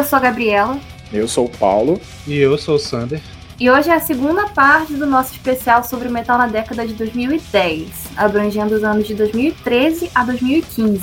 [0.00, 0.80] Eu sou a Gabriela.
[1.12, 2.00] Eu sou o Paulo.
[2.26, 3.20] E eu sou o Sander.
[3.58, 6.94] E hoje é a segunda parte do nosso especial sobre o metal na década de
[6.94, 11.02] 2010, abrangendo os anos de 2013 a 2015.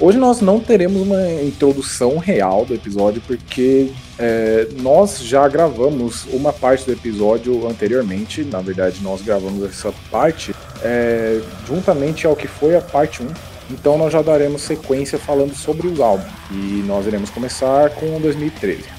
[0.00, 6.52] Hoje nós não teremos uma introdução real do episódio, porque é, nós já gravamos uma
[6.52, 8.44] parte do episódio anteriormente.
[8.44, 13.26] Na verdade, nós gravamos essa parte é, juntamente ao que foi a parte 1
[13.70, 16.32] então nós já daremos sequência falando sobre os álbuns.
[16.50, 18.98] E nós iremos começar com 2013.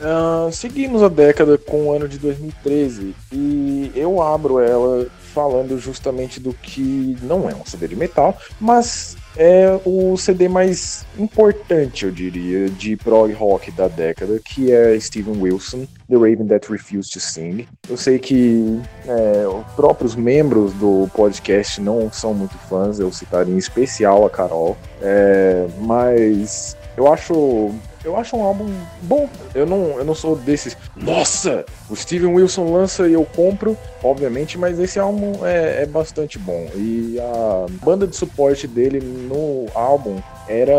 [0.00, 6.40] Uh, seguimos a década com o ano de 2013 e eu abro ela falando justamente
[6.40, 12.10] do que não é um CD de metal, mas é o CD mais importante, eu
[12.10, 17.20] diria, de prog rock da década, que é Steven Wilson, The Raven That Refused to
[17.20, 17.66] Sing.
[17.88, 23.54] Eu sei que é, os próprios membros do podcast não são muito fãs, eu citaria
[23.54, 27.72] em especial a Carol, é, mas eu acho
[28.04, 29.28] eu acho um álbum bom.
[29.54, 30.76] Eu não, eu não sou desses.
[30.96, 31.64] Nossa!
[31.88, 36.68] O Steven Wilson lança e eu compro, obviamente, mas esse álbum é, é bastante bom.
[36.74, 40.72] E a banda de suporte dele no álbum era,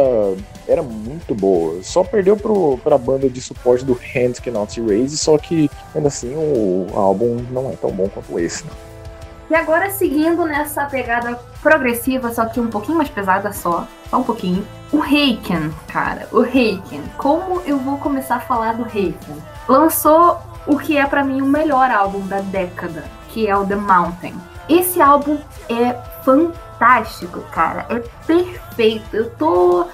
[0.68, 1.82] era muito boa.
[1.84, 6.34] Só perdeu pro, pra banda de suporte do Hands Cannot Raise, só que ainda assim
[6.36, 8.64] o álbum não é tão bom quanto esse.
[8.66, 8.72] Né?
[9.52, 14.24] E agora seguindo nessa pegada progressiva, só que um pouquinho mais pesada só, só um
[14.24, 14.66] pouquinho.
[14.92, 17.02] O Reiken, cara, o Reiken.
[17.18, 19.38] Como eu vou começar a falar do Reiken?
[19.68, 20.38] Lançou
[20.68, 24.36] o que é para mim o melhor álbum da década, que é o The Mountain.
[24.68, 25.38] Esse álbum
[25.70, 25.94] é
[26.24, 27.86] fantástico, cara.
[27.90, 29.16] É perfeito.
[29.16, 29.86] Eu tô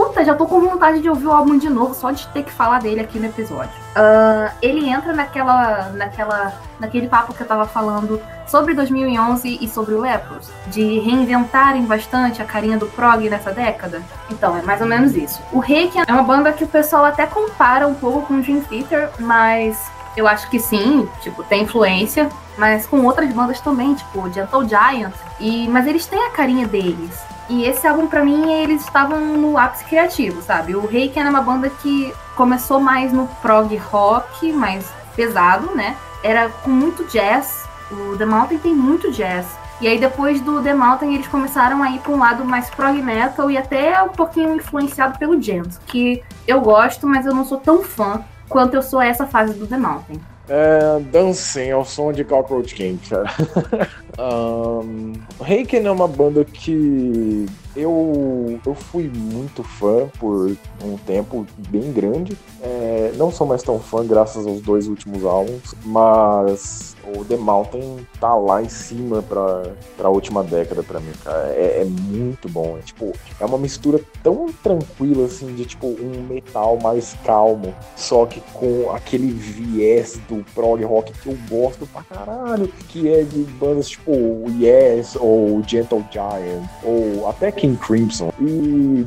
[0.00, 2.50] Puta, já tô com vontade de ouvir o álbum de novo, só de ter que
[2.50, 3.70] falar dele aqui no episódio.
[3.94, 9.92] Uh, ele entra naquela, naquela, naquele papo que eu tava falando sobre 2011 e sobre
[9.92, 14.00] o Lepros, de reinventarem bastante a carinha do prog nessa década.
[14.30, 15.38] Então, é mais ou menos isso.
[15.52, 18.62] O Reiki é uma banda que o pessoal até compara um pouco com o Dream
[18.62, 24.32] Theater, mas eu acho que sim, tipo, tem influência, mas com outras bandas também, tipo
[24.32, 25.12] Gentle Giant.
[25.38, 27.20] E, mas eles têm a carinha deles.
[27.50, 30.76] E esse álbum, para mim, eles estavam no ápice criativo, sabe?
[30.76, 35.96] O Reiki era uma banda que começou mais no prog rock, mais pesado, né?
[36.22, 37.68] Era com muito jazz.
[37.90, 39.48] O The Mountain tem muito jazz.
[39.80, 43.02] E aí depois do The Mountain eles começaram a ir para um lado mais prog
[43.02, 47.58] metal e até um pouquinho influenciado pelo Gent, que eu gosto, mas eu não sou
[47.58, 50.20] tão fã quanto eu sou essa fase do The Mountain.
[50.52, 53.30] É, dancem ao som de Cockroach King, cara.
[54.18, 57.46] um, Reiken é uma banda que
[57.76, 62.36] eu, eu fui muito fã por um tempo bem grande.
[62.62, 68.06] É, não sou mais tão fã graças aos dois últimos álbuns, mas o The Mountain
[68.20, 69.62] tá lá em cima pra,
[69.96, 71.48] pra última década pra mim, cara.
[71.48, 72.76] É, é, muito bom.
[72.78, 78.26] É, tipo, é uma mistura tão tranquila, assim, de tipo um metal mais calmo, só
[78.26, 83.42] que com aquele viés do prog rock que eu gosto pra caralho, que é de
[83.58, 84.10] bandas tipo
[84.58, 88.32] Yes, ou Gentle Giant, ou até King Crimson.
[88.40, 89.06] E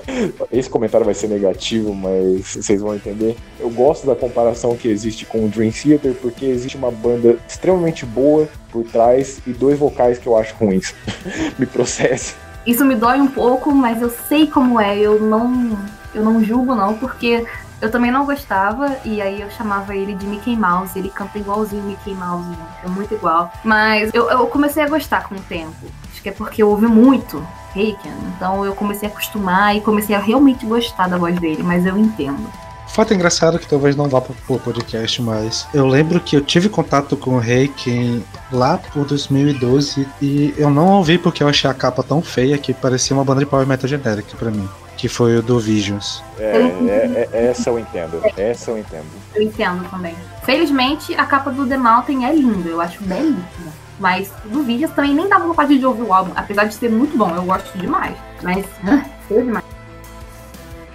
[0.50, 3.36] esse comentário vai ser negativo, mas vocês vão entender.
[3.58, 8.06] Eu gosto da comparação que existe com o Dream Theater, porque existe uma banda extremamente
[8.06, 10.94] boa por trás e dois vocais que eu acho ruins.
[11.58, 12.34] me processe.
[12.66, 14.98] Isso me dói um pouco, mas eu sei como é.
[14.98, 15.78] Eu não,
[16.14, 17.44] eu não julgo não, porque
[17.82, 20.98] eu também não gostava e aí eu chamava ele de Mickey Mouse.
[20.98, 22.66] Ele canta igualzinho Mickey Mouse, né?
[22.84, 23.52] é muito igual.
[23.62, 25.74] Mas eu, eu comecei a gostar com o tempo.
[26.10, 27.42] Acho que é porque eu ouvi muito
[27.74, 31.86] Reiken, então eu comecei a acostumar e comecei a realmente gostar da voz dele, mas
[31.86, 32.48] eu entendo.
[32.90, 36.68] Fato engraçado que talvez não vá para o podcast, mas eu lembro que eu tive
[36.68, 38.20] contato com o Reiki
[38.50, 42.74] lá por 2012 e eu não ouvi porque eu achei a capa tão feia que
[42.74, 46.20] parecia uma banda de power metal genérica para mim, que foi o do Visions.
[46.36, 49.06] É, é, é, essa eu entendo, essa eu entendo.
[49.36, 50.16] Eu entendo também.
[50.42, 53.69] Felizmente, a capa do The Mountain é linda, eu acho belíssima.
[54.00, 57.16] Mas do Visions também nem dava vontade de ouvir o álbum, apesar de ser muito
[57.16, 58.16] bom, eu gosto demais.
[58.42, 58.64] Mas,
[59.28, 59.64] feio demais.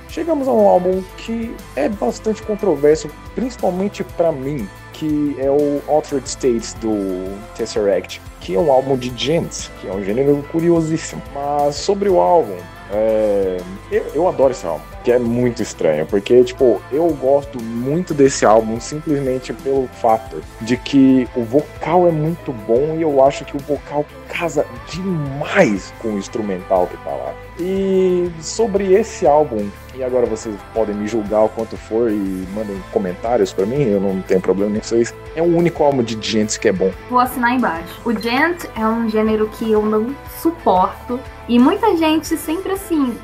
[0.09, 6.27] Chegamos a um álbum que é bastante controverso, principalmente para mim, que é o Altered
[6.27, 11.21] States do Tesseract, que é um álbum de gents, que é um gênero curiosíssimo.
[11.33, 12.57] Mas sobre o álbum,
[12.91, 13.57] é...
[13.91, 18.43] eu, eu adoro esse álbum que é muito estranho, porque, tipo, eu gosto muito desse
[18.43, 23.55] álbum simplesmente pelo fato de que o vocal é muito bom e eu acho que
[23.55, 27.35] o vocal casa demais com o instrumental que tá lá.
[27.59, 32.81] E sobre esse álbum, e agora vocês podem me julgar o quanto for e mandem
[32.91, 35.13] comentários para mim, eu não tenho problema nem com isso.
[35.35, 36.91] É o único álbum de Gents que é bom.
[37.09, 38.01] Vou assinar embaixo.
[38.03, 41.19] O Gent é um gênero que eu não suporto.
[41.47, 43.15] E muita gente sempre assim.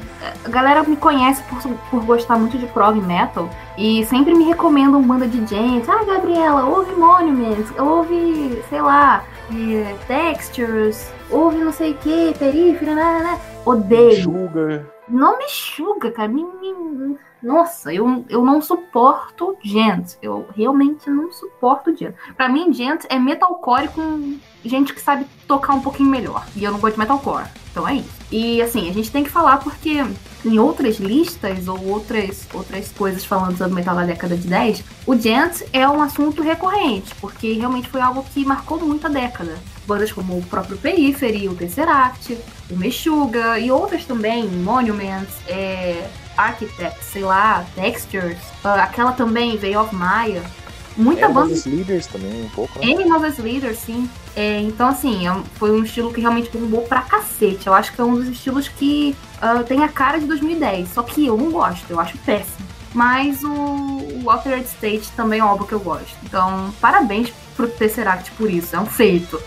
[0.46, 1.60] A galera me conhece por,
[1.90, 5.86] por gostar muito de prog metal e sempre me recomendam banda de Gent.
[5.88, 12.94] Ah, Gabriela, ouve Monument, ouve, sei lá, é, Textures, ouve não sei o que, Perífero,
[12.94, 13.40] né, né, né.
[13.66, 14.24] Odeio.
[14.24, 14.86] Sugar.
[15.12, 16.30] Não me chuga, cara.
[16.30, 17.18] Me, me...
[17.44, 20.14] Nossa, eu, eu não suporto Gent.
[20.22, 22.16] Eu realmente não suporto Gent.
[22.38, 26.46] Pra mim, Gent é metalcore com gente que sabe tocar um pouquinho melhor.
[26.56, 27.48] E eu não gosto de metalcore.
[27.72, 28.10] Então é isso.
[28.32, 30.04] E assim, a gente tem que falar porque
[30.46, 35.18] em outras listas ou outras, outras coisas falando sobre metal da década de 10, o
[35.18, 39.58] Gent é um assunto recorrente, porque realmente foi algo que marcou muito a década.
[39.86, 42.38] Bandas como o próprio Periphery, o Tesseract,
[42.70, 46.08] o Meshuga e outras também, Monuments, é,
[46.38, 50.44] Architects, sei lá, Textures, uh, aquela também, Veil of Maya.
[50.98, 51.54] Muita é, banda.
[51.54, 52.80] Os Leaders também, um pouco.
[52.80, 53.06] Né?
[53.06, 54.10] Novas Leaders, sim.
[54.36, 57.68] É, então, assim, é, foi um estilo que realmente bombou pra cacete.
[57.68, 60.90] Eu acho que é um dos estilos que uh, tem a cara de 2010.
[60.94, 62.68] Só que eu não gosto, eu acho péssimo.
[62.94, 66.18] Mas o, o Altered State também é um álbum que eu gosto.
[66.24, 68.76] Então, parabéns pro Tesseract por isso.
[68.76, 69.42] É um feito.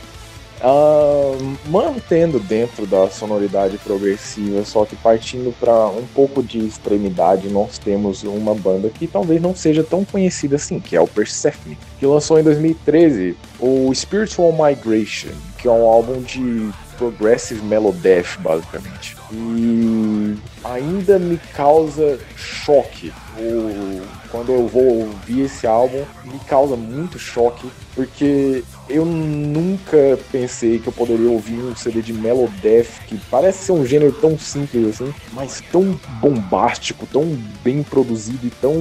[0.64, 7.76] Uh, mantendo dentro da sonoridade progressiva, só que partindo para um pouco de extremidade, nós
[7.76, 12.06] temos uma banda que talvez não seja tão conhecida assim, que é o Persephone, que
[12.06, 19.16] lançou em 2013 o Spiritual Migration, que é um álbum de progressive melodeath, basicamente.
[19.32, 27.18] E ainda me causa choque o, quando eu vou ouvir esse álbum, me causa muito
[27.18, 33.64] choque, porque eu nunca pensei que eu poderia ouvir um CD de Melodeath, que parece
[33.64, 37.24] ser um gênero tão simples assim, mas tão bombástico, tão
[37.62, 38.74] bem produzido e tão,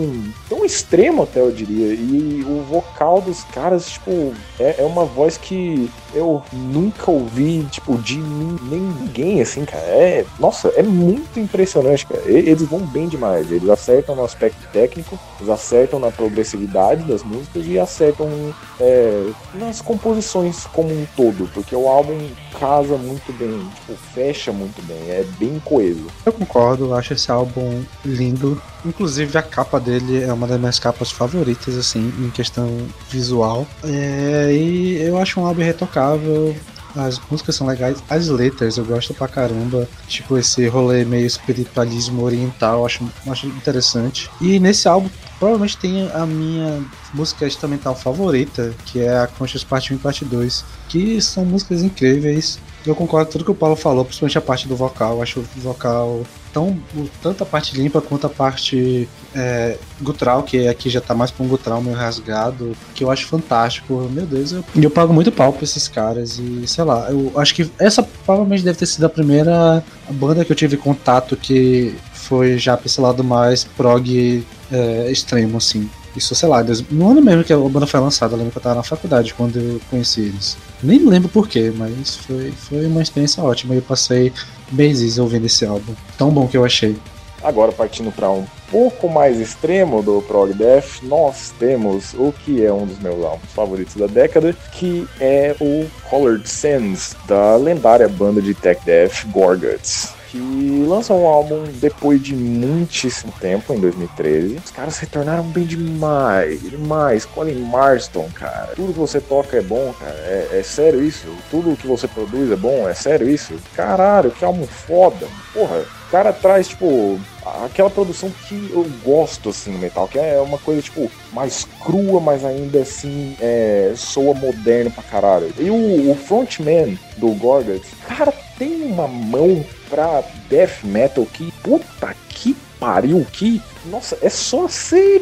[0.50, 1.94] tão extremo até eu diria.
[1.94, 7.98] E o vocal dos caras, tipo, é, é uma voz que eu nunca ouvi, tipo,
[7.98, 9.84] de ninguém, assim, cara.
[9.84, 12.22] É, nossa, é muito impressionante, cara.
[12.26, 13.52] Eles vão bem demais.
[13.52, 19.82] Eles acertam no aspecto técnico, eles acertam na progressividade das músicas e acertam é, nas
[19.94, 22.18] composições como um todo, porque o álbum
[22.60, 26.08] casa muito bem, tipo, fecha muito bem, é bem coeso.
[26.26, 28.60] Eu concordo, acho esse álbum lindo.
[28.84, 32.68] Inclusive a capa dele é uma das minhas capas favoritas, assim, em questão
[33.10, 33.68] visual.
[33.84, 36.56] É, e eu acho um álbum retocável.
[36.96, 39.88] As músicas são legais, as letras eu gosto pra caramba.
[40.08, 44.30] Tipo, esse rolê meio espiritualismo oriental, acho, acho interessante.
[44.40, 45.10] E nesse álbum
[45.40, 50.24] provavelmente tem a minha música instrumental favorita, que é a Conscious Parte 1 e Parte
[50.24, 52.60] 2, que são músicas incríveis.
[52.86, 55.16] Eu concordo com tudo que o Paulo falou, principalmente a parte do vocal.
[55.16, 56.24] Eu acho o vocal
[56.54, 56.78] tão
[57.22, 61.44] tanto a parte limpa quanto a parte é, gutral, que aqui já tá mais pra
[61.44, 64.08] um gutral meio rasgado, que eu acho fantástico.
[64.12, 67.56] Meu Deus, eu, eu pago muito pau pra esses caras e sei lá, eu acho
[67.56, 72.58] que essa provavelmente deve ter sido a primeira banda que eu tive contato que foi
[72.58, 75.90] já pra esse lado mais prog é, extremo, assim.
[76.16, 78.62] Isso, sei lá, no ano mesmo que a banda foi lançada, eu lembro que eu
[78.62, 80.56] tava na faculdade quando eu conheci eles.
[80.82, 83.74] Nem lembro porquê, mas foi, foi uma experiência ótima.
[83.74, 84.32] Eu passei
[84.74, 85.94] meses ouvindo esse álbum.
[86.18, 86.96] Tão bom que eu achei.
[87.44, 92.72] Agora, partindo para um pouco mais extremo do Prog Death, nós temos o que é
[92.72, 98.42] um dos meus álbuns favoritos da década, que é o Colored Sands, da lendária banda
[98.42, 104.56] de tech death Gorguts que lançou um álbum depois de muitíssimo tempo, em 2013.
[104.56, 107.24] Os caras retornaram bem demais, demais.
[107.24, 108.74] Colin Marston, cara.
[108.76, 110.16] Tudo que você toca é bom, cara.
[110.16, 111.28] É, é sério isso?
[111.52, 112.90] Tudo que você produz é bom?
[112.90, 113.54] É sério isso?
[113.76, 115.28] Caralho, que álbum foda.
[115.54, 117.20] Porra, o cara traz, tipo,
[117.64, 122.20] aquela produção que eu gosto, assim, no metal, que é uma coisa, tipo, mais crua,
[122.20, 125.54] mas ainda, assim, é, soa moderno pra caralho.
[125.60, 132.16] E o, o frontman do Gorguts, cara, tem uma mão pra death metal que, puta
[132.30, 133.62] que pariu, que.
[133.86, 134.68] Nossa, é só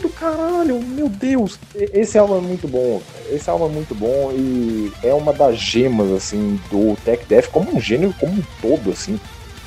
[0.02, 1.60] do caralho, meu Deus.
[1.76, 6.12] Esse álbum é muito bom, esse álbum é muito bom e é uma das gemas,
[6.12, 9.20] assim, do Tech Death como um gênero como um todo, assim.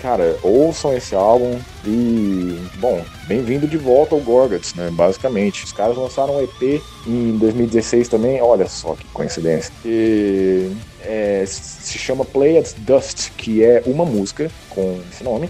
[0.04, 4.90] Cara, ouçam esse álbum e, bom, bem-vindo de volta ao Gorguts, né?
[4.92, 5.64] Basicamente.
[5.64, 9.73] Os caras lançaram um EP em 2016 também, olha só que coincidência.
[9.82, 10.70] E,
[11.00, 15.49] é, se chama Play at Dust, que é uma música com esse nome.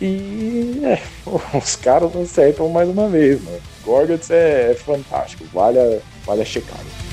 [0.00, 0.98] E é,
[1.54, 3.60] os caras acertam mais uma vez, mano.
[3.84, 7.09] Gorguts é, é fantástico, vale a, vale a checada.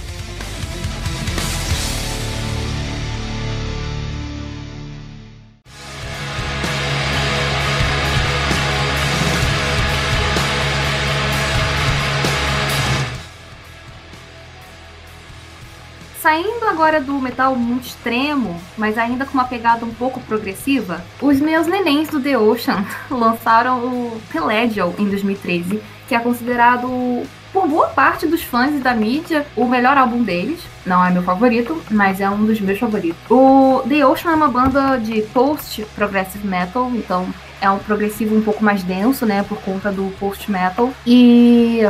[16.28, 21.40] Saindo agora do metal muito extremo, mas ainda com uma pegada um pouco progressiva, os
[21.40, 27.88] meus nenéns do The Ocean lançaram o Pelagial em 2013, que é considerado por boa
[27.88, 30.60] parte dos fãs e da mídia o melhor álbum deles.
[30.86, 33.22] Não é meu favorito, mas é um dos meus favoritos.
[33.30, 37.26] O The Ocean é uma banda de post progressive metal, então
[37.62, 40.92] é um progressivo um pouco mais denso, né, por conta do post metal.
[41.06, 41.84] E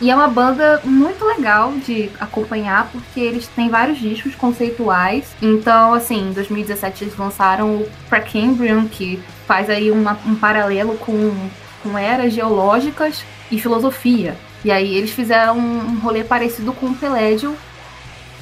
[0.00, 5.34] e é uma banda muito legal de acompanhar, porque eles têm vários discos conceituais.
[5.42, 11.34] Então, assim, em 2017 eles lançaram o Precambrian, que faz aí uma, um paralelo com,
[11.82, 14.36] com eras geológicas e filosofia.
[14.64, 17.56] E aí eles fizeram um rolê parecido com o Pelédio.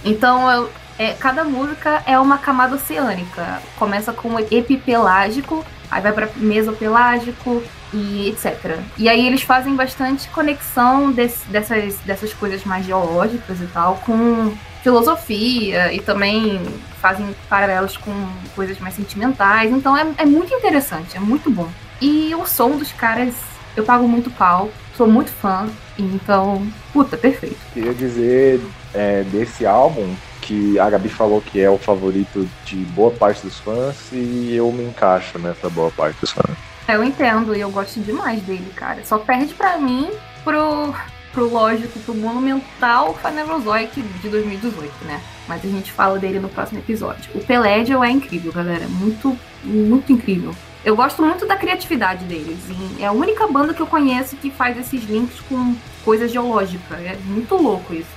[0.05, 3.63] Então, eu, é, cada música é uma camada oceânica.
[3.79, 7.62] Começa com epipelágico, aí vai para mesopelágico,
[7.93, 8.78] e etc.
[8.99, 14.52] E aí eles fazem bastante conexão desse, dessas, dessas coisas mais geológicas e tal com
[14.83, 16.61] filosofia e também
[17.00, 18.12] fazem paralelos com
[18.55, 19.71] coisas mais sentimentais.
[19.73, 21.69] Então é, é muito interessante, é muito bom.
[22.00, 23.35] E o som dos caras,
[23.76, 27.57] eu pago muito pau, sou muito fã, então, puta, perfeito.
[27.73, 28.61] Queria dizer
[28.95, 30.14] é, desse álbum
[30.47, 34.71] que a Gabi falou que é o favorito de boa parte dos fãs e eu
[34.71, 36.57] me encaixo nessa boa parte dos fãs.
[36.88, 39.05] Eu entendo e eu gosto demais dele, cara.
[39.05, 40.09] Só perde pra mim
[40.45, 40.95] pro,
[41.33, 45.21] pro lógico, pro monumental Phanerozoic de 2018, né?
[45.49, 47.29] Mas a gente fala dele no próximo episódio.
[47.35, 48.87] O Pelédio é incrível, galera.
[48.87, 50.55] Muito, muito incrível.
[50.85, 52.59] Eu gosto muito da criatividade deles.
[53.00, 55.75] é a única banda que eu conheço que faz esses links com
[56.05, 56.95] coisa geológica.
[56.95, 58.16] É muito louco isso.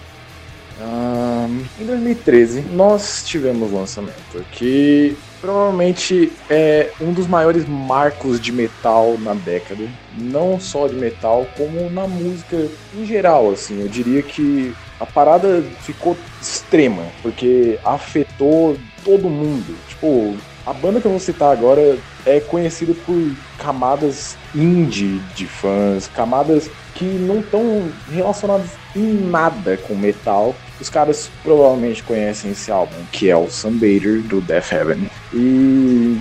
[0.81, 9.17] Um, em 2013, nós tivemos lançamento que provavelmente é um dos maiores marcos de metal
[9.19, 9.87] na década.
[10.17, 13.81] Não só de metal, como na música em geral, assim.
[13.81, 19.75] Eu diria que a parada ficou extrema, porque afetou todo mundo.
[19.87, 26.07] Tipo, a banda que eu vou citar agora é conhecida por camadas indie de fãs,
[26.07, 30.53] camadas que não estão relacionadas em nada com metal.
[30.79, 35.09] Os caras provavelmente conhecem esse álbum, que é o Sunbather do Death Heaven.
[35.33, 36.17] E.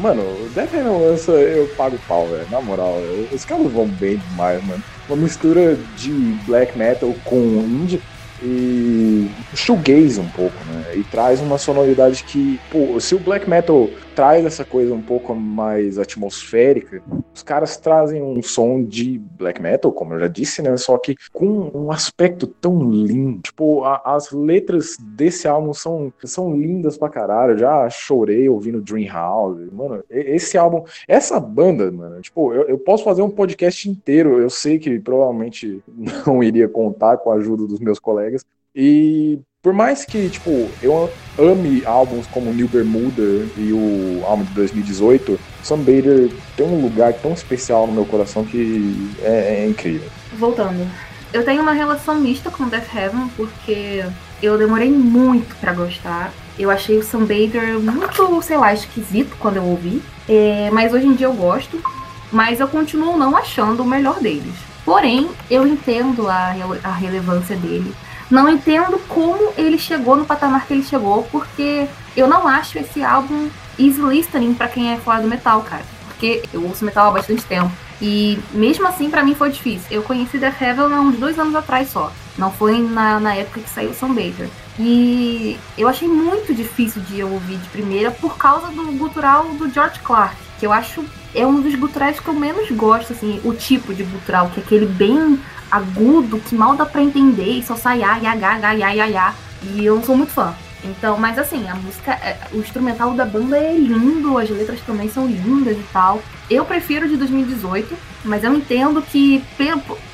[0.00, 2.46] Mano, o Death Heaven lança, eu pago pau, velho.
[2.50, 2.98] Na moral,
[3.32, 4.82] os caras vão bem demais, mano.
[5.08, 6.10] Uma mistura de
[6.46, 8.00] black metal com indie
[8.42, 10.96] e shoegaze um pouco, né?
[10.96, 15.34] E traz uma sonoridade que, pô, se o black metal traz essa coisa um pouco
[15.34, 17.02] mais atmosférica,
[17.34, 20.74] os caras trazem um som de black metal, como eu já disse, né?
[20.78, 23.42] Só que com um aspecto tão lindo.
[23.42, 27.52] Tipo, a, as letras desse álbum são, são lindas pra caralho.
[27.52, 29.70] Eu já chorei ouvindo Dream House.
[29.70, 34.40] Mano, esse álbum, essa banda, mano, tipo, eu, eu posso fazer um podcast inteiro.
[34.40, 35.82] Eu sei que provavelmente
[36.26, 38.46] não iria contar com a ajuda dos meus colegas.
[38.74, 43.20] E por mais que, tipo, eu ame álbuns como New Bermuda
[43.56, 49.10] e o álbum de 2018, Sunbather tem um lugar tão especial no meu coração que
[49.20, 50.08] é, é incrível.
[50.38, 50.88] Voltando.
[51.32, 54.04] Eu tenho uma relação mista com Death Heaven porque
[54.40, 56.32] eu demorei muito para gostar.
[56.56, 60.00] Eu achei o Sunbather muito, sei lá, esquisito quando eu ouvi.
[60.28, 61.82] É, mas hoje em dia eu gosto.
[62.30, 64.54] Mas eu continuo não achando o melhor deles.
[64.84, 66.54] Porém, eu entendo a,
[66.84, 67.92] a relevância dele.
[68.30, 73.02] Não entendo como ele chegou no patamar que ele chegou, porque eu não acho esse
[73.02, 75.84] álbum easy listening para quem é fã do metal, cara.
[76.06, 77.70] Porque eu ouço metal há bastante tempo.
[78.00, 79.86] E mesmo assim, para mim foi difícil.
[79.90, 82.12] Eu conheci The Heaven há uns dois anos atrás só.
[82.36, 84.48] Não foi na, na época que saiu Sam Baker.
[84.78, 89.70] E eu achei muito difícil de eu ouvir de primeira por causa do gutural do
[89.70, 91.02] George Clark, que eu acho
[91.36, 94.62] é um dos guturais que eu menos gosto, assim, o tipo de gutural, que é
[94.62, 95.38] aquele bem
[95.70, 99.06] agudo que mal dá pra entender e só sai a, ya, ga, ga, ya, ya,
[99.06, 99.34] ya.
[99.62, 100.54] E eu não sou muito fã.
[100.84, 105.08] Então, mas assim, a música, é, o instrumental da banda é lindo, as letras também
[105.08, 106.22] são lindas e tal.
[106.48, 109.42] Eu prefiro de 2018, mas eu entendo que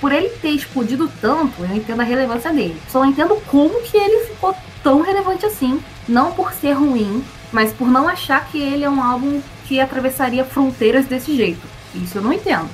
[0.01, 2.77] por ele ter explodido tanto, eu entendo a relevância dele.
[2.89, 7.89] Só entendo como que ele ficou tão relevante assim, não por ser ruim, mas por
[7.89, 11.67] não achar que ele é um álbum que atravessaria fronteiras desse jeito.
[11.95, 12.69] Isso eu não entendo.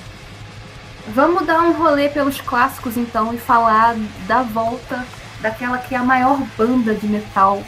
[1.15, 5.05] Vamos dar um rolê pelos clássicos então e falar da volta
[5.41, 7.63] daquela que é a maior banda de metal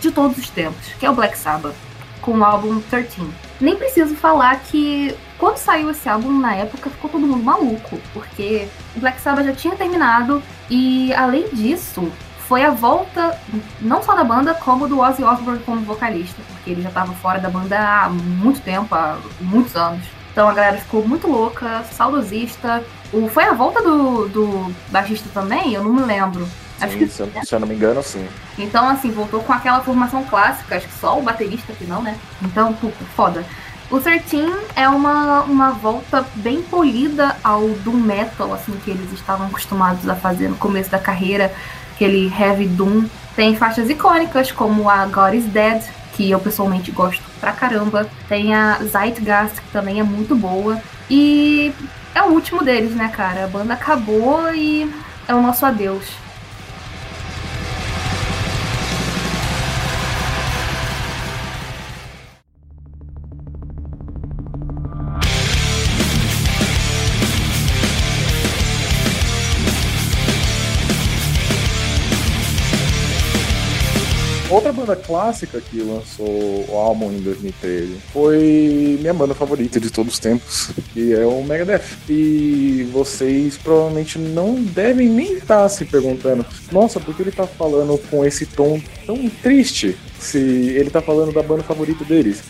[0.00, 1.74] de todos os tempos, que é o Black Sabbath,
[2.20, 3.26] com o álbum 13.
[3.60, 8.68] Nem preciso falar que quando saiu esse álbum na época ficou todo mundo maluco, porque
[8.94, 12.10] o Black Sabbath já tinha terminado e além disso,
[12.48, 13.38] foi a volta
[13.80, 17.40] não só da banda, como do Ozzy Osbourne como vocalista, porque ele já estava fora
[17.40, 20.04] da banda há muito tempo, há muitos anos.
[20.30, 22.84] Então a galera ficou muito louca, saudosista.
[23.12, 25.72] O, foi a volta do, do baixista também?
[25.72, 26.46] Eu não me lembro.
[26.80, 27.08] Acho sim, que...
[27.08, 28.28] se, eu, se eu não me engano, sim.
[28.58, 32.16] Então, assim, voltou com aquela formação clássica, acho que só o baterista que não, né?
[32.42, 33.44] Então, puta, foda.
[33.90, 39.46] O 13 é uma, uma volta bem polida ao doom metal, assim, que eles estavam
[39.46, 41.54] acostumados a fazer no começo da carreira,
[41.96, 43.06] aquele heavy doom.
[43.34, 45.82] Tem faixas icônicas como a God is Dead,
[46.14, 48.08] que eu pessoalmente gosto pra caramba.
[48.28, 50.80] Tem a Zeitgeist, que também é muito boa.
[51.10, 51.72] E
[52.14, 53.44] é o último deles, né, cara?
[53.44, 54.90] A banda acabou e
[55.26, 56.04] é o nosso adeus.
[74.56, 80.14] Outra banda clássica que lançou o álbum em 2013 foi minha banda favorita de todos
[80.14, 81.82] os tempos, que é o Megadeth.
[82.08, 87.98] E vocês provavelmente não devem nem estar se perguntando: nossa, por que ele está falando
[88.08, 89.94] com esse tom tão triste?
[90.18, 92.42] Se ele tá falando da banda favorita deles.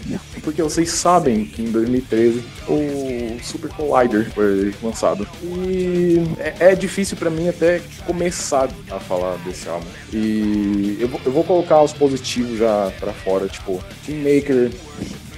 [0.43, 5.27] Porque vocês sabem que em 2013 o Super Collider foi lançado.
[5.43, 9.87] E é, é difícil para mim até começar a falar desse álbum.
[10.13, 14.71] E eu, eu vou colocar os positivos já para fora, tipo, Kingmaker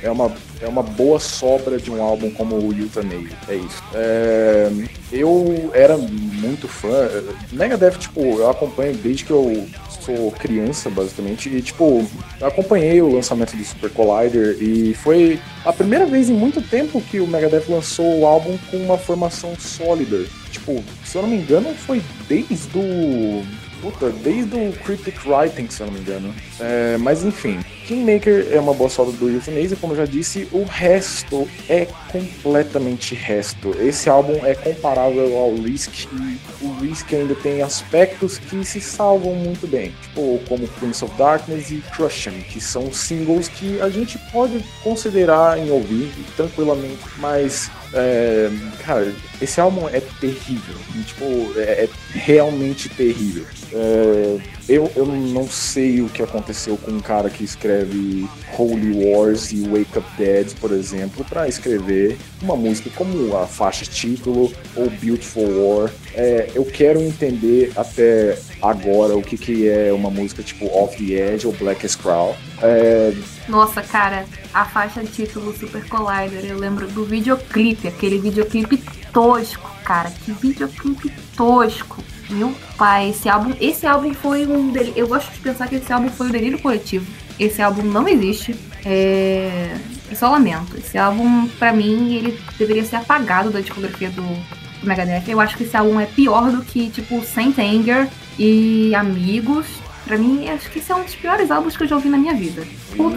[0.03, 3.37] é uma, é uma boa sobra de um álbum como o Euthanasia.
[3.49, 3.83] É isso.
[3.95, 4.71] É,
[5.13, 7.09] eu era muito fã.
[7.53, 9.67] Megadeth, tipo, eu acompanho desde que eu
[10.09, 12.07] sou criança, basicamente, e, tipo,
[12.41, 17.21] acompanhei o lançamento do Super Collider e foi a primeira vez em muito tempo que
[17.21, 20.25] o Megadeth lançou o álbum com uma formação sólida.
[20.51, 23.45] Tipo, se eu não me engano, foi desde o
[23.81, 26.35] Puta, desde o Cryptic Writing, se eu não me engano.
[26.61, 30.65] É, mas enfim, Kingmaker é uma boa solda do Euthanasia, como eu já disse, o
[30.65, 33.75] resto é completamente resto.
[33.81, 39.35] Esse álbum é comparável ao Risk e o Risk ainda tem aspectos que se salvam
[39.35, 44.19] muito bem, tipo como Prince of Darkness e Crushing, que são singles que a gente
[44.33, 48.51] pode considerar em ouvir tranquilamente, mas é,
[48.85, 50.77] cara, esse álbum é terrível.
[51.07, 51.25] Tipo,
[51.59, 53.47] é, é realmente terrível.
[53.73, 59.53] É, eu, eu não sei o que aconteceu com um cara que escreve Holy Wars
[59.53, 64.91] e Wake Up Dead, por exemplo, para escrever uma música como a faixa título ou
[64.91, 65.91] Beautiful War.
[66.15, 71.35] É, eu quero entender até agora o que, que é uma música tipo Off the
[71.35, 72.37] Edge ou Black Scroll.
[72.63, 73.13] É...
[73.49, 80.11] Nossa, cara, a faixa título Super Collider, eu lembro do videoclipe, aquele videoclipe tosco, cara,
[80.11, 82.03] que videoclipe tosco.
[82.31, 84.93] Meu pai, esse álbum, esse álbum foi um del...
[84.95, 87.07] eu gosto de pensar que esse álbum foi um delírio coletivo.
[87.39, 88.55] Esse álbum não existe.
[88.85, 89.75] É...
[90.11, 90.77] Eu só lamento.
[90.77, 95.25] Esse álbum, para mim, ele deveria ser apagado da discografia do, do Megadeth.
[95.29, 99.67] Eu acho que esse álbum é pior do que, tipo, Saint Anger e Amigos.
[100.09, 102.17] Pra mim, acho que esse é um dos piores álbuns que eu já ouvi na
[102.17, 102.67] minha vida.
[102.99, 103.13] Eu,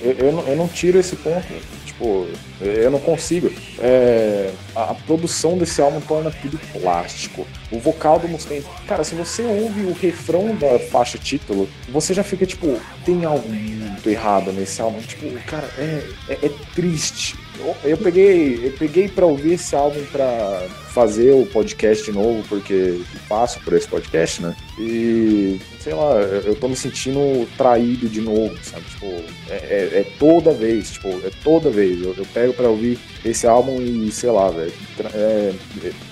[0.00, 1.44] eu, eu, não, eu não tiro esse ponto.
[1.84, 2.28] Tipo,
[2.60, 3.50] eu não consigo.
[3.80, 7.44] É, a, a, produção desse álbum torna tudo plástico.
[7.72, 8.64] O vocal do Mustaine.
[8.86, 13.48] Cara, se você ouve o refrão da faixa título, você já fica tipo, tem algo
[13.48, 15.00] muito errado nesse álbum.
[15.00, 17.36] Tipo, cara, é, é, é triste.
[17.58, 22.44] Eu, eu, peguei, eu peguei para ouvir esse álbum para fazer o podcast de novo,
[22.48, 24.54] porque passo por esse podcast, né?
[24.78, 28.84] E sei lá, eu tô me sentindo traído de novo, sabe?
[28.86, 29.06] Tipo,
[29.48, 32.02] é, é, é toda vez, tipo, é toda vez.
[32.02, 34.72] Eu, eu pego pra ouvir esse álbum e, sei lá, velho.
[35.12, 35.52] É,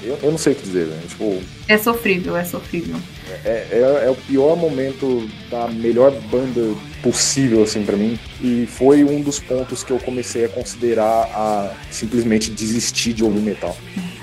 [0.03, 1.09] eu, eu não sei o que dizer, velho.
[1.09, 1.43] Tipo.
[1.67, 2.97] É sofrível, é sofrível.
[3.45, 8.19] É, é, é, o pior momento da melhor banda possível, assim, para mim.
[8.41, 13.41] E foi um dos pontos que eu comecei a considerar a simplesmente desistir de ouvir
[13.41, 13.77] metal.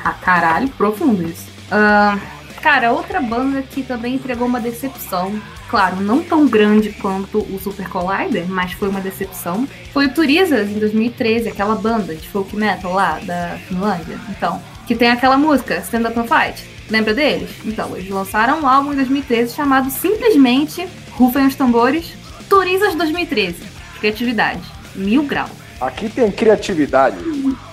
[0.04, 1.49] Ah, caralho, profundo isso.
[1.71, 7.58] Uh, Cara, outra banda que também entregou uma decepção, claro, não tão grande quanto o
[7.58, 12.54] Super Collider, mas foi uma decepção, foi o Turisas em 2013, aquela banda de folk
[12.56, 14.19] metal lá da Finlândia.
[14.30, 16.67] Então, que tem aquela música, Stand Up and Fight.
[16.89, 17.50] Lembra deles?
[17.63, 22.13] Então, eles lançaram um álbum em 2013 chamado simplesmente Rufem os Tambores,
[22.50, 23.56] Turisas 2013.
[24.00, 24.62] Criatividade.
[24.95, 25.52] Mil graus.
[25.80, 27.17] Aqui tem criatividade.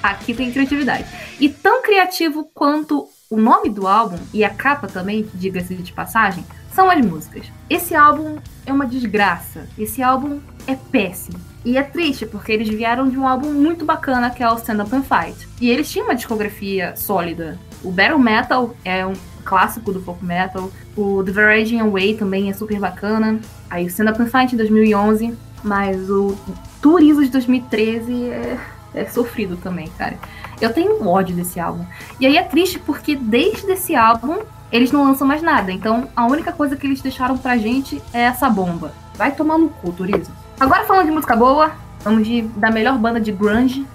[0.00, 1.06] Aqui tem criatividade.
[1.40, 6.44] E tão criativo quanto o nome do álbum e a capa também, diga-se de passagem,
[6.72, 7.46] são as músicas.
[7.68, 9.66] Esse álbum é uma desgraça.
[9.76, 11.38] Esse álbum é péssimo.
[11.64, 14.84] E é triste, porque eles vieram de um álbum muito bacana que é o Stand
[14.84, 15.48] Up and Fight.
[15.60, 17.58] E eles tinham uma discografia sólida.
[17.82, 20.70] O Battle Metal é um clássico do folk metal.
[20.96, 23.40] O The Virgin Way também é super bacana.
[23.68, 25.36] Aí o Stand Up and Fight em 2011.
[25.64, 26.36] Mas o
[26.80, 28.58] Turismo de 2013 é,
[28.94, 30.16] é sofrido também, cara.
[30.60, 31.84] Eu tenho ódio desse álbum.
[32.18, 34.38] E aí é triste porque desde esse álbum
[34.72, 35.72] eles não lançam mais nada.
[35.72, 38.92] Então a única coisa que eles deixaram pra gente é essa bomba.
[39.14, 40.34] Vai tomar no cu, Turismo.
[40.58, 43.86] Agora falando de música boa, vamos de, da melhor banda de grunge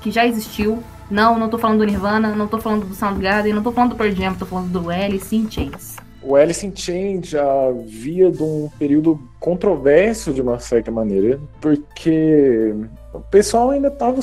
[0.00, 0.82] que já existiu.
[1.10, 3.96] Não, não tô falando do Nirvana, não tô falando do Soundgarden, não tô falando do
[3.96, 5.96] Pearl Jam, tô falando do Alice in Chains.
[6.22, 7.44] O Alice in Chains já
[7.86, 12.74] via de um período controverso de uma certa maneira, porque
[13.14, 14.20] o pessoal ainda tava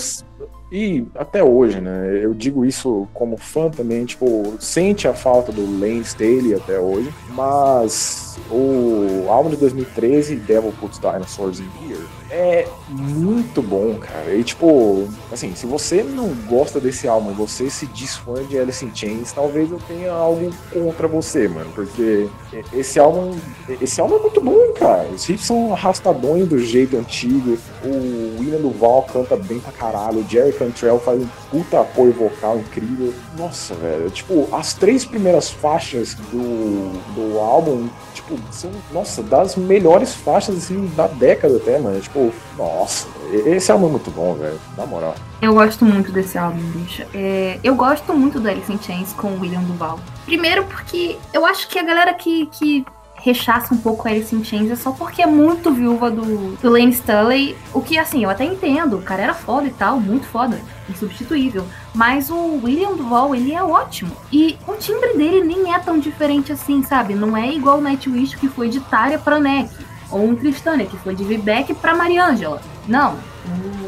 [0.74, 2.20] e até hoje, né?
[2.20, 7.14] Eu digo isso como fã também, tipo, sente a falta do Lane Staley até hoje,
[7.30, 12.04] mas o álbum de 2013, Devil Puts Dinosaurs in Here,
[12.34, 14.34] é muito bom, cara.
[14.34, 18.58] E tipo, assim, se você não gosta desse álbum e você se diz fã de
[18.58, 21.70] Alice in Chains, talvez eu tenha algo contra você, mano.
[21.76, 22.28] Porque
[22.74, 23.38] esse álbum.
[23.80, 25.08] Esse álbum é muito bom, cara.
[25.14, 27.58] Os riffs são arrastadões do jeito antigo.
[27.86, 30.20] O William Duval canta bem pra caralho.
[30.20, 33.14] O Jerry Cantrell faz um puta apoio vocal incrível.
[33.38, 34.10] Nossa, velho.
[34.10, 40.90] Tipo, as três primeiras faixas do, do álbum tipo, são, nossa, das melhores faixas, assim,
[40.96, 42.00] da década até, mano.
[42.00, 42.23] Tipo,
[42.58, 45.16] nossa, esse álbum é muito bom, velho, na moral.
[45.42, 47.08] Eu gosto muito desse álbum, bicha.
[47.14, 50.00] É, eu gosto muito do Alice in Chains com o William Duval.
[50.26, 52.86] Primeiro porque eu acho que a galera que, que
[53.24, 56.92] rechaça um pouco Alice in Chains é só porque é muito viúva do, do Lane
[56.92, 57.56] Stanley.
[57.74, 58.98] O que, assim, eu até entendo.
[58.98, 60.60] O cara era foda e tal, muito foda.
[60.90, 61.66] Insubstituível.
[61.96, 64.12] Mas o William Duval, ele é ótimo.
[64.30, 67.16] E o timbre dele nem é tão diferente assim, sabe?
[67.16, 69.70] Não é igual o Nightwish que foi de Tária pra Neck.
[70.14, 72.62] Ou um Tristania que foi de Vivek pra Mariangela.
[72.88, 73.18] Não.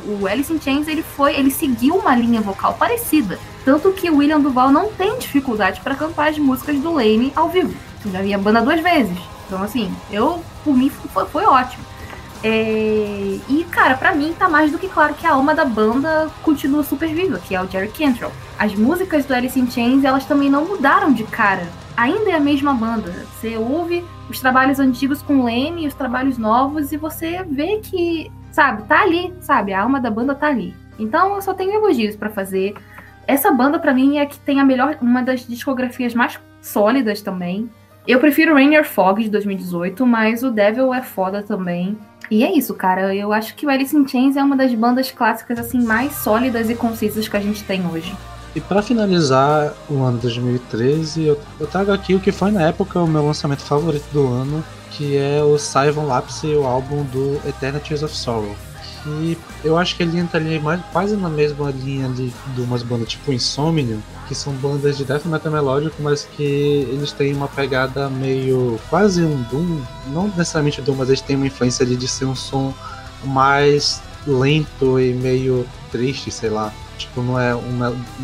[0.06, 1.36] O, o Alice in Chains, ele foi...
[1.36, 3.40] Ele seguiu uma linha vocal parecida.
[3.64, 7.50] Tanto que o William Duval não tem dificuldade para cantar as músicas do Lane ao
[7.50, 7.74] vivo
[8.12, 9.18] já vi a banda duas vezes.
[9.48, 11.84] Então, assim, eu, por mim, foi, foi ótimo.
[12.44, 13.40] É...
[13.48, 16.84] E, cara, para mim tá mais do que claro que a alma da banda continua
[16.84, 18.32] super viva, que é o Jerry Cantrell.
[18.58, 21.68] As músicas do Alice in Chains, elas também não mudaram de cara.
[21.98, 23.12] Ainda é a mesma banda.
[23.12, 28.32] Você ouve os trabalhos antigos com Lane e os trabalhos novos e você vê que,
[28.52, 29.74] sabe, tá ali, sabe?
[29.74, 30.76] A alma da banda tá ali.
[31.00, 32.76] Então eu só tenho elogios para fazer.
[33.28, 37.70] Essa banda para mim é que tem a melhor, uma das discografias mais sólidas também.
[38.08, 41.98] Eu prefiro Rainier Fog de 2018, mas o Devil é foda também.
[42.30, 43.16] E é isso, cara.
[43.16, 46.70] Eu acho que o Alice in Chains é uma das bandas clássicas assim mais sólidas
[46.70, 48.16] e concisas que a gente tem hoje.
[48.56, 53.02] E para finalizar o ano 2013, eu, eu trago aqui o que foi na época
[53.02, 58.02] o meu lançamento favorito do ano, que é o Simon Lapse, o álbum do Eternities
[58.02, 58.56] of Sorrow.
[59.06, 62.82] E eu acho que ele entra ali mais, quase na mesma linha de, de umas
[62.82, 67.50] bandas tipo Insomnium, que são bandas de death metal melódico, mas que eles têm uma
[67.50, 72.08] pegada meio quase um doom, não necessariamente doom, mas eles têm uma influência ali de
[72.08, 72.74] ser um som
[73.26, 76.74] mais lento e meio triste, sei lá.
[76.98, 77.78] Tipo, não é um,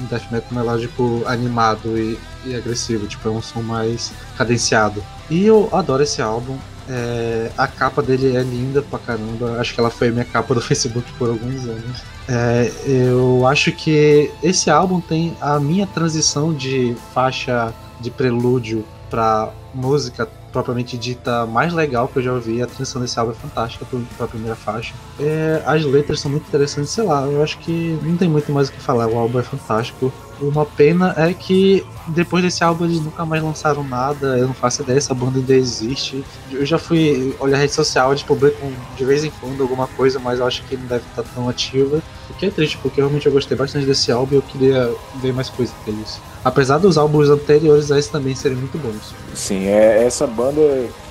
[0.09, 5.03] death metal melódico animado e, e agressivo, tipo, é um som mais cadenciado.
[5.29, 6.57] E eu adoro esse álbum.
[6.89, 9.59] É, a capa dele é linda pra caramba.
[9.59, 12.01] Acho que ela foi minha capa do Facebook por alguns anos.
[12.27, 19.51] É, eu acho que esse álbum tem a minha transição de faixa de prelúdio pra
[19.73, 22.61] música propriamente dita mais legal que eu já ouvi.
[22.61, 23.85] A transição desse álbum é fantástica
[24.17, 24.93] para a primeira faixa.
[25.19, 28.69] É, as letras são muito interessantes, sei lá, eu acho que não tem muito mais
[28.69, 29.07] o que falar.
[29.07, 30.11] O álbum é fantástico.
[30.41, 34.37] Uma pena é que depois desse álbum eles nunca mais lançaram nada.
[34.37, 36.23] Eu não faço ideia se a banda ainda existe.
[36.51, 40.19] Eu já fui olhar a rede social, eles publicam de vez em quando alguma coisa,
[40.19, 42.01] mas eu acho que não deve estar tão ativa.
[42.29, 45.31] O que é triste, porque realmente eu gostei bastante desse álbum e eu queria ver
[45.31, 46.19] mais coisas deles.
[46.43, 49.13] Apesar dos álbuns anteriores a esse também serem muito bons.
[49.35, 50.59] Sim, é, essa banda,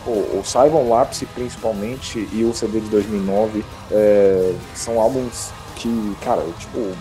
[0.06, 6.42] o, o Simon Lapse principalmente e o CD de 2009 é, são álbuns que, cara,
[6.58, 6.92] tipo,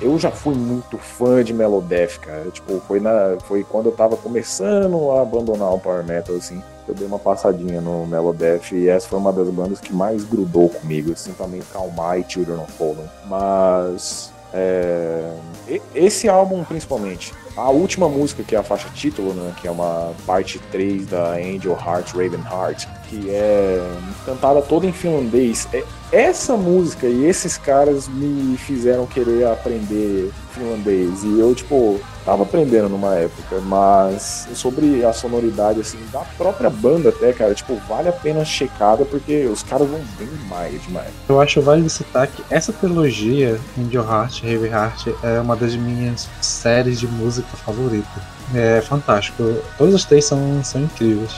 [0.00, 2.50] eu já fui muito fã de Melodeath, cara.
[2.50, 6.62] Tipo, foi, na, foi quando eu tava começando a abandonar o Power Metal, assim.
[6.86, 10.68] Eu dei uma passadinha no Melodeath e essa foi uma das bandas que mais grudou
[10.68, 13.10] comigo, assim, também Calmar e Children of Fallen.
[13.26, 15.32] Mas é,
[15.94, 20.12] esse álbum, principalmente, a última música, que é a faixa título, né, que é uma
[20.24, 23.80] parte 3 da Angel Heart, Raven Heart, que é
[24.24, 25.68] cantada toda em finlandês.
[25.72, 31.24] É, essa música e esses caras me fizeram querer aprender finlandês.
[31.24, 37.08] E eu, tipo, tava aprendendo numa época, mas sobre a sonoridade, assim, da própria banda
[37.08, 41.10] até, cara, tipo, vale a pena checada porque os caras vão bem demais, demais.
[41.28, 46.28] Eu acho válido citar que essa trilogia, Angel Heart, Heavy Heart, é uma das minhas
[46.40, 48.22] séries de música favorita.
[48.54, 49.42] É fantástico.
[49.76, 51.32] Todos os três são, são incríveis.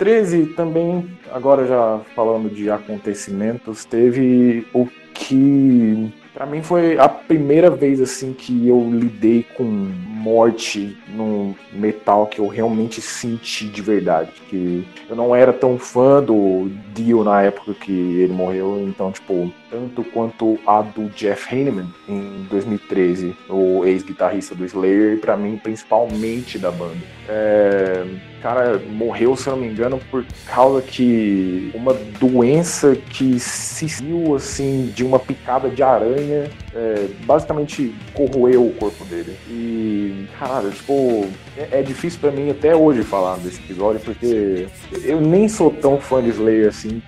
[0.00, 7.68] 2013 também, agora já falando de acontecimentos, teve o que para mim foi a primeira
[7.68, 14.30] vez assim que eu lidei com morte no metal que eu realmente senti de verdade.
[14.48, 19.52] Que eu não era tão fã do Dio na época que ele morreu, então, tipo,
[19.70, 26.58] tanto quanto a do Jeff Hanneman em 2013, o ex-guitarrista do Slayer, para mim, principalmente
[26.58, 26.96] da banda.
[27.28, 28.04] É,
[28.42, 34.34] cara morreu, se eu não me engano, por causa que uma doença que se viu
[34.34, 39.36] assim de uma picada de aranha, é, basicamente corroeu o corpo dele.
[39.48, 44.66] E, caralho, tipo, é, é difícil para mim até hoje falar desse episódio, porque
[45.04, 47.02] eu nem sou tão fã de Slayer assim,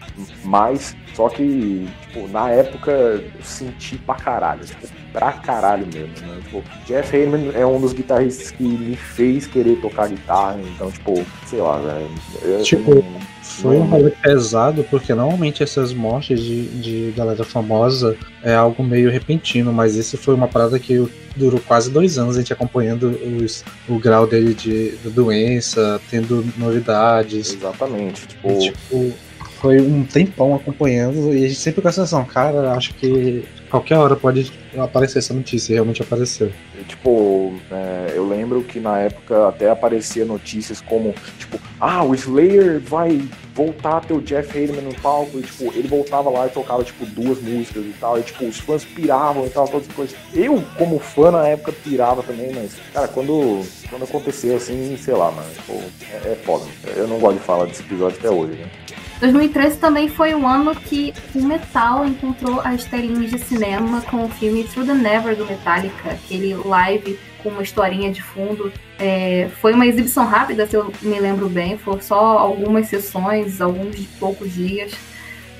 [0.44, 6.40] mais, só que, tipo, na época eu senti pra caralho, tipo, pra caralho mesmo, né?
[6.44, 11.24] Tipo, Jeff Hayman é um dos guitarristas que me fez querer tocar guitarra, então, tipo,
[11.46, 12.62] sei lá, velho.
[12.62, 18.54] Tipo, não, foi um rolê pesado, porque normalmente essas mortes de, de galera famosa é
[18.54, 22.52] algo meio repentino, mas esse foi uma parada que durou quase dois anos a gente
[22.52, 27.54] acompanhando os, o grau dele de, de doença, tendo novidades.
[27.54, 28.26] Exatamente.
[28.26, 29.12] Tipo, e, tipo
[29.62, 33.96] foi um tempão acompanhando e a gente sempre com a sensação, cara, acho que qualquer
[33.96, 36.50] hora pode aparecer essa notícia, e realmente apareceu.
[36.88, 42.80] Tipo, é, eu lembro que na época até aparecia notícias como, tipo, ah, o Slayer
[42.80, 43.22] vai
[43.54, 46.82] voltar a ter o Jeff Hayden no palco, e tipo, ele voltava lá e tocava,
[46.82, 50.16] tipo, duas músicas e tal, e tipo, os fãs piravam e tal, todas as coisas.
[50.34, 55.30] Eu, como fã, na época, pirava também, mas, cara, quando, quando aconteceu assim, sei lá,
[55.30, 56.64] mano, tipo, é, é foda.
[56.96, 58.68] Eu não gosto de falar desse episódio até hoje, né?
[59.22, 64.28] 2013 também foi o ano que o metal encontrou as telinhas de cinema com o
[64.28, 68.72] filme Through the Never do Metallica, aquele live com uma historinha de fundo.
[68.98, 73.96] É, foi uma exibição rápida, se eu me lembro bem, foi só algumas sessões, alguns
[74.18, 74.92] poucos dias.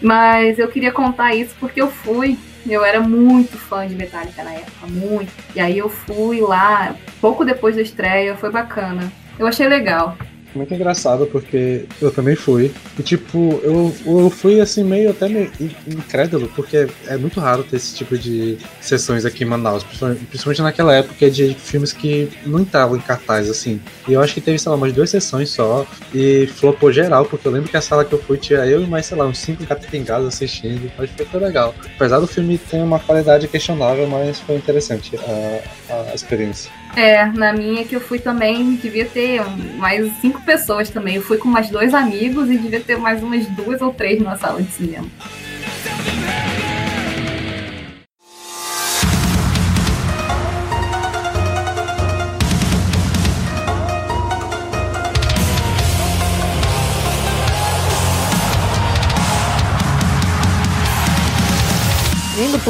[0.03, 2.37] Mas eu queria contar isso porque eu fui,
[2.69, 5.33] eu era muito fã de Metallica na época, muito.
[5.55, 9.13] E aí eu fui lá, pouco depois da estreia, foi bacana.
[9.39, 10.17] Eu achei legal
[10.55, 12.73] muito engraçado porque eu também fui.
[12.99, 15.51] E tipo, eu, eu fui assim meio até meio
[15.87, 20.95] incrédulo, porque é muito raro ter esse tipo de sessões aqui em Manaus, principalmente naquela
[20.95, 23.81] época de filmes que não entravam em cartaz, assim.
[24.09, 27.47] E eu acho que teve, sei lá, umas duas sessões só e flopou geral, porque
[27.47, 29.39] eu lembro que a sala que eu fui tinha eu e mais, sei lá, uns
[29.39, 29.87] cinco gatos
[30.27, 31.75] assistindo, mas foi legal.
[31.97, 36.71] Apesar do filme ter uma qualidade questionável, mas foi interessante a, a experiência.
[36.95, 39.43] É, na minha que eu fui também, devia ter
[39.77, 41.17] mais cinco pessoas também.
[41.17, 44.37] Eu fui com mais dois amigos e devia ter mais umas duas ou três na
[44.37, 45.09] sala de cinema.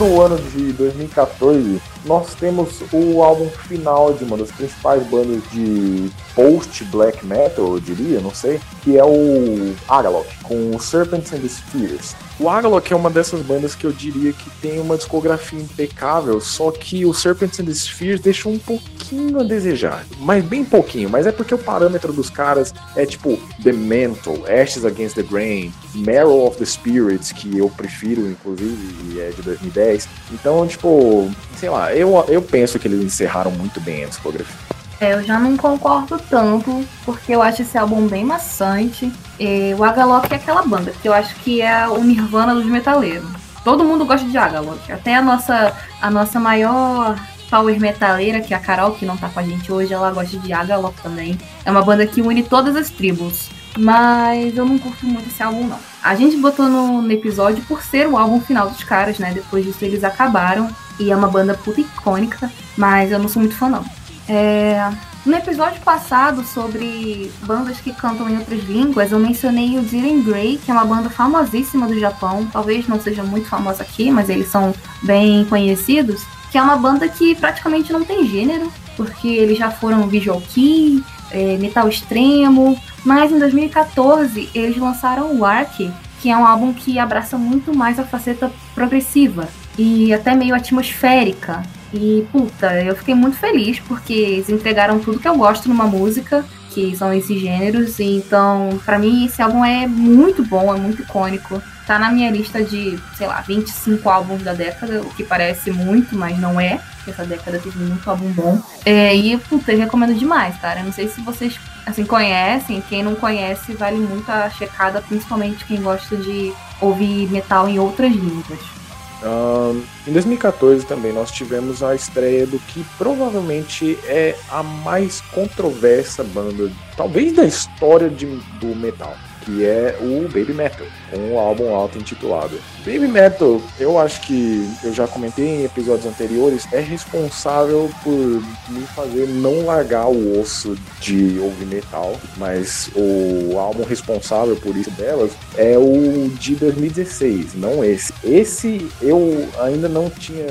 [0.03, 6.11] O ano de 2014, nós temos o álbum final de uma das principais bandas de
[6.35, 12.17] post-black metal, eu diria, não sei, que é o Agalok, com Serpents and Spheres.
[12.43, 16.73] O Agalok é uma dessas bandas que eu diria que tem uma discografia impecável, só
[16.73, 21.25] que o Serpents and the Spheres deixa um pouquinho a desejar, mas bem pouquinho, mas
[21.25, 26.45] é porque o parâmetro dos caras é tipo The Mental, Ashes Against the Grain, Marrow
[26.45, 30.09] of the Spirits, que eu prefiro, inclusive, e é de 2010.
[30.33, 34.82] Então, tipo, sei lá, eu, eu penso que eles encerraram muito bem a discografia.
[35.03, 39.13] É, eu já não concordo tanto, porque eu acho esse álbum bem maçante.
[39.37, 43.29] E o Agalok é aquela banda que eu acho que é o Nirvana dos metaleiros.
[43.65, 44.93] Todo mundo gosta de Agalok.
[44.93, 47.19] Até a nossa, a nossa maior
[47.51, 50.39] power metaleira, que é a Carol, que não tá com a gente hoje, ela gosta
[50.39, 51.37] de Agalok também.
[51.65, 53.51] É uma banda que une todas as tribos.
[53.77, 55.81] Mas eu não curto muito esse álbum, não.
[56.01, 59.33] A gente botou no, no, episódio por ser o álbum final dos caras, né?
[59.35, 60.71] Depois disso eles acabaram.
[61.01, 63.85] E é uma banda puta icônica, mas eu não sou muito fã, não.
[64.29, 64.91] É...
[65.25, 70.59] No episódio passado sobre bandas que cantam em outras línguas, eu mencionei o Ziren Grey,
[70.59, 72.49] que é uma banda famosíssima do Japão.
[72.53, 76.25] Talvez não seja muito famosa aqui, mas eles são bem conhecidos.
[76.51, 81.01] Que é uma banda que praticamente não tem gênero, porque eles já foram visual kei,
[81.31, 82.77] é, metal extremo.
[83.05, 85.89] Mas em 2014 eles lançaram o Ark,
[86.21, 91.63] que é um álbum que abraça muito mais a faceta progressiva e até meio atmosférica.
[91.93, 96.45] E, puta, eu fiquei muito feliz porque eles entregaram tudo que eu gosto numa música,
[96.71, 97.99] que são esses gêneros.
[97.99, 101.63] E, então, para mim, esse álbum é muito bom, é muito icônico.
[101.87, 106.17] Tá na minha lista de, sei lá, 25 álbuns da década, o que parece muito,
[106.17, 106.81] mas não é.
[107.07, 108.63] Essa década teve muito álbum bom.
[108.87, 110.83] É, e, puta, eu recomendo demais, cara.
[110.83, 112.83] Não sei se vocês, assim, conhecem.
[112.89, 118.13] Quem não conhece, vale muito a checada, principalmente quem gosta de ouvir metal em outras
[118.13, 118.82] línguas.
[119.25, 126.25] Um, em 2014 também nós tivemos a estreia do que provavelmente é a mais controversa
[126.25, 128.27] banda, talvez da história de,
[128.59, 132.59] do metal que é o Baby Metal, um álbum auto-intitulado.
[132.85, 138.83] Baby Metal, eu acho que eu já comentei em episódios anteriores, é responsável por me
[138.95, 145.33] fazer não largar o osso de ouvir metal, mas o álbum responsável por isso delas
[145.57, 148.13] é o de 2016, não esse.
[148.25, 150.47] Esse eu ainda não tinha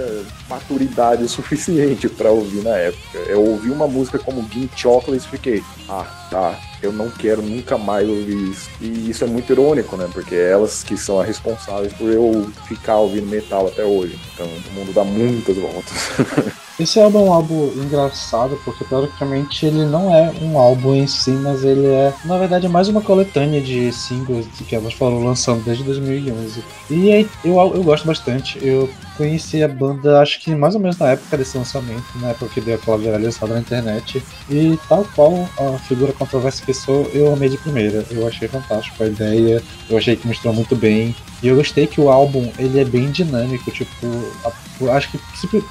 [0.49, 3.19] maturidade o suficiente para ouvir na época.
[3.27, 7.77] Eu ouvi uma música como Gin Chocolate e fiquei, ah, tá, eu não quero nunca
[7.77, 8.69] mais ouvir isso.
[8.79, 10.07] E isso é muito irônico, né?
[10.11, 14.19] Porque é elas que são as responsáveis por eu ficar ouvindo metal até hoje.
[14.33, 16.11] Então o mundo dá muitas voltas.
[16.79, 21.29] Esse álbum é um álbum engraçado, porque teoricamente ele não é um álbum em si,
[21.29, 25.63] mas ele é, na verdade, é mais uma coletânea de singles que elas foram lançando
[25.63, 26.63] desde 2011.
[26.89, 28.57] E aí, eu, eu gosto bastante.
[28.65, 28.89] Eu
[29.21, 32.59] conheci a banda, acho que mais ou menos na época desse lançamento, na época que
[32.59, 34.23] deu aquela viralizada na internet.
[34.49, 38.03] E tal qual a figura controversa que sou, eu amei de primeira.
[38.09, 41.15] Eu achei fantástico a ideia, eu achei que misturou muito bem.
[41.43, 44.07] E eu gostei que o álbum ele é bem dinâmico, tipo,
[44.43, 45.19] a, acho que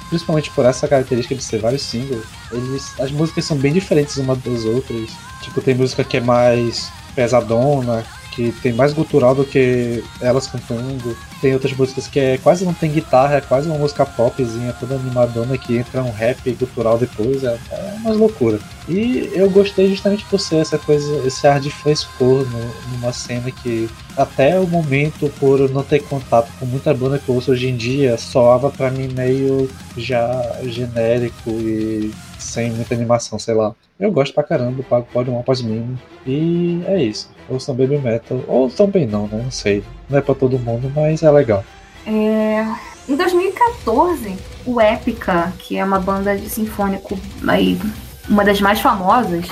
[0.07, 4.37] principalmente por essa característica de ser vários singles, eles, as músicas são bem diferentes umas
[4.39, 5.09] das outras.
[5.41, 11.15] Tipo, tem música que é mais pesadona, que tem mais gutural do que elas cantando.
[11.41, 14.95] Tem outras músicas que é quase não tem guitarra, é quase uma música popzinha, toda
[14.95, 18.59] animadona que entra um rap gutural depois, é, é uma loucura.
[18.87, 23.51] E eu gostei justamente por ser essa coisa, esse ar de frescor no, numa cena
[23.51, 27.69] que até o momento, por não ter contato com muita banda que eu ouço hoje
[27.69, 32.11] em dia, soava para mim meio já genérico e
[32.51, 33.73] sem muita animação, sei lá.
[33.99, 35.97] Eu gosto pra caramba, pago pode um após mínimo.
[36.25, 37.29] E é isso.
[37.49, 38.43] Ouçam Baby Metal.
[38.47, 39.41] Ou também não, né?
[39.43, 39.83] Não sei.
[40.09, 41.63] Não é pra todo mundo, mas é legal.
[42.05, 42.65] É...
[43.07, 47.79] Em 2014, o Epica, que é uma banda de sinfônico aí,
[48.29, 49.47] uma das mais famosas,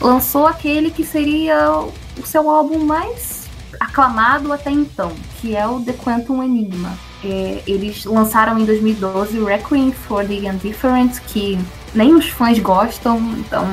[0.00, 3.44] lançou aquele que seria o seu álbum mais
[3.80, 6.96] aclamado até então, que é o The Quantum Enigma.
[7.24, 11.58] É, eles lançaram em 2012 Requiem for the Indifferent, que
[11.94, 13.66] nem os fãs gostam, então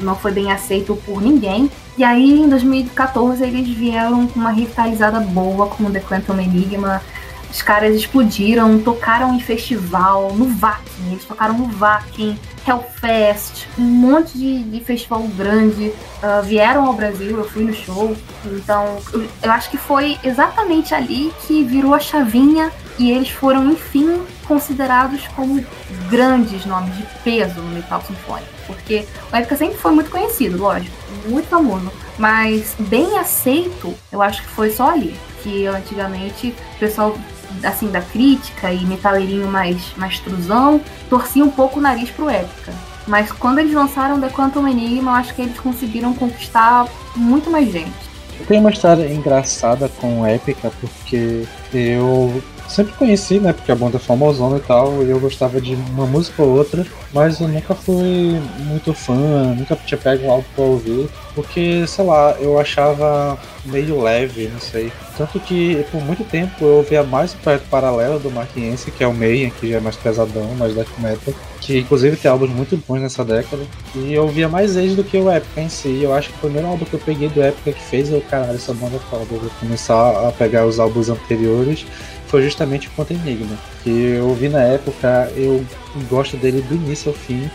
[0.00, 1.70] não foi bem aceito por ninguém.
[1.96, 7.02] E aí, em 2014, eles vieram com uma revitalizada boa com The Quantum Enigma.
[7.50, 14.36] Os caras explodiram, tocaram em festival, no Vakin, eles tocaram no Vakin, Hellfest, um monte
[14.36, 15.92] de, de festival grande.
[16.22, 18.14] Uh, vieram ao Brasil, eu fui no show.
[18.44, 23.70] Então, eu, eu acho que foi exatamente ali que virou a chavinha e eles foram,
[23.70, 25.64] enfim, considerados como
[26.10, 28.48] grandes nomes de peso no metal sinfônico.
[28.66, 30.94] Porque o Epica sempre foi muito conhecido, lógico,
[31.26, 31.90] muito famoso.
[32.18, 35.16] Mas bem aceito, eu acho que foi só ali.
[35.42, 37.16] Que antigamente o pessoal
[37.64, 42.72] assim, da crítica e metaleirinho mais, mais truzão, torcia um pouco o nariz pro Épica.
[43.06, 47.72] Mas quando eles lançaram The Quantum Enigma, eu acho que eles conseguiram conquistar muito mais
[47.72, 48.08] gente.
[48.46, 53.52] Tem uma história engraçada com Épica, porque eu sempre conheci, né?
[53.52, 56.86] Porque a banda é famosona e tal, e eu gostava de uma música ou outra,
[57.12, 61.08] mas eu nunca fui muito fã, nunca tinha pego álbum pra ouvir.
[61.38, 64.90] Porque, sei lá, eu achava meio leve, não sei.
[65.16, 69.06] Tanto que por muito tempo eu ouvia mais o projeto paralelo do Marquinense, que é
[69.06, 72.76] o Mayhem, que já é mais pesadão, mais death metal, que inclusive tem álbuns muito
[72.88, 73.62] bons nessa década.
[73.94, 76.00] E eu ouvia mais eles do que o Epica em si.
[76.02, 78.56] Eu acho que o primeiro álbum que eu peguei do Epica que fez eu, caralho,
[78.56, 79.24] essa banda é foda.
[79.30, 81.86] Eu vou começar a pegar os álbuns anteriores
[82.28, 85.64] foi justamente o Conta Enigma, que eu ouvi na época, eu
[86.08, 87.50] gosto dele do início ao fim.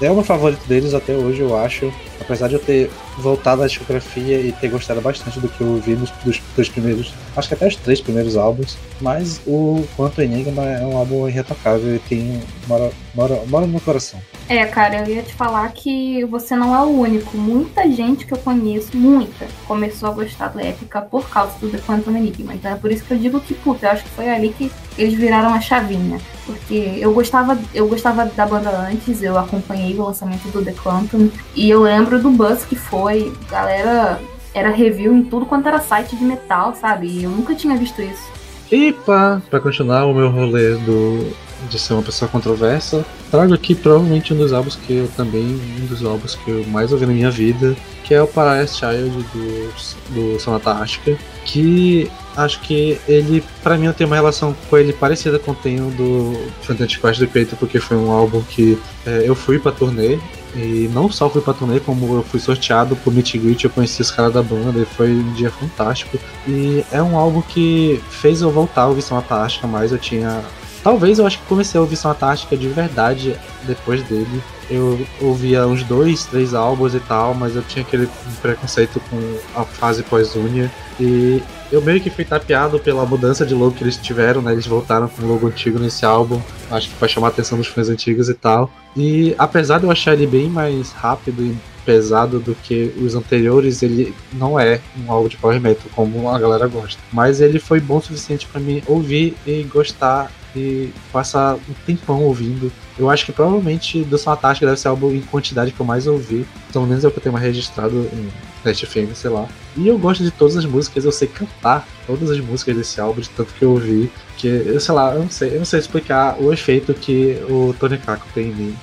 [0.00, 1.92] é o meu favorito deles até hoje, eu acho.
[2.20, 5.94] Apesar de eu ter voltado à discografia e ter gostado bastante do que eu ouvi
[5.94, 10.64] nos dos, dos primeiros, acho que até os três primeiros álbuns, mas o Quanto Enigma
[10.64, 14.20] é um álbum irretocável e tem mora, mora, mora no meu coração.
[14.48, 17.36] É, cara, eu ia te falar que você não é o único.
[17.36, 21.78] Muita gente que eu conheço, muita, começou a gostar do Épica por causa do The
[21.78, 22.54] Quantum Enigma.
[22.54, 24.70] Então é por isso que eu digo que, puta, eu acho que foi ali que
[24.98, 26.18] eles viraram a chavinha.
[26.44, 31.28] Porque eu gostava, eu gostava da banda antes, eu acompanhei o lançamento do The Quantum.
[31.54, 34.20] E eu lembro do buzz que foi, galera
[34.56, 37.06] era review em tudo quanto era site de metal, sabe?
[37.06, 38.32] E eu nunca tinha visto isso.
[38.72, 41.30] E pá, pra continuar o meu rolê do,
[41.68, 45.86] de ser uma pessoa controversa, trago aqui provavelmente um dos álbuns que eu também, um
[45.86, 49.72] dos álbuns que eu mais ouvi na minha vida, que é o Paradise Child do,
[50.14, 54.92] do Sonata Ástica, que acho que ele, para mim, eu tenho uma relação com ele
[54.92, 59.24] parecida com o tenho do Fantastic Quest do Creator, porque foi um álbum que é,
[59.24, 60.18] eu fui pra turnê,
[60.54, 64.00] e não só fui pra turnê, como eu fui sorteado por Meet Greet, eu conheci
[64.00, 66.18] os caras da banda e foi um dia fantástico.
[66.48, 70.42] E é um álbum que fez eu voltar a ouvir Ástica, mas eu tinha
[70.86, 74.40] Talvez eu acho que comecei a ouvir Soma Tática de verdade depois dele.
[74.70, 78.08] Eu ouvia uns dois, três álbuns e tal, mas eu tinha aquele
[78.40, 80.70] preconceito com a fase pós-Unia.
[81.00, 84.52] E eu meio que fui tapeado pela mudança de logo que eles tiveram, né?
[84.52, 87.66] Eles voltaram com o logo antigo nesse álbum, acho que para chamar a atenção dos
[87.66, 88.70] fãs antigos e tal.
[88.96, 93.82] E apesar de eu achar ele bem mais rápido e pesado do que os anteriores,
[93.82, 97.00] ele não é um álbum de power metal como a galera gosta.
[97.12, 102.22] Mas ele foi bom o suficiente para mim ouvir e gostar e passar um tempão
[102.22, 102.72] ouvindo.
[102.98, 106.46] Eu acho que provavelmente do Tática deve ser algo em quantidade que eu mais ouvi.
[106.72, 108.28] Pelo menos é o que eu tenho mais registrado em
[108.62, 109.46] Test FM, sei lá.
[109.76, 113.20] E eu gosto de todas as músicas, eu sei cantar todas as músicas desse álbum,
[113.20, 114.10] de tanto que eu ouvi.
[114.38, 117.74] Que, eu sei lá, eu não sei, eu não sei explicar o efeito que o
[117.78, 118.76] Tony Kako tem em mim.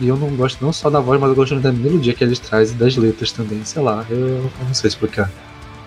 [0.00, 2.38] E eu não gosto não só da voz, mas eu gosto da melodia que eles
[2.38, 5.30] trazem e das letras também, sei lá, eu, eu não sei explicar.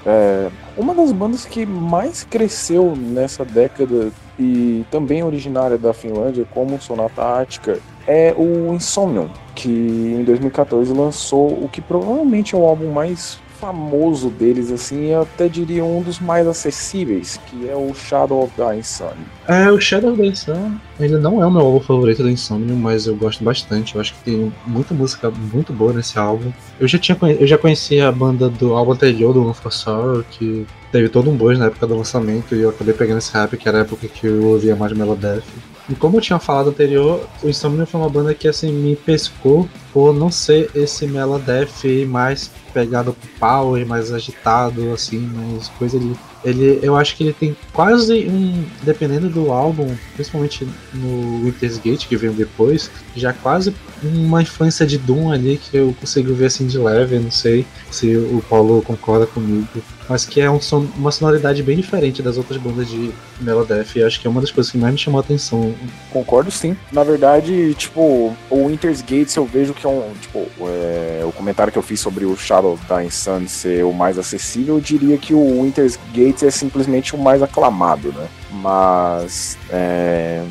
[0.06, 6.80] É, uma das bandas que mais cresceu nessa década e também originária da Finlândia, como
[6.80, 12.92] Sonata Ática, é o Insomnium, que em 2014 lançou o que provavelmente é o álbum
[12.92, 18.44] mais famoso deles, assim, eu até diria um dos mais acessíveis, que é o Shadow
[18.44, 19.26] of the Insomnium.
[19.48, 22.76] É, o Shadow of the Insomnium, ele não é o meu álbum favorito do Insomnium,
[22.76, 26.52] mas eu gosto bastante, eu acho que tem muita música muito boa nesse álbum.
[26.80, 30.24] Eu já, tinha, eu já conhecia a banda do álbum anterior, do One for Sorrow,
[30.32, 33.56] que teve todo um buzz na época do lançamento, e eu acabei pegando esse rap,
[33.58, 35.44] que era a época que eu ouvia mais Melodeath.
[35.90, 39.68] E como eu tinha falado anterior, o Insomnium foi uma banda que assim me pescou
[39.96, 46.14] por não ser esse Melodeath mais pegado pro power, mais agitado, assim, mais coisa ali.
[46.44, 52.08] Ele, eu acho que ele tem quase um, dependendo do álbum, principalmente no Winter's Gate
[52.08, 53.74] que veio depois, já quase
[54.04, 58.18] uma influência de Doom ali que eu consigo ver assim de leve, não sei se
[58.18, 62.62] o Paulo concorda comigo mas que é um som, uma sonoridade bem diferente das outras
[62.62, 65.24] bandas de Melodeath, e acho que é uma das coisas que mais me chamou a
[65.24, 65.74] atenção.
[66.12, 66.78] Concordo sim.
[66.92, 71.72] Na verdade, tipo, o Winter's Gates eu vejo que é um, tipo, é, o comentário
[71.72, 75.34] que eu fiz sobre o Shadow Dying Sun ser o mais acessível, eu diria que
[75.34, 78.28] o Winter's Gates é simplesmente o mais aclamado, né?
[78.52, 80.44] Mas é,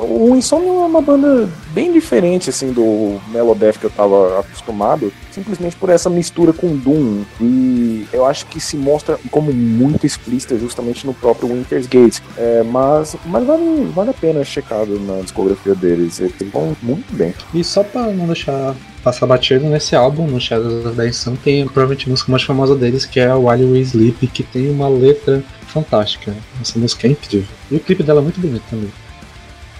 [0.00, 5.76] o Insomnium é uma banda bem diferente assim do Melodeath que eu tava acostumado, simplesmente
[5.76, 7.22] por essa mistura com Doom.
[7.40, 12.18] E eu acho que se mostra como muito explícita justamente no próprio Winter's Gate.
[12.36, 16.20] É, mas mas vale, vale a pena checar na discografia deles.
[16.20, 17.34] Eles vão muito bem.
[17.54, 21.64] E só pra não deixar passar batido nesse álbum, no Shadows of the Sun, tem
[21.64, 25.42] provavelmente a música mais famosa deles, que é While We Sleep, que tem uma letra
[25.66, 26.34] fantástica.
[26.60, 27.48] Essa música é incrível.
[27.70, 28.90] E o clipe dela é muito bonito também.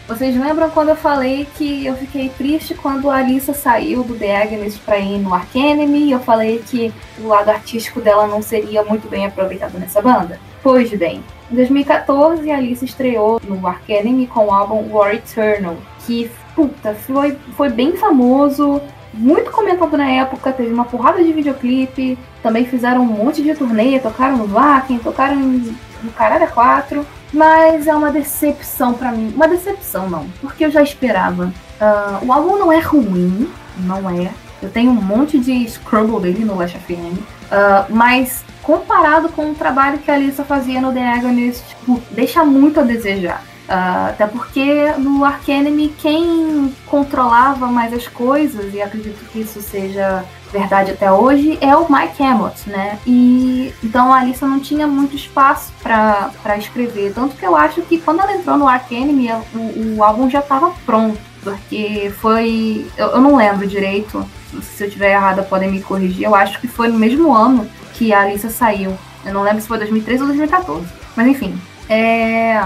[0.09, 4.43] Vocês lembram quando eu falei que eu fiquei triste quando a Alissa saiu do The
[4.43, 6.11] Agnes pra ir no Arcanemy?
[6.11, 10.41] Eu falei que o lado artístico dela não seria muito bem aproveitado nessa banda?
[10.61, 16.29] Pois bem, em 2014 a Alice estreou no Arcanemy com o álbum War Eternal, que,
[16.55, 18.83] puta, foi, foi bem famoso,
[19.15, 24.01] muito comentado na época, teve uma porrada de videoclipe, também fizeram um monte de turnê,
[24.01, 29.33] tocaram no Wacken, tocaram no Caralho 4, mas é uma decepção para mim.
[29.35, 31.53] Uma decepção não, porque eu já esperava.
[31.81, 34.31] Uh, o álbum não é ruim, não é,
[34.63, 37.19] Eu tenho um monte de scrumble dele no Last FM.
[37.19, 42.45] Uh, mas comparado com o trabalho que a Alissa fazia no The Agonist, tipo, deixa
[42.45, 43.43] muito a desejar.
[43.69, 50.25] Uh, até porque no Arcanime quem controlava mais as coisas, e acredito que isso seja
[50.53, 52.99] verdade até hoje, é o Mike Emmott, né?
[53.07, 57.15] E então a Alissa não tinha muito espaço para escrever.
[57.15, 60.73] Tanto que eu acho que quando ela entrou no Arcanime, o, o álbum já estava
[60.85, 61.19] pronto.
[61.43, 62.87] Porque foi.
[62.97, 64.25] Eu, eu, não lembro direito.
[64.63, 66.25] Se eu estiver errada, podem me corrigir.
[66.25, 68.97] Eu acho que foi no mesmo ano que a Alissa saiu.
[69.25, 70.87] Eu não lembro se foi 2013 ou 2014.
[71.17, 71.59] Mas enfim.
[71.89, 72.63] É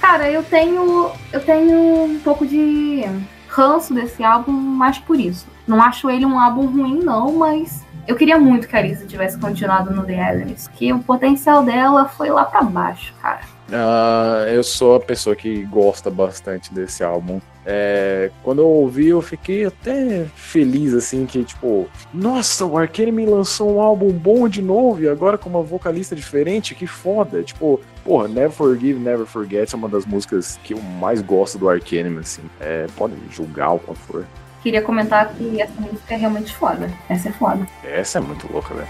[0.00, 1.10] Cara, eu tenho.
[1.32, 3.04] Eu tenho um pouco de
[3.48, 5.46] ranço desse álbum, mais por isso.
[5.66, 9.38] Não acho ele um álbum ruim, não, mas eu queria muito que a Arisa tivesse
[9.38, 13.40] continuado no The Elements, que o potencial dela foi lá para baixo, cara.
[13.68, 17.38] Uh, eu sou a pessoa que gosta bastante desse álbum.
[17.66, 23.26] É, quando eu ouvi, eu fiquei até feliz, assim, que, tipo, nossa, o Arcane me
[23.26, 27.42] lançou um álbum bom de novo, e agora com uma vocalista diferente, que foda.
[27.42, 27.78] Tipo,
[28.08, 32.18] porra, Never Forgive, Never Forget é uma das músicas que eu mais gosto do Arcane,
[32.18, 32.42] assim.
[32.58, 34.26] É, pode julgar o quanto for.
[34.62, 36.90] Queria comentar que essa música é realmente foda.
[37.06, 37.68] Essa é foda.
[37.84, 38.88] Essa é muito louca, velho.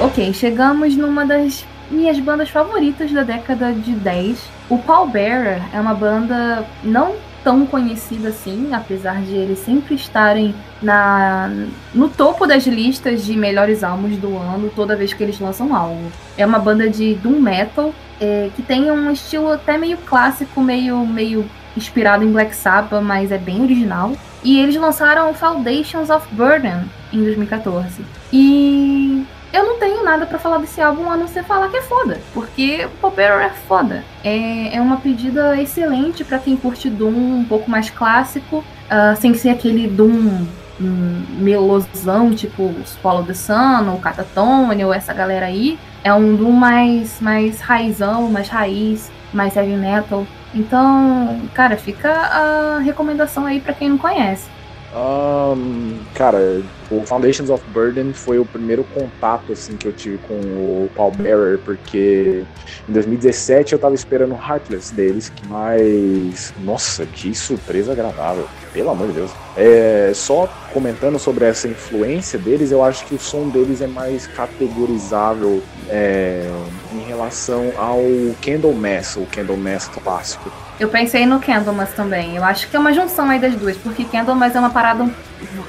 [0.00, 4.57] Ok, chegamos numa das minhas bandas favoritas da década de 10.
[4.68, 10.54] O Paul Bearer é uma banda não tão conhecida assim, apesar de eles sempre estarem
[10.82, 11.50] na,
[11.94, 16.10] no topo das listas de melhores álbuns do ano toda vez que eles lançam álbum.
[16.36, 20.98] É uma banda de doom metal é, que tem um estilo até meio clássico, meio,
[21.06, 24.12] meio inspirado em Black Sabbath, mas é bem original.
[24.42, 28.04] E eles lançaram Foundations of Burden em 2014.
[28.32, 31.82] E eu não tenho nada para falar desse álbum a não ser falar que é
[31.82, 34.04] foda, porque Popero é foda.
[34.22, 39.34] É, é uma pedida excelente para quem curte Doom um pouco mais clássico, uh, sem
[39.34, 40.46] ser aquele Doom
[40.80, 42.72] um, melosão, tipo
[43.02, 45.78] Follow the Sun, ou Catatone, ou essa galera aí.
[46.04, 50.26] É um Doom mais, mais raizão, mais raiz, mais heavy metal.
[50.54, 54.48] Então, cara, fica a recomendação aí para quem não conhece.
[54.94, 60.34] Um, cara, o Foundations of Burden foi o primeiro contato assim que eu tive com
[60.34, 62.44] o Paul Bearer, porque
[62.88, 69.14] em 2017 eu tava esperando Heartless deles, mas nossa, que surpresa agradável, pelo amor de
[69.14, 69.30] Deus.
[69.56, 74.26] É, só comentando sobre essa influência deles, eu acho que o som deles é mais
[74.26, 76.48] categorizável é,
[76.94, 78.00] em relação ao
[78.42, 80.50] Candlemass, o Candlemass clássico.
[80.78, 82.36] Eu pensei no Candlemas também.
[82.36, 85.08] Eu acho que é uma junção aí das duas, porque Candlemas é uma parada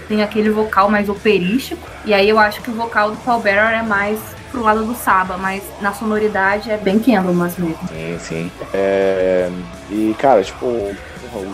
[0.07, 3.79] tem aquele vocal mais operístico, e aí eu acho que o vocal do Paul Bearer
[3.79, 4.19] é mais
[4.51, 7.77] pro lado do Saba, mas na sonoridade é bem Candlemas mesmo.
[7.87, 8.51] Sim, sim.
[8.73, 9.49] É...
[9.91, 10.65] E, cara, tipo,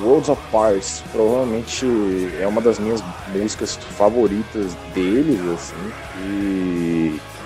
[0.01, 1.85] Worlds of Pars provavelmente
[2.39, 3.03] é uma das minhas
[3.33, 5.91] músicas favoritas deles, assim,
[6.23, 6.94] e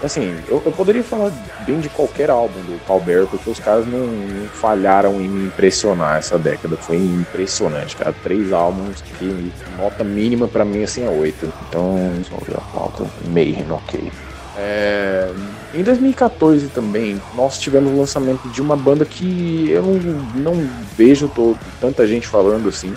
[0.02, 1.32] Assim, eu, eu, poderia falar
[1.66, 5.48] bem de qualquer álbum do Paul Bear, porque os caras não, não, falharam em me
[5.48, 6.78] impressionar essa década.
[6.78, 8.16] Foi impressionante, cara.
[8.24, 11.52] Três álbuns que nota mínima para mim assim é oito.
[11.68, 13.06] Então, só ver a pauta.
[13.28, 14.10] Mayhem, ok.
[14.58, 15.32] É,
[15.74, 21.30] em 2014 também, nós tivemos o lançamento de uma banda que eu não, não vejo
[21.30, 22.94] todo, tanta gente falando assim,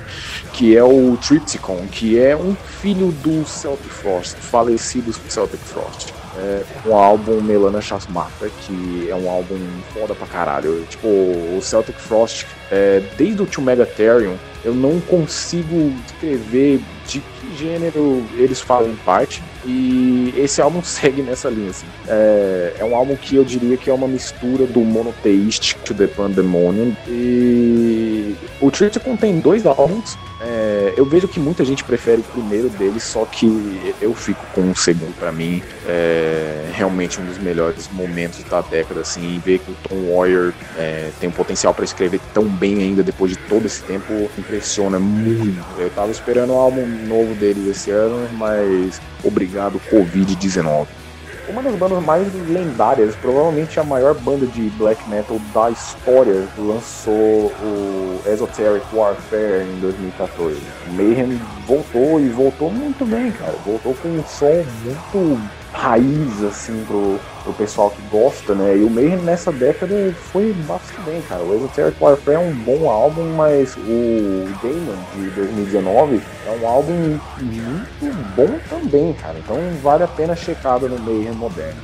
[0.53, 6.62] que é o Tripticon, que é um filho do Celtic Frost, falecido Celtic Frost é,
[6.87, 9.59] um álbum Melana Chasmata, que é um álbum
[9.93, 10.85] foda pra caralho.
[10.89, 17.57] Tipo, o Celtic Frost, é, desde o Tio Megatherium, eu não consigo descrever de que
[17.57, 19.43] gênero eles fazem parte.
[19.64, 21.70] E esse álbum segue nessa linha.
[21.70, 21.87] Assim.
[22.09, 26.07] É, é um álbum que eu diria que é uma mistura do Monotheistic to the
[26.07, 26.97] Pandemonium.
[27.09, 30.16] E o Trinity contém dois álbuns.
[30.45, 34.70] É, eu vejo que muita gente prefere o primeiro deles, só que eu fico com
[34.70, 35.62] o segundo para mim.
[35.86, 40.53] É realmente um dos melhores momentos da década, assim, e ver que o Tom Warrior
[40.76, 44.99] é, tem um potencial para escrever tão bem ainda depois de todo esse tempo impressiona
[44.99, 45.64] muito.
[45.78, 51.01] Eu tava esperando um álbum novo deles esse ano, mas obrigado Covid-19.
[51.49, 57.53] Uma das bandas mais lendárias, provavelmente a maior banda de black metal da história, lançou
[57.61, 60.61] o Esoteric Warfare em 2014.
[60.93, 63.55] Mayhem voltou e voltou muito bem, cara.
[63.66, 65.40] Voltou com um som muito
[65.73, 68.77] raiz, assim, pro, pro pessoal que gosta, né?
[68.77, 71.43] E o Mayhem nessa década foi bastante bem, cara.
[71.43, 77.18] O Esoteric Warfare é um bom álbum, mas o Damon de 2019 é um álbum
[77.41, 79.39] muito bom também, cara.
[79.39, 81.81] Então vale a pena checada no Mayhem moderno.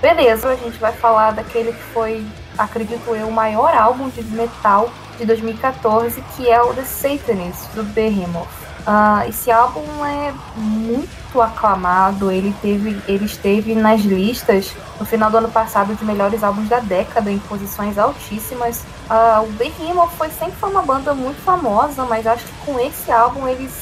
[0.00, 2.24] Beleza, a gente vai falar daquele que foi,
[2.56, 7.82] acredito eu, o maior álbum de metal de 2014, que é o The Satanist, do
[7.82, 8.65] Behemoth.
[8.86, 15.38] Uh, esse álbum é muito aclamado, ele, teve, ele esteve nas listas no final do
[15.38, 18.84] ano passado de melhores álbuns da década, em posições altíssimas.
[19.10, 23.10] Uh, o Behemoth foi sempre foi uma banda muito famosa, mas acho que com esse
[23.10, 23.72] álbum eles,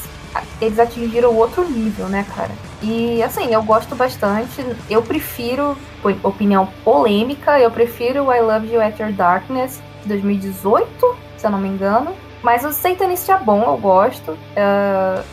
[0.58, 2.52] eles atingiram outro nível, né, cara?
[2.82, 5.76] E assim, eu gosto bastante, eu prefiro,
[6.22, 11.58] opinião polêmica, eu prefiro I Love You At Your Darkness de 2018, se eu não
[11.58, 12.14] me engano.
[12.44, 14.32] Mas o Satanist é bom, eu gosto.
[14.32, 15.24] Uh,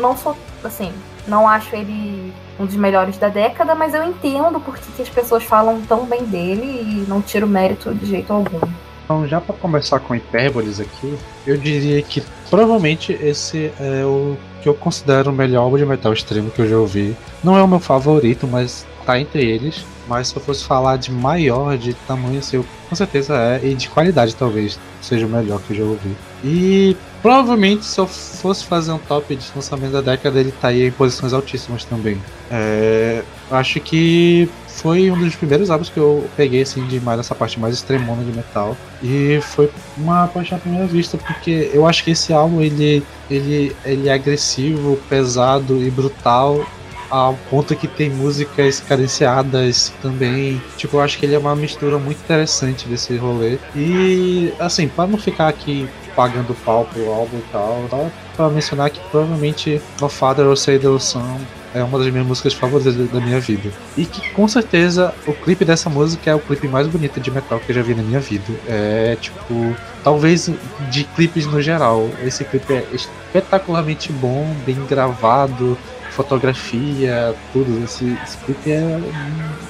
[0.00, 0.92] não sou, assim,
[1.28, 5.44] não acho ele um dos melhores da década, mas eu entendo porque que as pessoas
[5.44, 8.60] falam tão bem dele e não tiro mérito de jeito algum.
[9.04, 11.16] Então, já para começar com hipérboles aqui,
[11.46, 12.20] eu diria que
[12.50, 16.68] provavelmente esse é o que eu considero o melhor álbum de metal extremo que eu
[16.68, 17.16] já ouvi.
[17.44, 19.84] Não é o meu favorito, mas tá entre eles.
[20.06, 23.60] Mas se eu fosse falar de maior, de tamanho, assim, eu, com certeza é.
[23.64, 26.14] E de qualidade, talvez, seja o melhor que eu já ouvi.
[26.44, 30.88] E provavelmente, se eu fosse fazer um top de lançamento da década, ele tá aí
[30.88, 32.20] em posições altíssimas também.
[32.50, 37.34] É, acho que foi um dos primeiros álbuns que eu peguei, assim, de mais essa
[37.34, 38.76] parte mais extremona de metal.
[39.02, 43.74] E foi uma paixão à primeira vista, porque eu acho que esse álbum, ele, ele,
[43.84, 46.66] ele é agressivo, pesado e brutal
[47.14, 50.60] ao ponto que tem músicas cadenciadas também.
[50.76, 53.56] Tipo, eu acho que ele é uma mistura muito interessante desse rolê.
[53.76, 58.90] E, assim, para não ficar aqui pagando pau pro álbum e tal, dá pra mencionar
[58.90, 61.38] que provavelmente No Father or Say the Sun
[61.72, 63.70] é uma das minhas músicas favoritas da minha vida.
[63.96, 67.60] E que com certeza o clipe dessa música é o clipe mais bonito de metal
[67.60, 68.52] que eu já vi na minha vida.
[68.68, 70.50] É tipo, talvez
[70.90, 72.08] de clipes no geral.
[72.24, 75.76] Esse clipe é espetacularmente bom, bem gravado,
[76.14, 77.84] fotografia, tudo.
[77.84, 79.00] Esse, esse clipe é,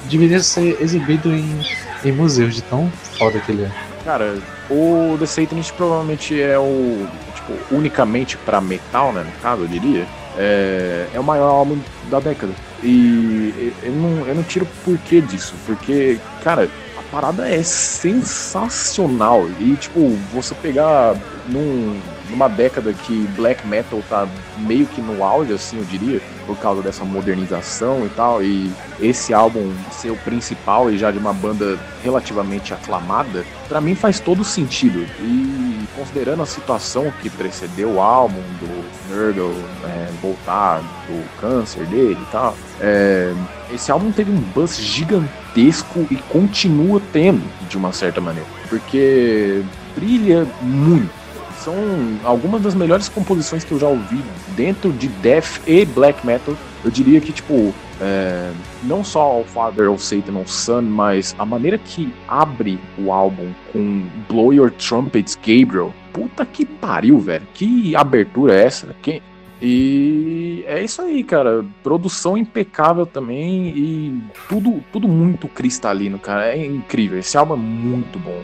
[0.09, 1.59] deveria ser exibido em,
[2.03, 3.71] em museus, de tão foda que ele é.
[4.03, 4.37] Cara,
[4.69, 7.07] o The Satanist provavelmente é o.
[7.33, 9.23] Tipo, unicamente pra metal, né?
[9.23, 10.07] No caso, eu diria.
[10.37, 11.79] É, é o maior álbum
[12.09, 12.53] da década.
[12.83, 15.55] E eu não, eu não tiro porquê disso.
[15.65, 19.47] Porque, cara, a parada é sensacional.
[19.59, 21.15] E, tipo, você pegar
[21.47, 21.99] num,
[22.29, 26.81] numa década que black metal tá meio que no auge, assim, eu diria, por causa
[26.81, 31.77] dessa modernização e tal, e esse álbum ser o principal e já de uma banda
[32.03, 35.05] relativamente aclamada, para mim faz todo sentido.
[35.19, 42.19] E considerando a situação que precedeu o álbum, do Nurgle é, voltar do câncer dele
[42.21, 43.33] e tal, é,
[43.73, 49.63] esse álbum teve um buzz gigantesco e continua tendo, de uma certa maneira, porque
[49.95, 51.24] brilha muito
[51.65, 51.73] são
[52.23, 54.23] algumas das melhores composições que eu já ouvi
[54.55, 56.55] dentro de death e black metal.
[56.83, 58.51] Eu diria que, tipo, é,
[58.83, 63.51] não só o Father of Satan ou Son, mas a maneira que abre o álbum
[63.73, 65.91] com Blow Your Trumpets, Gabriel.
[66.13, 67.47] Puta que pariu, velho.
[67.53, 68.95] Que abertura é essa?
[69.01, 69.21] Que...
[69.61, 71.65] E é isso aí, cara.
[71.81, 76.49] Produção impecável também e tudo, tudo muito cristalino, cara.
[76.49, 77.17] É incrível.
[77.17, 78.43] Esse álbum é muito bom.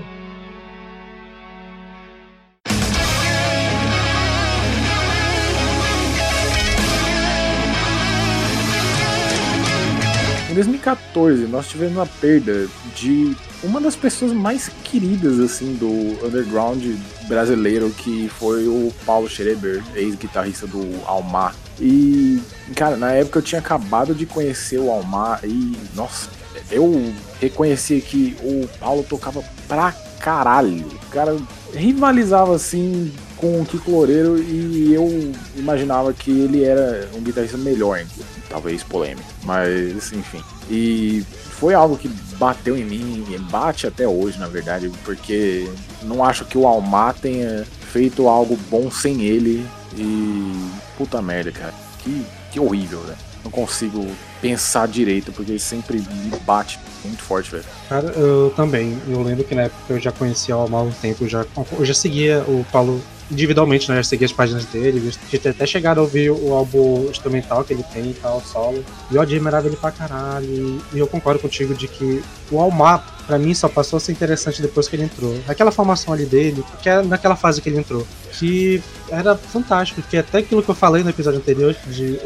[10.51, 15.87] Em 2014, nós tivemos a perda de uma das pessoas mais queridas assim do
[16.27, 16.83] underground
[17.25, 21.55] brasileiro, que foi o Paulo Schreber, ex-guitarrista do Almar.
[21.79, 22.41] E,
[22.75, 26.27] cara, na época eu tinha acabado de conhecer o Almar e, nossa,
[26.69, 30.85] eu reconheci que o Paulo tocava pra caralho.
[30.85, 31.37] O cara
[31.73, 38.05] rivalizava assim com o Kiko Loureiro e eu imaginava que ele era um guitarrista melhor,
[38.47, 40.41] talvez polêmico, mas enfim.
[40.69, 45.69] E foi algo que bateu em mim, e bate até hoje, na verdade, porque
[46.03, 49.65] não acho que o Almar tenha feito algo bom sem ele
[49.95, 51.73] e puta merda, cara.
[51.99, 53.15] Que, que horrível, né?
[53.43, 54.07] Não consigo
[54.39, 57.65] pensar direito, porque ele sempre me bate muito forte, velho.
[57.89, 58.99] Cara, eu também.
[59.07, 61.45] Eu lembro que na época eu já conhecia o Almar um tempo, já,
[61.77, 63.01] eu já seguia o Paulo
[63.31, 63.95] individualmente, né?
[63.97, 67.83] Já segui as páginas dele, já até chegaram a ouvir o álbum instrumental que ele
[67.83, 68.83] tem e tal, solo.
[69.09, 70.81] E eu admirava ele pra caralho.
[70.93, 72.21] E, eu concordo contigo de que
[72.51, 75.35] o Almar, pra mim, só passou a ser interessante depois que ele entrou.
[75.47, 80.17] Aquela formação ali dele, que é naquela fase que ele entrou, que era fantástico, que
[80.17, 82.19] até aquilo que eu falei no episódio anterior, de,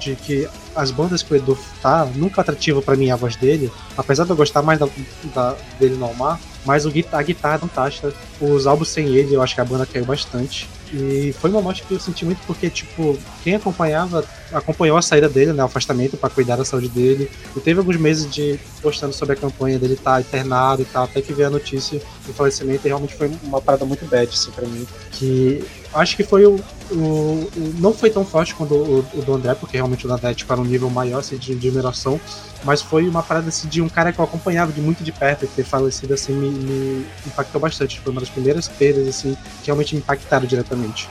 [0.00, 3.70] de que as bandas que o Edu tá, nunca atrativo para mim a voz dele,
[3.96, 4.88] apesar de eu gostar mais da,
[5.34, 8.12] da dele no Almar, mas o, a guitarra é fantástica.
[8.38, 10.68] Os álbuns sem ele, eu acho que a banda caiu bastante.
[10.92, 15.30] E foi uma morte que eu senti muito porque, tipo, quem acompanhava, acompanhou a saída
[15.30, 17.30] dele, né, o afastamento para cuidar da saúde dele.
[17.56, 21.04] E teve alguns meses de postando sobre a campanha dele estar tá internado e tal,
[21.04, 24.50] até que veio a notícia do falecimento e realmente foi uma parada muito bad, assim,
[24.50, 24.86] pra mim.
[25.12, 25.64] Que
[25.94, 26.56] acho que foi o,
[26.90, 30.34] o, o, não foi tão forte quanto o, o, do André, porque realmente o André
[30.34, 32.20] tipo, era um nível maior assim, de admiração,
[32.64, 35.44] mas foi uma parada assim, de um cara que eu acompanhava de muito de perto
[35.44, 38.00] e ter falecido assim me, me impactou bastante.
[38.00, 41.08] Foi uma das primeiras perdas assim, que realmente me impactaram diretamente.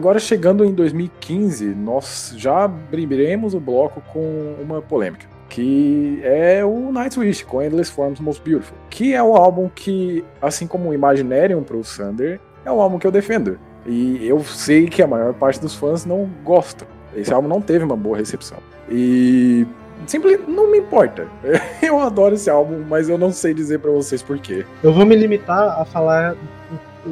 [0.00, 6.90] Agora, chegando em 2015, nós já abriremos o bloco com uma polêmica, que é o
[6.90, 11.62] Nightwish, com Endless Forms Most Beautiful, que é um álbum que, assim como o Imaginarium
[11.62, 13.58] pro Sander, é um álbum que eu defendo.
[13.84, 16.86] E eu sei que a maior parte dos fãs não gosta.
[17.14, 18.56] Esse álbum não teve uma boa recepção.
[18.88, 19.66] E
[20.06, 21.28] simplesmente não me importa.
[21.82, 24.64] Eu adoro esse álbum, mas eu não sei dizer para vocês por quê.
[24.82, 26.36] Eu vou me limitar a falar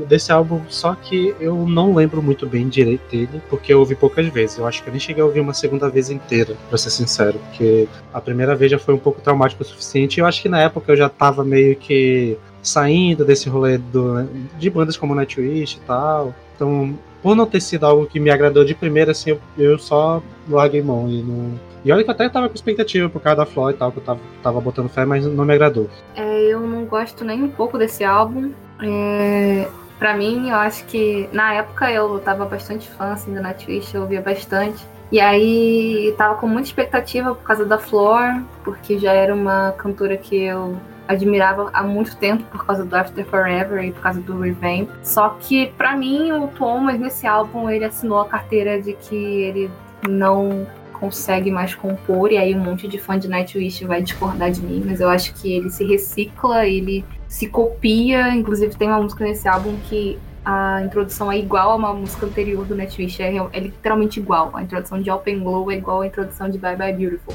[0.09, 4.27] desse álbum, só que eu não lembro muito bem direito dele, porque eu ouvi poucas
[4.29, 4.59] vezes.
[4.59, 7.39] Eu acho que eu nem cheguei a ouvir uma segunda vez inteira, pra ser sincero,
[7.39, 10.19] porque a primeira vez já foi um pouco traumático o suficiente.
[10.19, 14.25] E eu acho que na época eu já tava meio que saindo desse rolê do,
[14.59, 16.35] de bandas como Nightwish e tal.
[16.55, 20.23] Então, por não ter sido algo que me agradou de primeira, assim, eu, eu só
[20.49, 21.59] larguei mão e não.
[21.85, 23.99] E olha que eu até tava com expectativa por causa da Flo e tal, que
[23.99, 25.89] eu tava, tava botando fé, mas não me agradou.
[26.15, 28.53] É, eu não gosto nem um pouco desse álbum.
[28.81, 29.69] É,
[29.99, 34.03] para mim, eu acho que na época eu tava bastante fã assim, do Nightwish, eu
[34.03, 34.85] ouvia bastante.
[35.11, 40.17] E aí tava com muita expectativa por causa da Flor, porque já era uma cantora
[40.17, 40.77] que eu
[41.09, 44.91] admirava há muito tempo por causa do After Forever e por causa do Revamp.
[45.03, 49.71] Só que para mim o Thomas nesse álbum ele assinou a carteira de que ele
[50.07, 54.61] não consegue mais compor, e aí um monte de fã de Nightwish vai discordar de
[54.61, 59.25] mim, mas eu acho que ele se recicla, ele se copia, inclusive tem uma música
[59.25, 63.61] nesse álbum que a introdução é igual a uma música anterior do Nightwish, é, é
[63.61, 67.35] literalmente igual, a introdução de Open Glow é igual à introdução de Bye Bye Beautiful.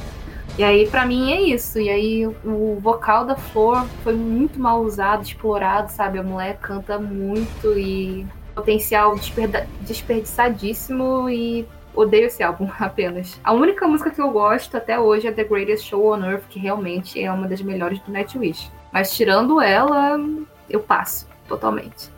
[0.58, 1.80] E aí, para mim, é isso.
[1.80, 6.20] E aí, o vocal da Flor foi muito mal usado, explorado, sabe?
[6.20, 8.24] A mulher canta muito e
[8.54, 9.16] potencial
[9.82, 13.40] desperdiçadíssimo e odeio esse álbum apenas.
[13.44, 16.60] A única música que eu gosto até hoje é The Greatest Show on Earth, que
[16.60, 18.72] realmente é uma das melhores do Nightwish.
[18.94, 20.20] Mas tirando ela,
[20.70, 22.12] eu passo totalmente.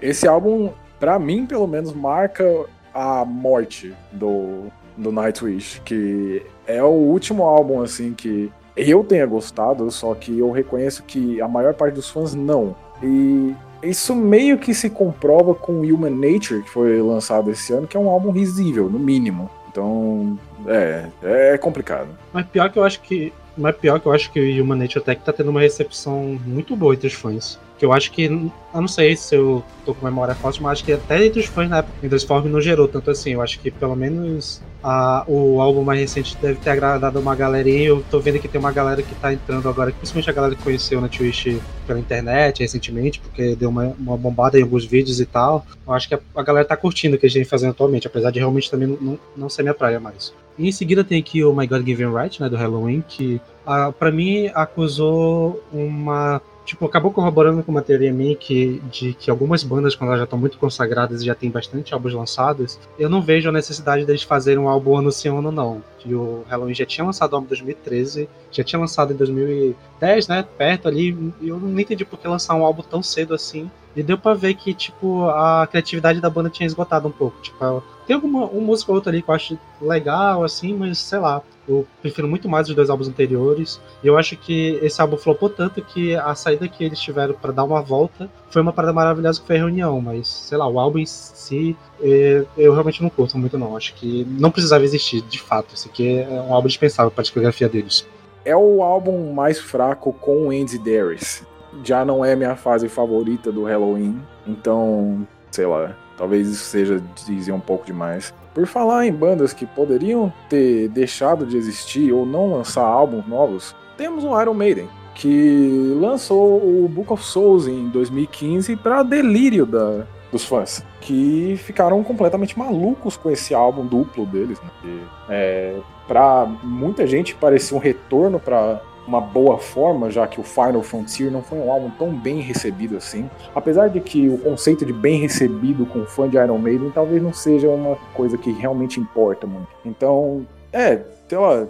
[0.00, 0.70] Esse álbum,
[1.00, 2.44] para mim, pelo menos, marca
[2.92, 4.64] a morte do,
[4.96, 10.50] do Nightwish, que é o último álbum assim que eu tenha gostado, só que eu
[10.50, 12.76] reconheço que a maior parte dos fãs não.
[13.02, 17.96] E isso meio que se comprova com Human Nature, que foi lançado esse ano, que
[17.96, 19.50] é um álbum risível, no mínimo.
[19.70, 22.08] Então, é, é complicado.
[22.32, 23.32] Mas pior que eu acho que.
[23.56, 26.38] Mas pior que eu acho que o Human Nature até que tá tendo uma recepção
[26.44, 27.58] muito boa entre os fãs.
[27.78, 28.24] Que eu acho que.
[28.24, 31.46] Eu não sei se eu tô com memória forte, mas acho que até entre os
[31.46, 33.32] fãs na época, Transform não gerou tanto assim.
[33.32, 37.88] Eu acho que pelo menos a, o álbum mais recente deve ter agradado uma galerinha.
[37.88, 40.62] Eu tô vendo que tem uma galera que tá entrando agora, principalmente a galera que
[40.62, 45.26] conheceu na Twitch pela internet recentemente, porque deu uma, uma bombada em alguns vídeos e
[45.26, 45.66] tal.
[45.86, 48.06] Eu acho que a, a galera tá curtindo o que a gente vem fazendo atualmente,
[48.06, 50.32] apesar de realmente também não, não, ser minha praia mais.
[50.58, 53.90] E em seguida tem aqui o My God Given Right, né, do Halloween, que a,
[53.90, 59.62] pra mim acusou uma tipo, acabou corroborando com uma teoria minha que, de que algumas
[59.62, 63.22] bandas, quando elas já estão muito consagradas e já tem bastante álbuns lançados, eu não
[63.22, 65.82] vejo a necessidade deles fazerem um álbum anunciando, não.
[65.98, 70.28] Que o Halloween já tinha lançado o álbum em 2013, já tinha lançado em 2010,
[70.28, 70.44] né?
[70.58, 73.70] Perto ali, e eu não entendi por que lançar um álbum tão cedo assim.
[73.94, 77.40] E deu pra ver que, tipo, a criatividade da banda tinha esgotado um pouco.
[77.40, 81.18] Tipo, tem alguma um música ou outra ali que eu acho legal, assim, mas sei
[81.18, 81.42] lá.
[81.68, 83.80] Eu prefiro muito mais os dois álbuns anteriores.
[84.02, 87.52] E eu acho que esse álbum flopou tanto que a saída que eles tiveram para
[87.52, 90.00] dar uma volta foi uma parada maravilhosa que foi a reunião.
[90.00, 93.76] Mas, sei lá, o álbum em si, é, eu realmente não curto muito, não.
[93.76, 95.74] Acho que não precisava existir, de fato.
[95.74, 98.06] Esse aqui é um álbum dispensável para a discografia deles.
[98.44, 101.42] É o álbum mais fraco com o Andy Darius.
[101.84, 107.52] já não é minha fase favorita do Halloween, então, sei lá, talvez isso seja dizer
[107.52, 108.32] um pouco demais.
[108.56, 113.76] Por falar em bandas que poderiam ter deixado de existir ou não lançar álbuns novos,
[113.98, 120.06] temos o Iron Maiden, que lançou o Book of Souls em 2015 para delírio da,
[120.32, 124.58] dos fãs, que ficaram completamente malucos com esse álbum duplo deles.
[124.62, 124.70] Né?
[124.80, 125.76] Que, é,
[126.08, 131.30] para muita gente parecia um retorno para uma boa forma, já que o Final Frontier
[131.30, 133.28] não foi um álbum tão bem recebido assim.
[133.54, 137.32] Apesar de que o conceito de bem recebido com fã de Iron Maiden talvez não
[137.32, 139.68] seja uma coisa que realmente importa muito.
[139.84, 141.66] Então, é, sei lá,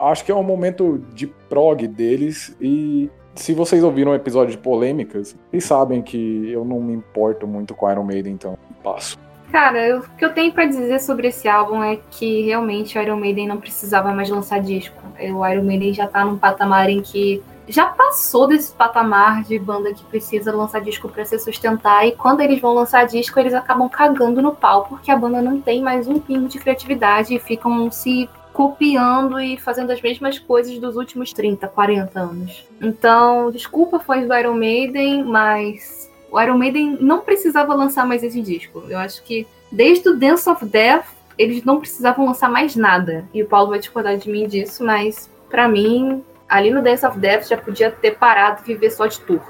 [0.00, 4.58] acho que é um momento de prog deles e se vocês ouviram um episódio de
[4.58, 9.18] polêmicas, vocês sabem que eu não me importo muito com Iron Maiden, então passo.
[9.54, 13.00] Cara, eu, o que eu tenho para dizer sobre esse álbum é que realmente o
[13.00, 15.00] Iron Maiden não precisava mais lançar disco.
[15.16, 19.94] O Iron Maiden já tá num patamar em que já passou desse patamar de banda
[19.94, 23.88] que precisa lançar disco para se sustentar e quando eles vão lançar disco eles acabam
[23.88, 27.88] cagando no pau porque a banda não tem mais um pingo de criatividade e ficam
[27.92, 32.64] se copiando e fazendo as mesmas coisas dos últimos 30, 40 anos.
[32.80, 36.03] Então, desculpa fãs do Iron Maiden, mas
[36.34, 38.82] o Iron Maiden não precisava lançar mais esse disco.
[38.88, 41.06] Eu acho que desde o Dance of Death
[41.38, 43.24] eles não precisavam lançar mais nada.
[43.32, 47.16] E o Paulo vai discordar de mim disso, mas para mim, ali no Dance of
[47.20, 49.40] Death já podia ter parado e viver só de tour.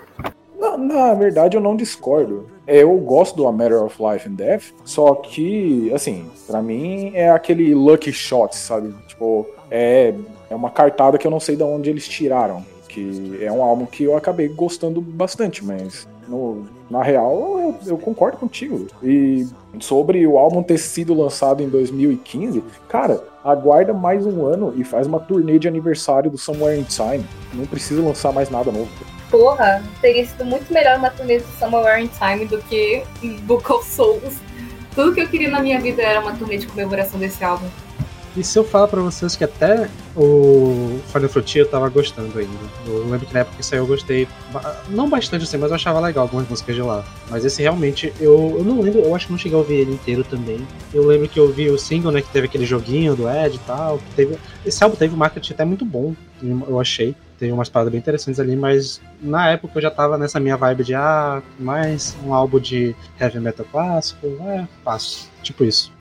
[0.58, 2.50] Na, na, verdade, eu não discordo.
[2.66, 7.12] É, eu gosto do A Matter of Life and Death, só que, assim, para mim
[7.14, 8.94] é aquele lucky shot, sabe?
[9.08, 10.12] Tipo, é,
[10.50, 12.64] é uma cartada que eu não sei de onde eles tiraram.
[12.94, 17.98] Que é um álbum que eu acabei gostando bastante, mas no, na real eu, eu,
[17.98, 18.86] concordo contigo.
[19.02, 19.46] E
[19.80, 25.06] sobre o álbum ter sido lançado em 2015, cara, aguarda mais um ano e faz
[25.06, 27.24] uma turnê de aniversário do Somewhere in Time.
[27.52, 28.88] Não precisa lançar mais nada novo
[29.34, 33.02] porra, teria sido muito melhor uma turnê de Somewhere in Time do que
[33.42, 34.36] Book of Souls.
[34.94, 37.66] Tudo que eu queria na minha vida era uma turnê de comemoração desse álbum.
[38.36, 42.52] E se eu falar pra vocês que até o Final Frontier eu tava gostando ainda.
[42.86, 44.26] Eu lembro que na época que saiu eu gostei,
[44.88, 47.04] não bastante assim, mas eu achava legal algumas músicas de lá.
[47.30, 49.92] Mas esse realmente, eu, eu não lembro, eu acho que não cheguei a ouvir ele
[49.92, 50.66] inteiro também.
[50.92, 53.58] Eu lembro que eu vi o single, né, que teve aquele joguinho do Ed e
[53.60, 54.00] tal.
[54.16, 57.98] Teve, esse álbum teve um marketing até muito bom, eu achei teve umas paradas bem
[57.98, 62.32] interessantes ali, mas na época eu já tava nessa minha vibe de ah, mais um
[62.32, 65.30] álbum de heavy metal clássico, é, passo.
[65.42, 65.92] Tipo isso.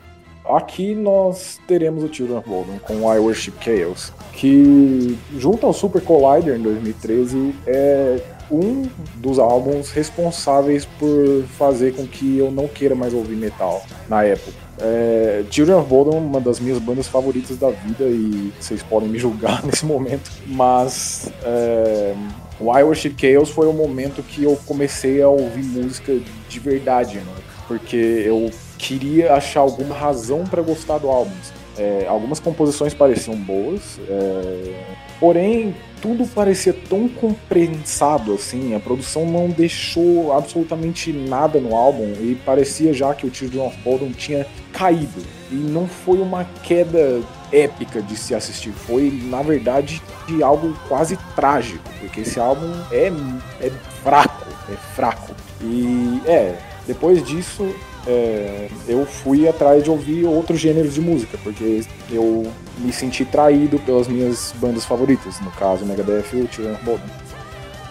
[0.45, 6.01] Aqui nós teremos o Children of Bodom com I Worship Chaos, que junto ao Super
[6.01, 8.19] Collider em 2013 é
[8.51, 14.23] um dos álbuns responsáveis por fazer com que eu não queira mais ouvir metal na
[14.23, 14.51] época.
[14.79, 19.17] É, Children of Bodom, uma das minhas bandas favoritas da vida, e vocês podem me
[19.17, 22.13] julgar nesse momento, mas é,
[22.59, 26.19] o I Worship Chaos foi o momento que eu comecei a ouvir música
[26.49, 27.33] de verdade, né?
[27.67, 28.51] porque eu
[28.83, 31.31] queria achar alguma razão para gostar do álbum.
[31.77, 34.83] É, algumas composições pareciam boas, é,
[35.19, 42.37] porém tudo parecia tão comprensado assim, a produção não deixou absolutamente nada no álbum e
[42.45, 45.23] parecia já que o Children of Bodom tinha caído.
[45.49, 47.21] E não foi uma queda
[47.51, 53.07] épica de se assistir, foi na verdade de algo quase trágico, porque esse álbum é,
[53.65, 53.71] é
[54.03, 55.33] fraco, é fraco.
[55.61, 56.55] E é,
[56.85, 57.73] depois disso
[58.07, 63.79] é, eu fui atrás de ouvir outros gêneros de música, porque eu me senti traído
[63.79, 66.77] pelas minhas bandas favoritas, no caso Megadeth e o Children.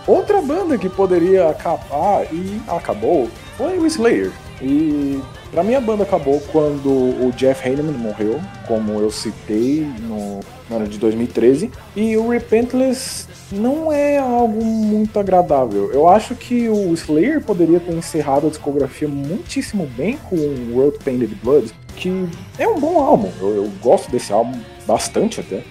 [0.06, 4.32] Outra banda que poderia acabar e acabou foi o Slayer.
[4.60, 10.40] E pra mim a banda acabou quando o Jeff Hanneman morreu, como eu citei no,
[10.72, 11.70] ano de 2013.
[11.94, 15.90] E o Repentless não é algo muito agradável.
[15.92, 20.36] Eu acho que o Slayer poderia ter encerrado a discografia muitíssimo bem com
[20.72, 23.30] World Painted Blood, que é um bom álbum.
[23.40, 25.62] Eu, eu gosto desse álbum bastante até.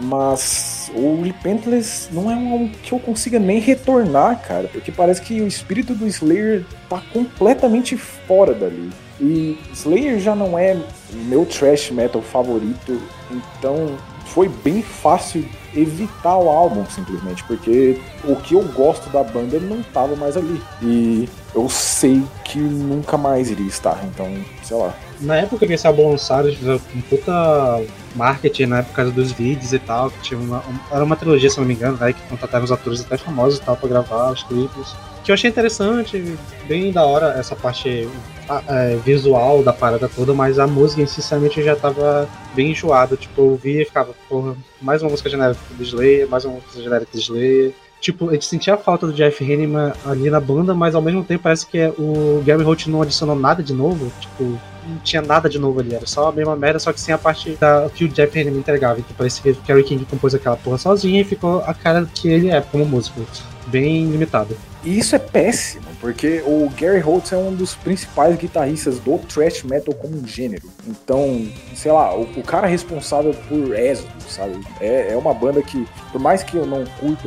[0.00, 4.68] Mas o Repentless não é um álbum que eu consiga nem retornar, cara.
[4.68, 8.90] Porque parece que o espírito do Slayer tá completamente fora dali.
[9.20, 10.76] E Slayer já não é
[11.12, 13.96] meu trash metal favorito, então
[14.34, 19.80] foi bem fácil evitar o álbum, simplesmente, porque o que eu gosto da banda não
[19.80, 20.60] tava mais ali.
[20.82, 24.92] E eu sei que nunca mais iria estar, então, sei lá.
[25.20, 27.32] Na época que esse álbum lançado, eles fizeram um puta
[28.16, 31.64] marketing, né, causa dos vídeos e tal, que tinha uma, era uma trilogia, se não
[31.64, 34.96] me engano, né, que contrataram os atores até famosos e tal pra gravar os clipes.
[35.24, 36.36] Que eu achei interessante,
[36.68, 38.06] bem da hora essa parte
[38.68, 43.16] é, visual da parada toda, mas a música sinceramente, já tava bem enjoada.
[43.16, 46.82] Tipo, eu ouvia e ficava, porra, mais uma música genérica de Slayer, mais uma música
[46.82, 47.72] genérica de Slayer.
[48.02, 51.24] tipo, a gente sentia a falta do Jeff Hanneman ali na banda, mas ao mesmo
[51.24, 54.44] tempo parece que o Gary Holt não adicionou nada de novo, tipo,
[54.86, 57.18] não tinha nada de novo ali, era só a mesma merda, só que sem a
[57.18, 59.00] parte da, que o Jeff Hanneman entregava.
[59.00, 62.28] Então parece que o Kerry King compôs aquela porra sozinho e ficou a cara que
[62.28, 63.22] ele é como músico,
[63.68, 64.54] bem limitado.
[64.84, 69.62] E isso é péssimo, porque o Gary Holtz é um dos principais guitarristas do thrash
[69.62, 70.68] metal como um gênero.
[70.86, 74.60] Então, sei lá, o, o cara responsável por Exodus, sabe?
[74.82, 77.26] É, é, uma banda que, por mais que eu não curta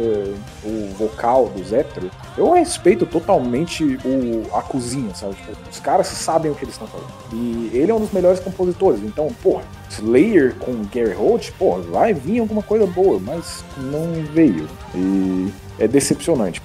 [0.63, 5.33] o vocal do Zephyr, eu respeito totalmente o, a cozinha, sabe?
[5.33, 7.11] Tipo, os caras sabem o que eles estão fazendo.
[7.33, 9.01] E ele é um dos melhores compositores.
[9.01, 14.69] Então, porra, Slayer com Gary Holt, porra, vai vir alguma coisa boa, mas não veio.
[14.93, 16.61] E é decepcionante.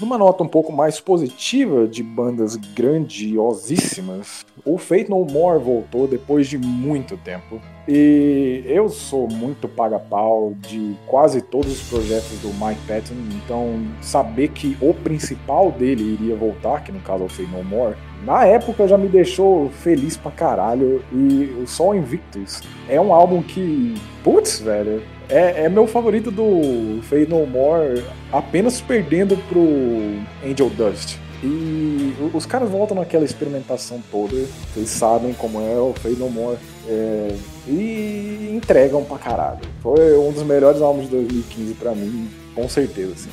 [0.00, 6.48] Numa nota um pouco mais positiva de bandas grandiosíssimas, o Fate No More voltou depois
[6.48, 7.60] de muito tempo.
[7.86, 14.48] E eu sou muito paga-pau de quase todos os projetos do Mike Patton, então saber
[14.48, 18.44] que o principal dele iria voltar, que no caso é o Fate No More, na
[18.46, 21.04] época já me deixou feliz pra caralho.
[21.12, 27.00] E o Sol Invictus é um álbum que, putz, velho, é, é, meu favorito do
[27.02, 28.02] Fade No More,
[28.32, 31.18] apenas perdendo pro Angel Dust.
[31.42, 34.34] E os caras voltam naquela experimentação toda,
[34.74, 36.56] eles sabem como é o Fade No More,
[36.88, 37.36] é,
[37.68, 39.60] e entregam pra caralho.
[39.82, 43.12] Foi um dos melhores álbuns de 2015 pra mim, com certeza.
[43.12, 43.30] Assim.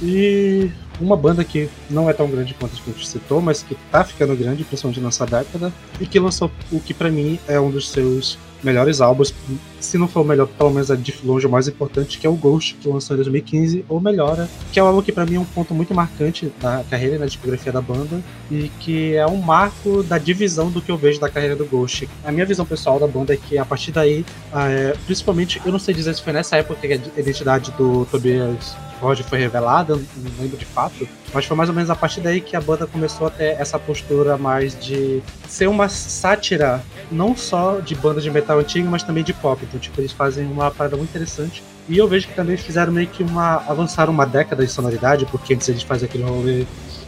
[0.00, 0.70] E
[1.00, 4.36] uma banda que não é tão grande quanto a gente citou, mas que tá ficando
[4.36, 8.38] grande, principalmente nessa década, e que lançou o que para mim é um dos seus
[8.62, 9.34] melhores álbuns,
[9.80, 12.30] se não for o melhor, pelo menos é de longe o mais importante, que é
[12.30, 15.36] o Ghost, que lançou em 2015, ou Melhora, que é um álbum que para mim
[15.36, 19.26] é um ponto muito marcante da carreira e na discografia da banda, e que é
[19.26, 22.08] um marco da divisão do que eu vejo da carreira do Ghost.
[22.24, 25.78] A minha visão pessoal da banda é que a partir daí, é, principalmente, eu não
[25.78, 30.30] sei dizer se foi nessa época que a identidade do Tobias Forge foi revelada, não
[30.38, 33.26] lembro de fato, mas foi mais ou menos a partir daí que a banda começou
[33.26, 36.80] a ter essa postura mais de ser uma sátira,
[37.12, 39.62] não só de banda de metal antigo, mas também de pop.
[39.62, 41.62] Então, tipo, eles fazem uma parada muito interessante.
[41.88, 43.56] E eu vejo que também fizeram meio que uma.
[43.68, 46.64] avançaram uma década de sonoridade, porque antes eles faziam aquele rolê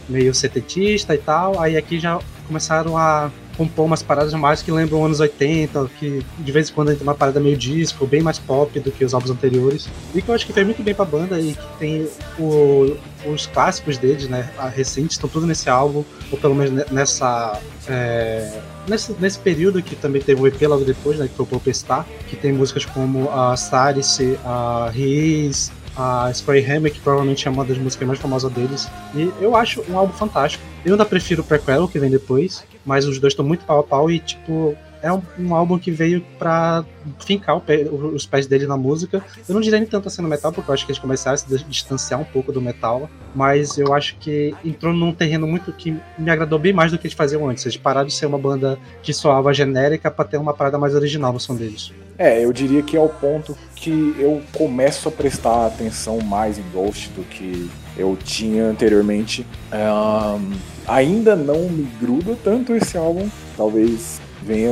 [0.07, 1.59] meio setentista e tal.
[1.59, 6.51] Aí aqui já começaram a compor umas paradas mais que lembram anos 80, que de
[6.51, 9.31] vez em quando tem uma parada meio disco, bem mais pop do que os álbuns
[9.31, 9.89] anteriores.
[10.13, 12.07] E que eu acho que fez muito bem pra banda e que tem
[12.39, 17.59] o, os clássicos deles, né, recentes, estão tudo nesse álbum, ou pelo menos nessa.
[17.87, 21.47] É, nesse, nesse período que também teve o EP logo depois, né, que foi o
[21.47, 27.51] Popestar, que tem músicas como a Sarice, a Riz, a Spray Hammer, que provavelmente é
[27.51, 28.89] uma das músicas mais famosas deles.
[29.13, 30.63] E eu acho um álbum fantástico.
[30.85, 33.83] Eu ainda prefiro o Prequel, que vem depois, mas os dois estão muito pau a
[33.83, 36.83] pau e, tipo, é um, um álbum que veio pra
[37.25, 39.23] fincar pé, os pés dele na música.
[39.47, 41.37] Eu não diria nem tanto assim no metal, porque eu acho que eles começaram a
[41.37, 45.95] se distanciar um pouco do metal, mas eu acho que entrou num terreno muito que
[46.17, 47.65] me agradou bem mais do que eles faziam antes.
[47.65, 51.31] Eles pararam de ser uma banda que soava genérica para ter uma parada mais original
[51.33, 51.91] no som deles.
[52.17, 56.63] É, eu diria que é o ponto que eu começo a prestar atenção mais em
[56.73, 59.45] Ghost do que eu tinha anteriormente.
[59.71, 60.53] Um,
[60.87, 64.71] ainda não me gruda tanto esse álbum, talvez venha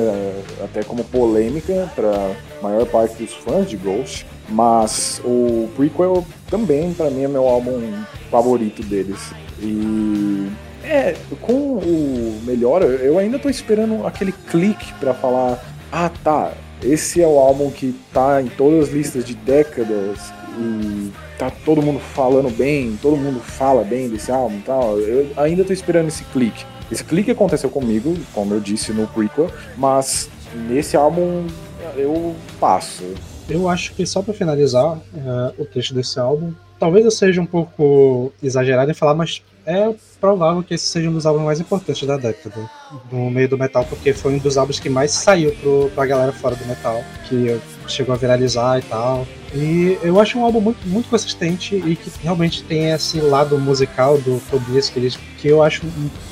[0.63, 7.09] até como polêmica para maior parte dos fãs de Ghost, mas o prequel também para
[7.09, 7.81] mim é meu álbum
[8.29, 9.19] favorito deles.
[9.59, 10.47] E
[10.83, 16.53] é, com o melhor, eu ainda tô esperando aquele clique para falar, ah tá,
[16.83, 20.19] esse é o álbum que tá em todas as listas de décadas
[20.59, 24.99] e tá todo mundo falando bem, todo mundo fala bem desse álbum e tal.
[24.99, 26.65] Eu ainda tô esperando esse clique.
[26.93, 30.29] Esse clique aconteceu comigo, como eu disse no prequel, mas
[30.69, 31.47] nesse álbum
[31.97, 33.03] eu passo.
[33.49, 35.01] Eu acho que só para finalizar uh,
[35.57, 39.91] o texto desse álbum, talvez eu seja um pouco exagerado em falar, mas é
[40.21, 42.69] provável que esse seja um dos álbuns mais importantes da década
[43.11, 46.31] no meio do metal, porque foi um dos álbuns que mais saiu pro, pra galera
[46.31, 47.59] fora do metal, que
[47.91, 49.27] chegou a viralizar e tal.
[49.53, 54.17] E eu acho um álbum muito, muito consistente e que realmente tem esse lado musical
[54.17, 55.83] do Tobias que, ele, que eu acho,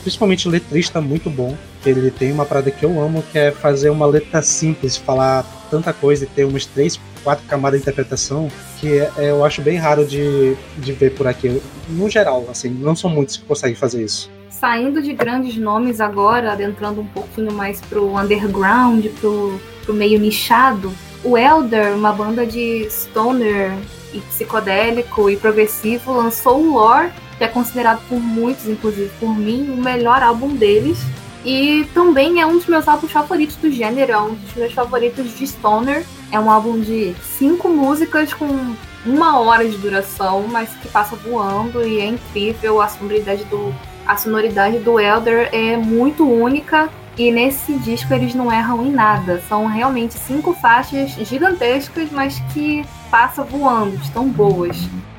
[0.02, 1.56] principalmente letrista, muito bom.
[1.86, 5.94] Ele tem uma parada que eu amo, que é fazer uma letra simples, falar tanta
[5.94, 8.50] coisa e ter umas três, quatro camadas de interpretação,
[8.80, 11.62] que é, eu acho bem raro de, de ver por aqui.
[11.90, 14.30] No geral, assim, não são muitos que conseguem fazer isso
[14.62, 20.94] saindo de grandes nomes agora, adentrando um pouquinho mais pro underground, pro, pro meio nichado,
[21.24, 23.74] o Elder, uma banda de stoner
[24.14, 27.12] e psicodélico e progressivo, lançou o Lore
[27.42, 31.00] que é considerado por muitos, inclusive por mim, o melhor álbum deles.
[31.44, 35.36] E também é um dos meus álbuns favoritos do gênero, é um dos meus favoritos
[35.36, 36.06] de Stoner.
[36.32, 41.84] É um álbum de cinco músicas com uma hora de duração, mas que passa voando
[41.84, 42.80] e é incrível.
[42.80, 43.74] A sonoridade do,
[44.06, 49.42] a sonoridade do Elder é muito única e nesse disco eles não erram em nada.
[49.48, 54.78] São realmente cinco faixas gigantescas, mas que passa voando, estão boas.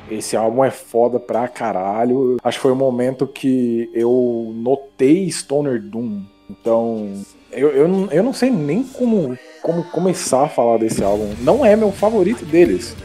[0.09, 2.37] Esse álbum é foda pra caralho.
[2.43, 6.21] Acho que foi o momento que eu notei Stoner Doom.
[6.49, 7.13] Então,
[7.51, 11.33] eu, eu, eu não sei nem como, como começar a falar desse álbum.
[11.39, 12.95] Não é meu favorito deles.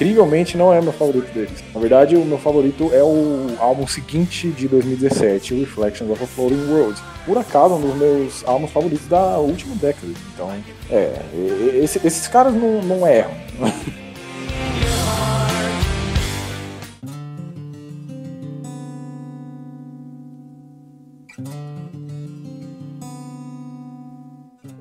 [0.00, 1.62] Incrivelmente não é meu favorito deles.
[1.74, 6.72] Na verdade, o meu favorito é o álbum seguinte de 2017, Reflections of a Floating
[6.72, 6.98] World.
[7.26, 10.10] Por acaso, um dos meus álbuns favoritos da última década.
[10.32, 10.50] Então,
[10.90, 11.20] é,
[11.82, 13.30] esse, esses caras não, não erram.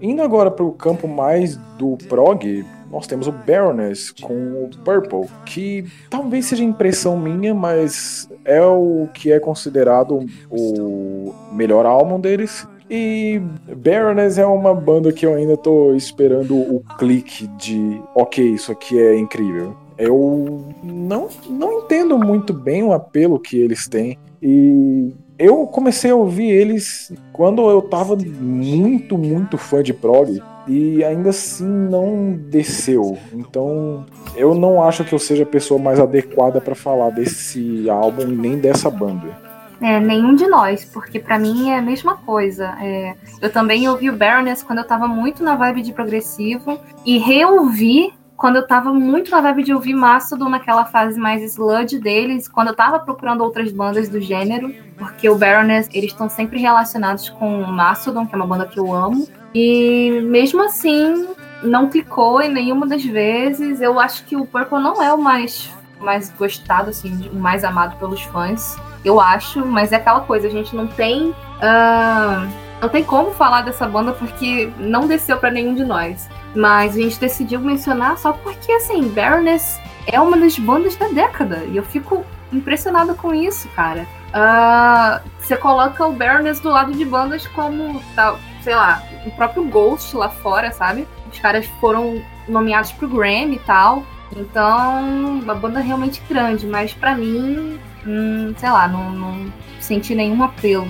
[0.01, 5.29] Indo agora para o campo mais do prog, nós temos o Baroness com o Purple,
[5.45, 12.67] que talvez seja impressão minha, mas é o que é considerado o melhor álbum deles.
[12.89, 13.39] E
[13.77, 18.99] Baroness é uma banda que eu ainda tô esperando o clique de ok, isso aqui
[18.99, 19.75] é incrível.
[19.95, 24.17] Eu não, não entendo muito bem o apelo que eles têm.
[24.41, 31.01] E eu comecei a ouvir eles quando eu tava muito, muito fã de prog e
[31.03, 33.17] ainda assim não desceu.
[33.33, 38.27] Então, eu não acho que eu seja a pessoa mais adequada para falar desse álbum
[38.27, 39.49] nem dessa banda.
[39.81, 42.75] É, nenhum de nós, porque para mim é a mesma coisa.
[42.81, 47.17] É, eu também ouvi o Baroness quando eu tava muito na vibe de progressivo e
[47.17, 52.47] reouvi quando eu tava muito na vibe de ouvir Mastodon naquela fase mais sludge deles,
[52.47, 57.29] quando eu tava procurando outras bandas do gênero, porque o Baroness, eles estão sempre relacionados
[57.29, 61.27] com Mastodon, que é uma banda que eu amo, e mesmo assim
[61.61, 63.81] não clicou em nenhuma das vezes.
[63.81, 65.69] Eu acho que o Purple não é o mais
[65.99, 68.77] mais gostado assim, o mais amado pelos fãs.
[69.03, 72.49] Eu acho, mas é aquela coisa, a gente não tem uh,
[72.81, 76.29] não tem como falar dessa banda porque não desceu para nenhum de nós.
[76.55, 81.63] Mas a gente decidiu mencionar só porque, assim, Baroness é uma das bandas da década.
[81.65, 84.07] E eu fico impressionada com isso, cara.
[84.29, 89.63] Uh, você coloca o Baroness do lado de bandas como, tá, sei lá, o próprio
[89.65, 91.07] Ghost lá fora, sabe?
[91.31, 94.03] Os caras foram nomeados pro Grammy e tal.
[94.35, 100.43] Então, uma banda realmente grande, mas para mim, hum, sei lá, não, não senti nenhum
[100.43, 100.87] apelo.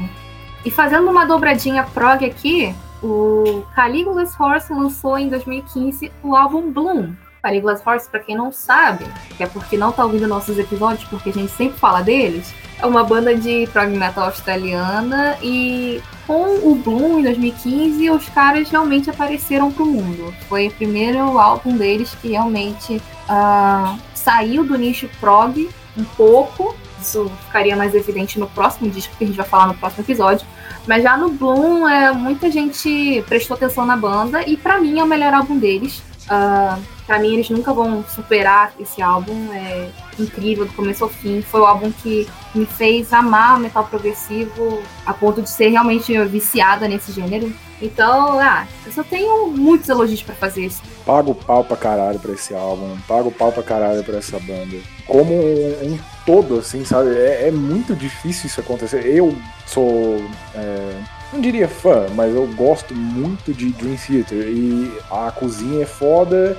[0.66, 7.14] E fazendo uma dobradinha prog aqui, o Caligula's Horse lançou em 2015 o álbum Bloom.
[7.42, 9.06] Caligula's Horse, para quem não sabe,
[9.38, 12.86] que é porque não tá ouvindo nossos episódios, porque a gente sempre fala deles, é
[12.86, 19.10] uma banda de prog metal australiana e com o Bloom em 2015 os caras realmente
[19.10, 20.34] apareceram pro mundo.
[20.48, 26.76] Foi o primeiro álbum deles que realmente uh, saiu do nicho prog um pouco.
[27.02, 30.46] Isso ficaria mais evidente no próximo disco que a gente vai falar no próximo episódio
[30.90, 35.04] mas já no Bloom, é, muita gente prestou atenção na banda e para mim é
[35.04, 36.02] o melhor álbum deles.
[36.26, 39.88] Uh, para mim eles nunca vão superar esse álbum, é
[40.18, 41.44] incrível do começo ao fim.
[41.44, 46.88] Foi o álbum que me fez amar metal progressivo a ponto de ser realmente viciada
[46.88, 47.54] nesse gênero.
[47.80, 50.82] Então, ah, eu só tenho muitos elogios para fazer isso.
[51.06, 54.78] Pago pau pra caralho pra esse álbum, pago pau pra caralho pra essa banda.
[55.06, 56.00] Como um
[56.30, 57.10] todo, assim, sabe?
[57.10, 59.04] É, é, muito difícil isso acontecer.
[59.04, 60.22] Eu sou.
[60.54, 60.92] É,
[61.34, 64.48] não diria fã, mas eu gosto muito de Dream Theater.
[64.48, 66.56] E a cozinha é foda,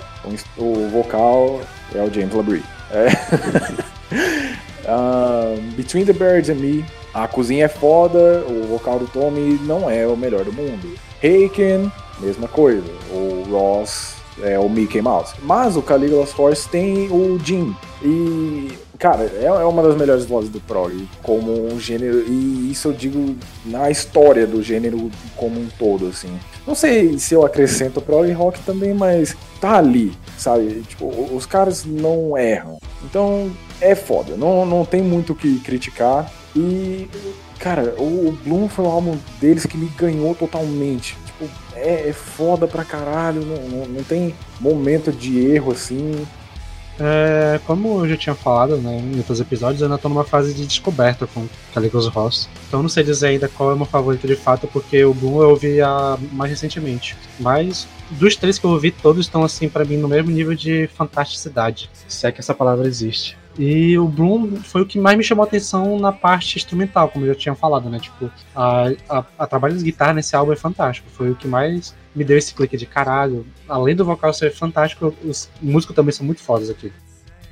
[0.59, 1.61] o vocal
[1.95, 2.65] é o James LaBrie.
[2.91, 3.07] É.
[4.91, 9.89] uh, Between the Birds and Me, a cozinha é foda, o vocal do Tommy não
[9.89, 10.99] é o melhor do mundo.
[11.19, 12.91] Haken, mesma coisa.
[13.13, 15.35] O Ross é o Mickey Mouse.
[15.43, 17.73] Mas o Caligula's Horse tem o Jim.
[18.03, 22.89] E Cara, é, é uma das melhores vozes do prog como um gênero, e isso
[22.89, 23.35] eu digo
[23.65, 26.39] na história do gênero como um todo, assim.
[26.67, 30.83] Não sei se eu acrescento prog rock também, mas tá ali, sabe?
[30.87, 32.79] Tipo, os caras não erram.
[33.03, 36.31] Então, é foda, não, não tem muito o que criticar.
[36.55, 37.09] E,
[37.59, 41.17] cara, o Bloom foi um álbum deles que me ganhou totalmente.
[41.25, 46.27] Tipo, é, é foda pra caralho, não, não, não tem momento de erro assim.
[46.99, 50.53] É, como eu já tinha falado né, em outros episódios, eu ainda tô numa fase
[50.53, 52.49] de descoberta com Caligula's Ross.
[52.69, 55.43] Então não sei dizer ainda qual é o meu favorito de fato, porque o Boom
[55.43, 57.17] eu ouvi a, mais recentemente.
[57.39, 60.89] Mas dos três que eu ouvi, todos estão assim para mim no mesmo nível de
[60.89, 63.40] fantasticidade, se é que essa palavra existe.
[63.63, 67.27] E o Bloom foi o que mais me chamou a atenção na parte instrumental, como
[67.27, 67.99] eu já tinha falado, né?
[68.01, 71.11] Tipo, a, a, a trabalho de guitarra nesse álbum é fantástico.
[71.11, 73.45] Foi o que mais me deu esse clique de caralho.
[73.69, 76.91] Além do vocal ser fantástico, os músicos também são muito fodas aqui.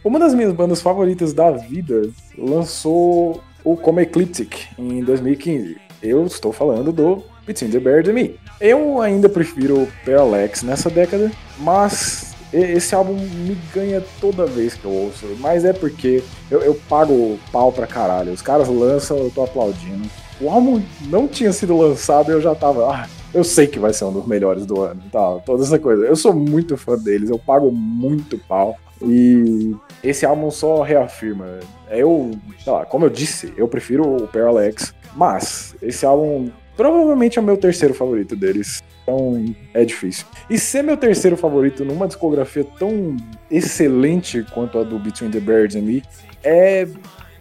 [0.03, 2.09] Uma das minhas bandas favoritas da vida
[2.39, 5.77] lançou o Como Ecliptic em 2015.
[6.03, 8.41] Eu estou falando do Between the Bird and Me.
[8.59, 14.93] Eu ainda prefiro Parallax nessa década, mas esse álbum me ganha toda vez que eu
[14.93, 15.27] ouço.
[15.39, 18.33] Mas é porque eu, eu pago pau pra caralho.
[18.33, 20.09] Os caras lançam, eu tô aplaudindo.
[20.41, 22.93] O álbum não tinha sido lançado e eu já tava.
[22.93, 25.39] Ah, eu sei que vai ser um dos melhores do ano, tá?
[25.45, 26.05] Toda essa coisa.
[26.05, 28.77] Eu sou muito fã deles, eu pago muito pau.
[29.03, 31.47] E esse álbum só reafirma.
[31.91, 32.31] Eu,
[32.63, 37.45] sei lá, como eu disse, eu prefiro o Parallax, mas esse álbum provavelmente é o
[37.45, 38.83] meu terceiro favorito deles.
[39.09, 40.27] Então é difícil.
[40.51, 43.17] E ser meu terceiro favorito numa discografia tão
[43.51, 46.03] excelente quanto a do Between the Birds and Me
[46.45, 46.87] é,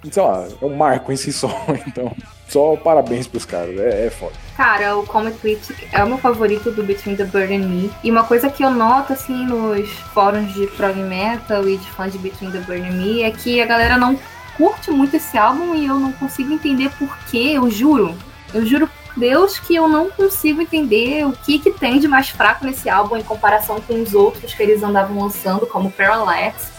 [0.09, 1.49] sei lá, é um marco em si só.
[1.85, 2.15] Então,
[2.47, 4.31] só parabéns pros caras, é, é foda.
[4.55, 7.91] Cara, o Comet Critic é o meu favorito do Between the Bird and Me.
[8.01, 12.13] E uma coisa que eu noto, assim, nos fóruns de prog metal e de fãs
[12.13, 14.17] de Between the Bird and Me é que a galera não
[14.55, 18.15] curte muito esse álbum e eu não consigo entender porquê, eu juro.
[18.53, 22.65] Eu juro Deus que eu não consigo entender o que, que tem de mais fraco
[22.65, 26.71] nesse álbum em comparação com os outros que eles andavam lançando, como Parallax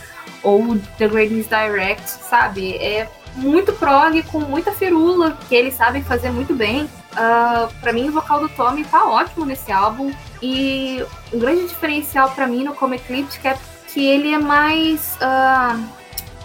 [0.43, 2.77] ou The Greatness Direct, sabe?
[2.77, 6.85] É muito prog, com muita firula, que eles sabem fazer muito bem.
[6.85, 10.13] Uh, para mim, o vocal do Tommy tá ótimo nesse álbum.
[10.41, 13.57] E um grande diferencial para mim no Come Eclipse é
[13.93, 15.17] que ele é mais.
[15.17, 15.98] Uh,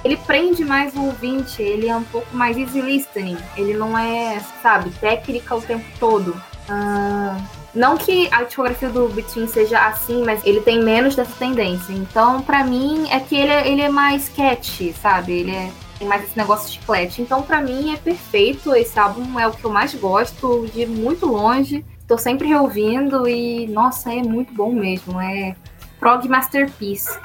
[0.04, 3.38] ele prende mais o ouvinte, ele é um pouco mais easy listening.
[3.56, 6.30] Ele não é, sabe, técnica o tempo todo.
[6.70, 7.42] Uh,
[7.74, 11.92] não que a discografia do Between seja assim, mas ele tem menos dessa tendência.
[11.94, 15.34] Então, para mim, é que ele é, ele é mais catchy, sabe?
[15.34, 17.22] Ele é, tem mais esse negócio de chiclete.
[17.22, 18.76] Então, para mim, é perfeito.
[18.76, 21.84] Esse álbum é o que eu mais gosto, de muito longe.
[22.08, 25.20] Tô sempre reouvindo e, nossa, é muito bom mesmo.
[25.20, 25.56] É
[26.00, 27.18] prog masterpiece.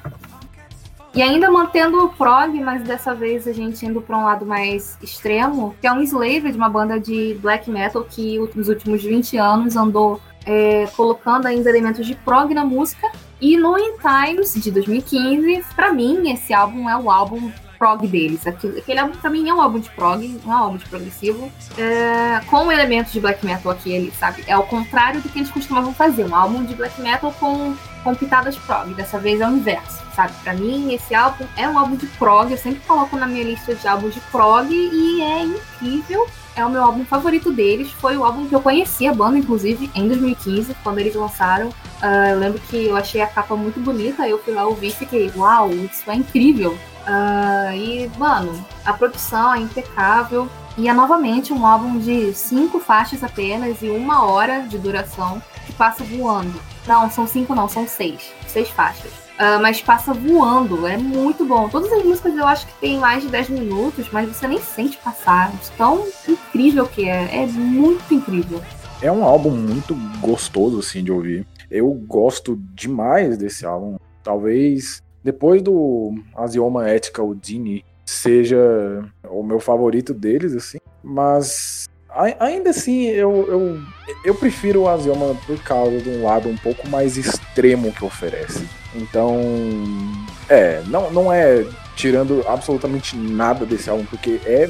[1.19, 4.97] E ainda mantendo o prog, mas dessa vez a gente indo para um lado mais
[5.03, 9.37] extremo, que é um Slave, de uma banda de black metal que nos últimos 20
[9.37, 13.11] anos andou é, colocando ainda elementos de prog na música.
[13.41, 18.47] E no In Times, de 2015, para mim, esse álbum é o álbum prog deles.
[18.47, 20.89] Aquele, aquele álbum pra mim é um álbum de prog, não é um álbum de
[20.89, 24.45] progressivo, é, com elementos de black metal aqui, ele, sabe?
[24.47, 27.75] É o contrário do que eles costumavam fazer, um álbum de black metal com,
[28.05, 28.95] com pitadas prog.
[28.95, 30.35] Dessa vez é o inverso, sabe?
[30.43, 33.73] Pra mim, esse álbum é um álbum de prog, eu sempre coloco na minha lista
[33.73, 36.27] de álbuns de prog e é incrível.
[36.57, 37.93] É o meu álbum favorito deles.
[37.93, 41.69] Foi o álbum que eu conheci a banda, inclusive, em 2015, quando eles lançaram.
[41.69, 44.93] Uh, eu lembro que eu achei a capa muito bonita, eu fui lá ouvir e
[44.93, 46.73] fiquei, uau, isso é incrível.
[46.73, 50.49] Uh, e, mano, a produção é impecável.
[50.77, 55.73] E é novamente um álbum de cinco faixas apenas e uma hora de duração que
[55.73, 56.61] passa voando.
[56.87, 58.33] Não, são cinco não, são seis.
[58.47, 59.28] Seis faixas.
[59.39, 61.69] Uh, mas passa voando, é muito bom.
[61.69, 64.97] Todas as músicas eu acho que tem mais de 10 minutos, mas você nem sente
[64.99, 65.53] passar.
[65.77, 67.45] Tão incrível que é.
[67.45, 68.61] É muito incrível.
[69.01, 71.47] É um álbum muito gostoso, assim, de ouvir.
[71.71, 73.97] Eu gosto demais desse álbum.
[74.25, 78.57] Talvez depois do Asioma Ethical Dini seja
[79.31, 80.79] o meu favorito deles, assim.
[81.03, 81.87] Mas
[82.39, 83.81] ainda assim, eu, eu,
[84.25, 88.67] eu prefiro o Asioma por causa de um lado um pouco mais extremo que oferece.
[88.95, 89.41] Então,
[90.49, 91.65] é, não, não é
[91.95, 94.69] tirando absolutamente nada desse álbum, porque é,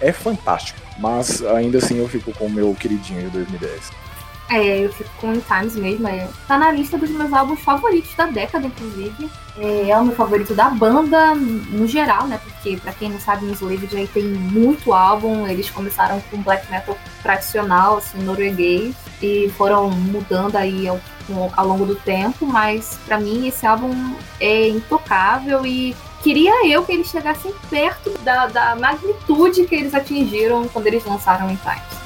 [0.00, 0.78] é fantástico.
[0.98, 3.90] Mas ainda assim eu fico com o meu queridinho de 2010.
[4.48, 6.06] É, eu fico com In Times mesmo.
[6.06, 9.28] É, tá na lista dos meus álbuns favoritos da década, inclusive.
[9.58, 12.40] É, é, o meu favorito da banda, no geral, né?
[12.42, 15.48] Porque, pra quem não sabe, os Slave já tem muito álbum.
[15.48, 18.94] Eles começaram com black metal tradicional, assim, norueguês.
[19.20, 21.00] E foram mudando aí ao,
[21.56, 22.46] ao longo do tempo.
[22.46, 28.46] Mas, para mim, esse álbum é intocável e queria eu que eles chegassem perto da,
[28.46, 32.05] da magnitude que eles atingiram quando eles lançaram In Times.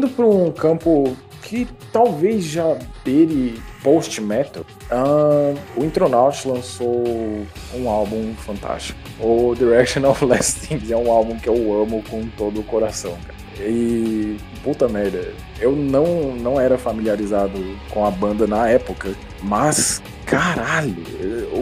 [0.00, 7.04] Indo para um campo que talvez já beire post-metal, uh, o Intronaut lançou
[7.74, 8.98] um álbum fantástico.
[9.20, 13.16] O Direction of Last Things é um álbum que eu amo com todo o coração,
[13.26, 13.38] cara.
[13.60, 17.58] E puta merda, eu não, não era familiarizado
[17.90, 20.96] com a banda na época Mas, caralho,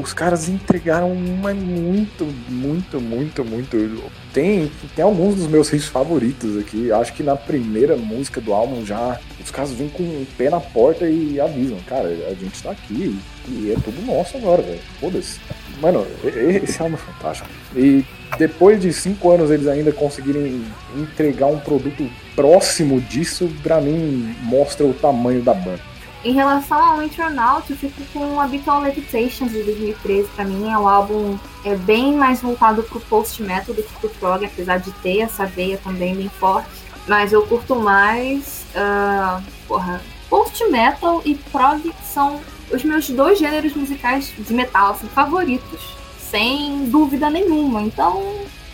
[0.01, 4.11] os caras entregaram uma muito, muito, muito, muito.
[4.33, 6.91] Tem, tem alguns dos meus riffs favoritos aqui.
[6.91, 10.61] Acho que na primeira música do álbum já os caras vêm com o pé na
[10.61, 13.19] porta e avisam, cara, a gente tá aqui
[13.49, 14.81] e é tudo nosso agora, velho.
[15.01, 15.41] Foda-se.
[15.81, 17.49] Mano, esse álbum é fantástico.
[17.77, 18.05] E
[18.37, 20.65] depois de cinco anos eles ainda conseguirem
[20.97, 25.88] entregar um produto próximo disso, pra mim mostra o tamanho da banda.
[26.25, 30.29] Em relação ao Intronaut, eu fico com Habitual Levitations de 2013.
[30.35, 34.45] Pra mim é um álbum é bem mais voltado pro post-metal do que pro prog,
[34.45, 36.69] apesar de ter essa veia também bem forte.
[37.07, 38.67] Mas eu curto mais.
[38.75, 42.41] Uh, porra, post-metal e prog são
[42.71, 45.97] os meus dois gêneros musicais de metal assim, favoritos.
[46.19, 47.81] Sem dúvida nenhuma.
[47.81, 48.23] Então,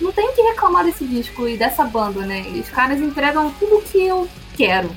[0.01, 2.41] não tem que reclamar desse disco e dessa banda, né?
[2.55, 4.91] Os caras entregam tudo o que eu quero.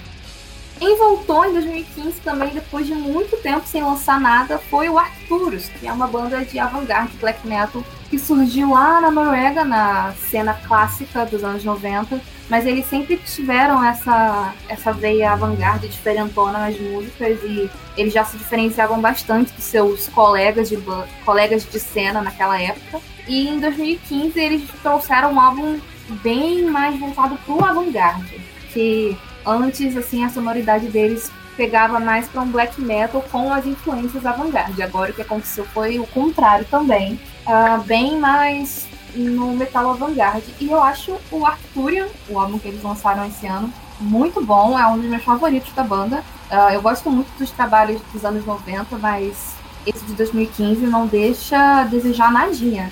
[0.79, 5.69] Quem voltou em 2015 também, depois de muito tempo sem lançar nada, foi o Arcturus,
[5.69, 10.53] que é uma banda de avant-garde black metal que surgiu lá na Noruega, na cena
[10.53, 17.39] clássica dos anos 90, mas eles sempre tiveram essa, essa veia avant-garde diferentona nas músicas
[17.43, 20.77] e eles já se diferenciavam bastante dos seus colegas de,
[21.25, 23.01] colegas de cena naquela época.
[23.27, 25.79] E em 2015 eles trouxeram um álbum
[26.23, 28.39] bem mais voltado para o avant-garde,
[28.71, 29.17] que
[29.47, 34.83] Antes, assim, a sonoridade deles pegava mais para um black metal com as influências avant-garde.
[34.83, 37.17] Agora o que aconteceu foi o contrário também,
[37.47, 40.53] uh, bem mais no metal avant-garde.
[40.59, 43.71] E eu acho o Arcturian, o álbum que eles lançaram esse ano,
[44.01, 46.23] muito bom, é um dos meus favoritos da banda.
[46.51, 49.55] Uh, eu gosto muito dos trabalhos dos anos 90, mas
[49.85, 52.91] esse de 2015 não deixa a desejar nadinha.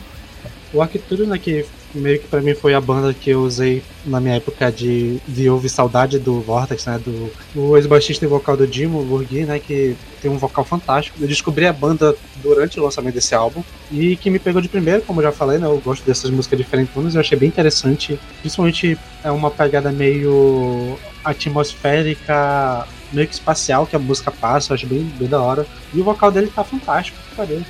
[0.73, 1.65] O Arcturian, né, que
[1.95, 5.49] meio que para mim foi a banda que eu usei na minha época de, de
[5.49, 6.99] ouvir saudade do Vortex, né?
[7.03, 9.59] Do, do ex-baixista e vocal do Dimo Burgui, né?
[9.59, 11.17] Que tem um vocal fantástico.
[11.19, 15.01] Eu descobri a banda durante o lançamento desse álbum e que me pegou de primeiro,
[15.01, 15.67] como eu já falei, né?
[15.67, 18.19] Eu gosto dessas músicas diferentes, eu achei bem interessante.
[18.41, 24.85] Principalmente é uma pegada meio atmosférica, meio que espacial que a música passa, eu acho
[24.85, 25.65] bem, bem da hora.
[25.93, 27.63] E o vocal dele tá fantástico, parei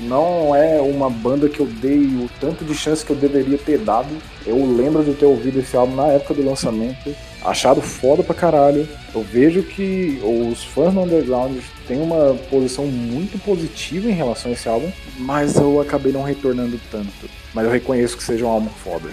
[0.00, 3.78] não é uma banda que eu dei o tanto de chance que eu deveria ter
[3.78, 4.08] dado.
[4.46, 7.14] Eu lembro de ter ouvido esse álbum na época do lançamento,
[7.44, 8.88] achado foda pra caralho.
[9.14, 14.54] Eu vejo que os fãs do Underground têm uma posição muito positiva em relação a
[14.54, 17.28] esse álbum, mas eu acabei não retornando tanto.
[17.52, 19.08] Mas eu reconheço que seja um álbum foda.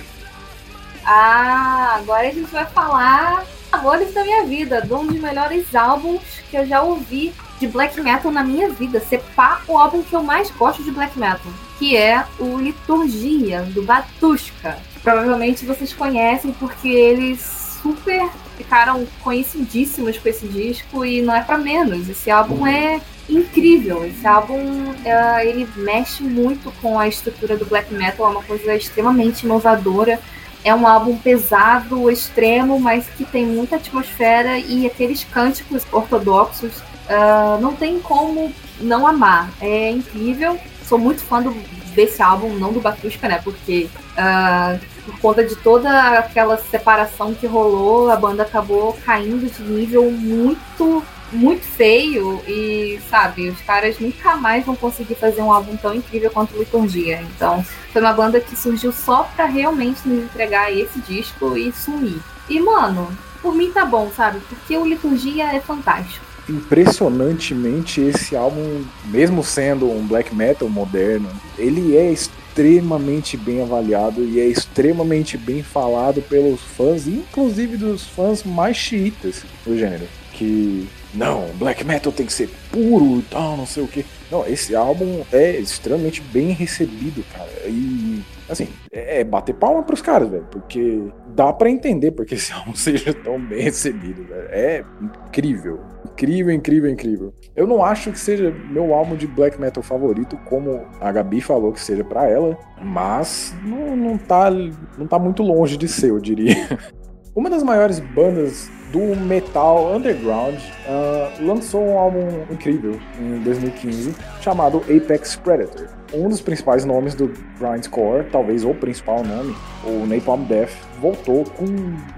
[1.05, 6.21] Ah, agora a gente vai falar Amores da Minha Vida, de um dos melhores álbuns
[6.49, 9.01] que eu já ouvi de black metal na minha vida.
[9.35, 13.83] Pá, o álbum que eu mais gosto de black metal, que é o Liturgia, do
[13.83, 14.77] Batushka.
[15.03, 17.39] Provavelmente vocês conhecem porque eles
[17.81, 22.09] super ficaram conhecidíssimos com esse disco e não é para menos.
[22.09, 24.03] Esse álbum é incrível.
[24.03, 28.75] Esse álbum é, ele mexe muito com a estrutura do black metal, é uma coisa
[28.75, 30.19] extremamente inovadora.
[30.63, 37.59] É um álbum pesado, extremo, mas que tem muita atmosfera e aqueles cânticos ortodoxos uh,
[37.61, 39.49] não tem como não amar.
[39.59, 40.59] É incrível.
[40.83, 41.51] Sou muito fã do,
[41.93, 43.41] desse álbum, não do Batushka, né?
[43.43, 49.63] Porque uh, por conta de toda aquela separação que rolou, a banda acabou caindo de
[49.63, 52.41] nível muito, muito feio.
[52.47, 57.21] E, sabe, os caras nunca mais vão conseguir fazer um álbum tão incrível quanto Liturgia.
[57.35, 62.19] Então, foi uma banda que surgiu só pra realmente nos entregar esse disco e sumir.
[62.49, 63.09] E, mano,
[63.41, 64.39] por mim tá bom, sabe?
[64.47, 71.95] Porque o Liturgia é fantástico impressionantemente esse álbum, mesmo sendo um black metal moderno, ele
[71.95, 78.75] é extremamente bem avaliado e é extremamente bem falado pelos fãs, inclusive dos fãs mais
[78.77, 83.83] chiitas do gênero, que não, black metal tem que ser puro e tal, não sei
[83.83, 84.05] o que.
[84.29, 87.49] Não, esse álbum é extremamente bem recebido, cara.
[87.65, 91.01] E assim, é, é bater palma pros caras, velho, porque
[91.35, 94.47] dá para entender porque esse álbum seja tão bem recebido, velho.
[94.49, 95.79] É incrível.
[96.17, 97.33] Incrível, incrível, incrível.
[97.55, 101.71] Eu não acho que seja meu álbum de black metal favorito, como a Gabi falou
[101.71, 104.49] que seja para ela, mas não, não, tá,
[104.97, 106.55] não tá muito longe de ser, eu diria.
[107.35, 114.81] Uma das maiores bandas do metal underground uh, lançou um álbum incrível em 2015 chamado
[114.89, 120.71] Apex Predator um dos principais nomes do grindcore, talvez o principal nome, o Napalm Death,
[121.01, 121.65] voltou com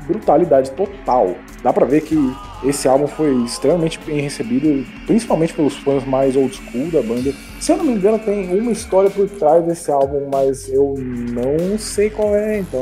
[0.08, 1.36] brutalidade total.
[1.64, 2.16] Dá pra ver que
[2.64, 7.34] esse álbum foi extremamente bem recebido, principalmente pelos fãs mais old school da banda.
[7.60, 11.78] Se eu não me engano, tem uma história por trás desse álbum, mas eu não
[11.78, 12.82] sei qual é, então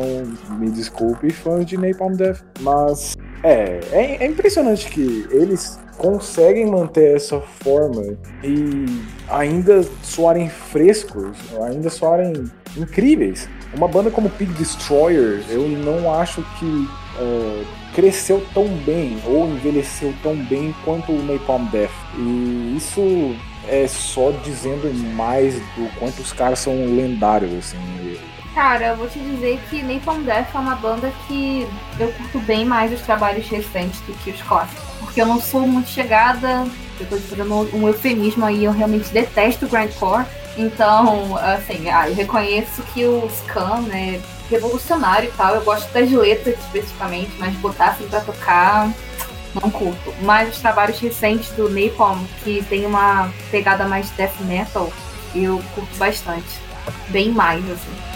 [0.59, 2.43] me desculpe, fãs de Napalm Death.
[2.59, 8.85] Mas É, é, é impressionante que eles conseguem manter essa forma e
[9.27, 12.45] ainda soarem frescos, ainda soarem
[12.75, 13.49] incríveis.
[13.73, 16.87] Uma banda como Pig Destroyer, eu não acho que
[17.19, 17.63] é,
[17.93, 21.91] cresceu tão bem ou envelheceu tão bem quanto o Napalm Death.
[22.17, 23.35] E isso
[23.67, 27.77] é só dizendo mais do quanto os caras são lendários, assim.
[28.57, 31.67] Cara, eu vou te dizer que Napalm Death é uma banda que
[31.99, 34.83] eu curto bem mais os trabalhos recentes do que os clássicos.
[34.99, 36.65] Porque eu não sou muito chegada,
[36.99, 40.25] eu tô fazendo um eufemismo aí, eu realmente detesto grindcore.
[40.57, 44.19] Então, assim, ah, eu reconheço que o Scan é
[44.49, 45.53] revolucionário e tal.
[45.53, 48.91] Eu gosto das letras especificamente, mas botar assim pra tocar,
[49.53, 50.11] não curto.
[50.23, 54.91] Mas os trabalhos recentes do Napalm, que tem uma pegada mais death metal,
[55.35, 56.59] eu curto bastante.
[57.09, 58.06] Bem mais, assim.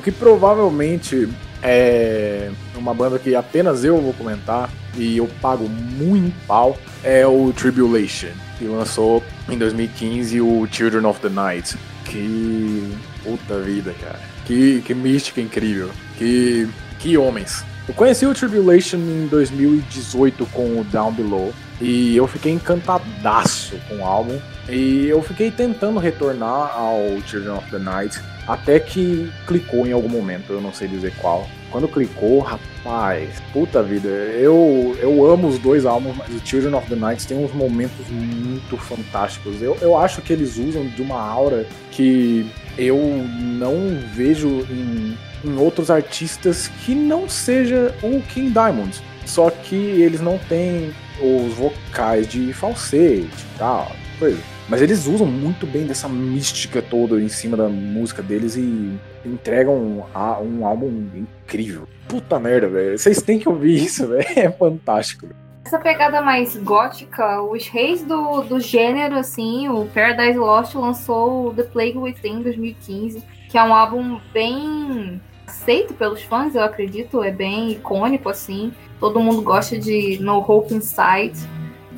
[0.00, 1.28] O que provavelmente
[1.62, 7.52] é uma banda que apenas eu vou comentar e eu pago muito pau é o
[7.52, 11.76] Tribulation, que lançou em 2015 o Children of the Night.
[12.06, 12.90] Que
[13.22, 14.18] puta vida, cara.
[14.46, 15.90] Que, que mística incrível.
[16.16, 16.66] Que,
[16.98, 17.62] que homens.
[17.86, 23.96] Eu conheci o Tribulation em 2018 com o Down Below e eu fiquei encantadaço com
[23.98, 24.40] o álbum.
[24.70, 30.08] E eu fiquei tentando retornar ao Children of the Night até que clicou em algum
[30.08, 31.48] momento, eu não sei dizer qual.
[31.70, 36.88] Quando clicou, rapaz, puta vida, eu, eu amo os dois álbuns, mas o Children of
[36.88, 39.62] the Night tem uns momentos muito fantásticos.
[39.62, 42.44] Eu, eu acho que eles usam de uma aura que
[42.76, 42.98] eu
[43.38, 49.00] não vejo em, em outros artistas que não seja o King Diamond.
[49.26, 54.59] Só que eles não têm os vocais de falsete e tal, coisa.
[54.70, 59.74] Mas eles usam muito bem dessa mística toda em cima da música deles e entregam
[59.74, 60.02] um,
[60.44, 61.88] um álbum incrível.
[62.06, 62.96] Puta merda, velho.
[62.96, 64.24] Vocês têm que ouvir isso, velho.
[64.36, 65.26] É fantástico.
[65.64, 71.64] Essa pegada mais gótica, os reis do, do gênero, assim, o Paradise Lost lançou The
[71.64, 77.32] Plague Within em 2015, que é um álbum bem aceito pelos fãs, eu acredito, é
[77.32, 78.72] bem icônico, assim.
[79.00, 81.38] Todo mundo gosta de No Hope Inside.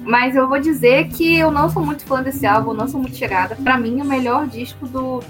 [0.05, 3.17] Mas eu vou dizer que eu não sou muito fã desse álbum, não sou muito
[3.17, 3.57] chegada.
[3.57, 5.23] Para mim, o melhor disco do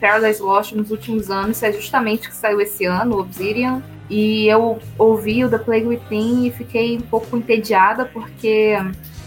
[0.00, 3.82] Paradise Lost nos últimos anos é justamente o que saiu esse ano, Obsidian.
[4.08, 8.76] E eu ouvi o The Plague Within e fiquei um pouco entediada, porque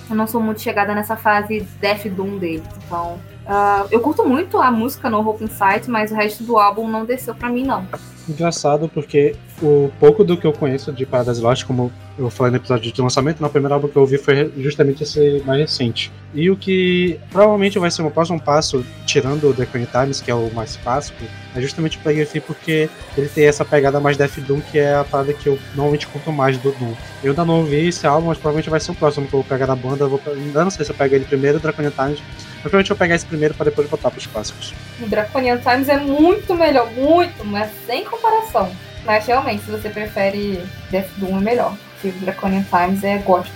[0.09, 2.67] eu não sou muito chegada nessa fase Death Doom deles.
[2.85, 6.87] Então, uh, eu curto muito a música no Hope Insight, mas o resto do álbum
[6.87, 7.87] não desceu para mim, não.
[8.27, 12.57] Engraçado, porque o pouco do que eu conheço de Paradise Lost, como eu falei no
[12.57, 16.11] episódio de lançamento, no primeiro álbum que eu ouvi foi justamente esse mais recente.
[16.33, 20.31] E o que provavelmente vai ser o próximo passo, tirando o The Queen Times, que
[20.31, 21.23] é o mais básico,
[21.55, 25.03] é justamente o Plague porque ele tem essa pegada mais Death Doom, que é a
[25.03, 26.93] parada que eu normalmente curto mais do Doom.
[27.23, 29.47] Eu ainda não ouvi esse álbum, mas provavelmente vai ser o próximo que eu vou
[29.47, 30.07] pegar da banda.
[30.07, 32.99] Vou, ainda não sei se eu pego ele primeiro, Draconian Times, mas provavelmente eu vou
[32.99, 34.73] pegar esse primeiro para depois voltar para os clássicos.
[34.99, 38.71] O Draconian Times é muito melhor, muito, mas sem comparação.
[39.05, 41.77] Mas realmente, se você prefere Death Doom, é melhor.
[41.93, 43.55] Porque o Draconian Times é gótico.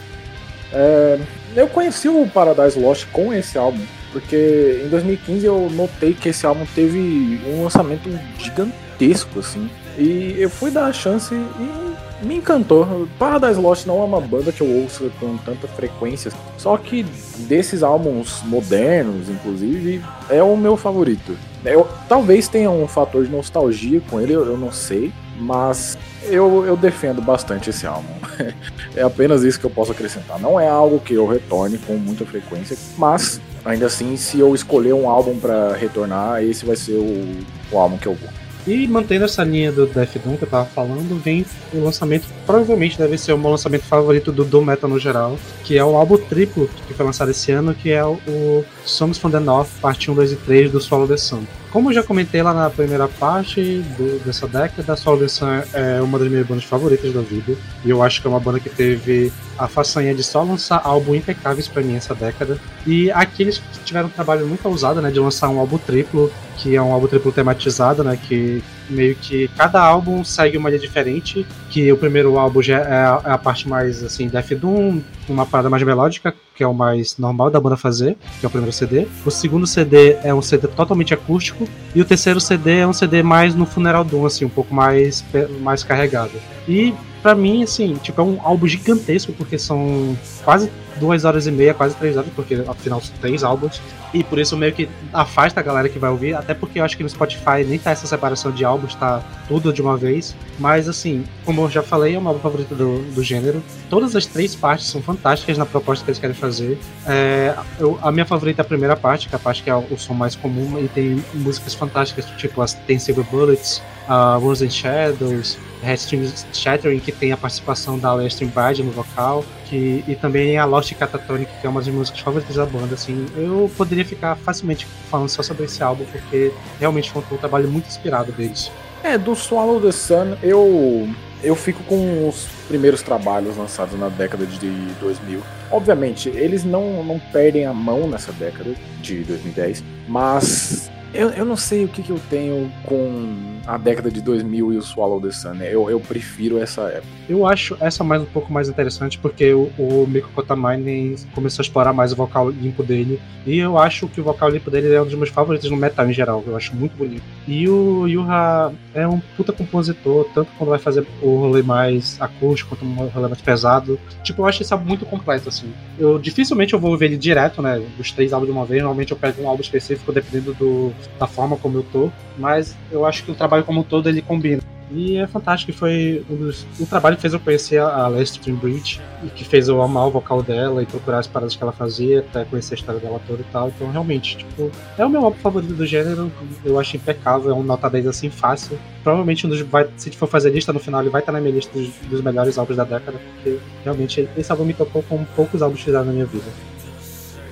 [0.73, 1.19] É,
[1.55, 3.81] eu conheci o Paradise Lost com esse álbum,
[4.11, 9.69] porque em 2015 eu notei que esse álbum teve um lançamento gigantesco, assim.
[9.97, 13.07] E eu fui dar a chance e me encantou.
[13.17, 17.03] Paradise Lost não é uma banda que eu ouço com tanta frequência, só que
[17.47, 21.37] desses álbuns modernos, inclusive, é o meu favorito.
[21.67, 26.77] Eu, talvez tenha um fator de nostalgia com ele, eu não sei, mas eu, eu
[26.77, 28.13] defendo bastante esse álbum.
[28.95, 30.39] é apenas isso que eu posso acrescentar.
[30.39, 34.93] Não é algo que eu retorne com muita frequência, mas ainda assim, se eu escolher
[34.93, 37.35] um álbum para retornar, esse vai ser o,
[37.71, 38.29] o álbum que eu vou.
[38.67, 42.97] E mantendo essa linha do Death Doom que eu tava falando, vem o lançamento, provavelmente
[42.97, 46.17] deve ser o meu lançamento favorito do Doom Metal no geral, que é o álbum
[46.17, 50.15] triplo que foi lançado esse ano, que é o Songs from the North, parte 1,
[50.15, 51.43] 2 e 3 do Solo the Sun.
[51.71, 56.17] Como eu já comentei lá na primeira parte do, dessa década, a Sun é uma
[56.17, 59.31] das minhas bandas favoritas da vida, e eu acho que é uma banda que teve
[59.57, 62.57] a façanha de só lançar álbum impecáveis para mim essa década.
[62.85, 66.75] E aqui eles tiveram um trabalho muito ousado, né, de lançar um álbum triplo, que
[66.75, 71.45] é um álbum triplo tematizado, né, que meio que cada álbum segue uma linha diferente,
[71.69, 75.45] que o primeiro álbum já é a, é a parte mais assim Death Doom, uma
[75.45, 78.73] parada mais melódica, que é o mais normal da banda fazer, que é o primeiro
[78.73, 79.07] CD.
[79.25, 83.23] O segundo CD é um CD totalmente acústico e o terceiro CD é um CD
[83.23, 85.23] mais no funeral Doom, assim, um pouco mais
[85.61, 86.31] mais carregado.
[86.67, 86.93] E
[87.27, 91.73] pra mim, assim, tipo, é um álbum gigantesco, porque são quase duas horas e meia,
[91.73, 93.81] quase três horas, porque afinal são três álbuns.
[94.13, 96.95] E por isso meio que afasta a galera que vai ouvir, até porque eu acho
[96.95, 100.37] que no Spotify nem tá essa separação de álbuns, tá tudo de uma vez.
[100.57, 103.61] Mas assim, como eu já falei, é meu álbum favorito do, do gênero.
[103.89, 106.79] Todas as três partes são fantásticas na proposta que eles querem fazer.
[107.05, 109.75] É, eu, a minha favorita é a primeira parte, que é a parte que é
[109.75, 114.61] o som mais comum, e tem músicas fantásticas, tipo as Tem Silver Bullets, uh, Words
[114.61, 120.15] and Shadows, Headstream Shattering, que tem a participação da Lestrin Bride no vocal, que, e
[120.15, 122.95] também a Lost Catatonic, que é uma das músicas favoritas da banda.
[122.95, 127.67] Assim, eu poderia ficar facilmente falando só sobre esse álbum, porque realmente foi um trabalho
[127.67, 128.71] muito inspirado deles.
[129.03, 131.07] É, do Swallow the Sun, eu,
[131.43, 135.41] eu fico com os primeiros trabalhos lançados na década de 2000.
[135.71, 141.57] Obviamente, eles não, não perdem a mão nessa década de 2010, mas eu, eu não
[141.57, 145.31] sei o que, que eu tenho com a década de 2000 e o Swallow the
[145.31, 145.55] Sun.
[145.55, 145.73] Né?
[145.73, 147.07] Eu, eu prefiro essa época.
[147.27, 151.65] Eu acho essa mais um pouco mais interessante porque o, o Miko Kotamine começou a
[151.65, 153.19] explorar mais o vocal limpo dele.
[153.45, 156.09] E eu acho que o vocal limpo dele é um dos meus favoritos no metal
[156.09, 156.43] em geral.
[156.45, 157.23] Eu acho muito bonito.
[157.47, 162.75] E o Yuha é um puta compositor, tanto quando vai fazer o rolê mais acústico
[162.75, 163.99] quanto o rolê mais pesado.
[164.23, 165.73] Tipo, eu acho álbum muito completo, assim.
[165.97, 167.81] Eu dificilmente eu vou ver ele direto, né?
[167.97, 168.81] Dos três álbuns de uma vez.
[168.81, 172.11] Normalmente eu pego um álbum específico dependendo do, da forma como eu tô.
[172.37, 174.61] Mas eu acho que o trabalho como um todo ele combina.
[174.89, 176.49] E é fantástico, foi um
[176.79, 180.11] o trabalho que fez eu conhecer a Lester Bridge e que fez eu amar o
[180.11, 183.41] vocal dela e procurar as paradas que ela fazia, até conhecer a história dela toda
[183.41, 183.67] e tal.
[183.67, 186.31] Então, realmente, tipo, é o meu álbum favorito do gênero,
[186.63, 188.79] eu acho impecável, é um nota 10 assim fácil.
[189.03, 191.55] Provavelmente, um dos, vai, se for fazer lista no final, ele vai estar na minha
[191.55, 195.61] lista dos, dos melhores álbuns da década, porque realmente esse álbum me tocou como poucos
[195.61, 196.45] álbuns fizeram na minha vida.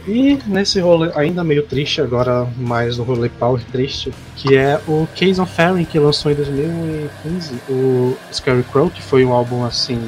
[0.08, 5.08] E nesse rolê ainda meio triste, agora mais no rolê power triste, que é o
[5.16, 10.00] Case of Fairy, que lançou em 2015, o Scary Crow, que foi um álbum assim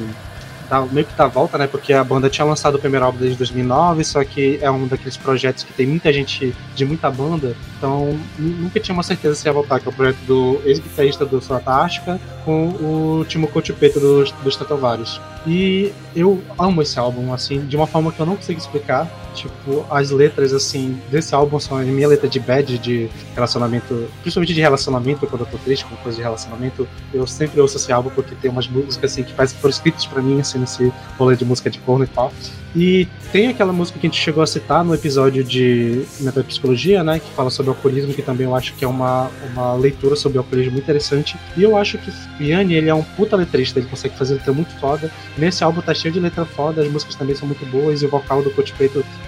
[0.68, 1.66] da, meio que da volta, né?
[1.66, 5.16] Porque a banda tinha lançado o primeiro álbum desde 2009, só que é um daqueles
[5.16, 9.52] projetos que tem muita gente de muita banda, então nunca tinha uma certeza se ia
[9.52, 14.56] voltar, que é o projeto do ex-guitarrista do Fantástica com o Timo Cotipeto dos, dos
[14.56, 15.20] Tatovares.
[15.46, 19.08] E eu amo esse álbum, assim, de uma forma que eu não consigo explicar.
[19.38, 24.52] Tipo, as letras, assim, desse álbum são a minha letra de bad, de relacionamento, principalmente
[24.52, 26.88] de relacionamento, quando eu tô triste com coisa de relacionamento.
[27.12, 30.20] Eu sempre ouço esse álbum porque tem umas músicas, assim, que que foram escritas pra
[30.20, 32.32] mim, assim, nesse rolê de música de corno e tal.
[32.76, 37.18] E tem aquela música que a gente chegou a citar no episódio de Metapsicologia, né?
[37.18, 40.72] Que fala sobre alcoolismo, que também eu acho que é uma, uma leitura sobre alcoolismo
[40.72, 41.36] muito interessante.
[41.56, 44.72] E eu acho que Yanni, ele é um puta letrista, ele consegue fazer letra muito
[44.78, 45.10] foda.
[45.36, 48.08] Nesse álbum tá cheio de letra foda, as músicas também são muito boas, e o
[48.08, 48.74] vocal do Coach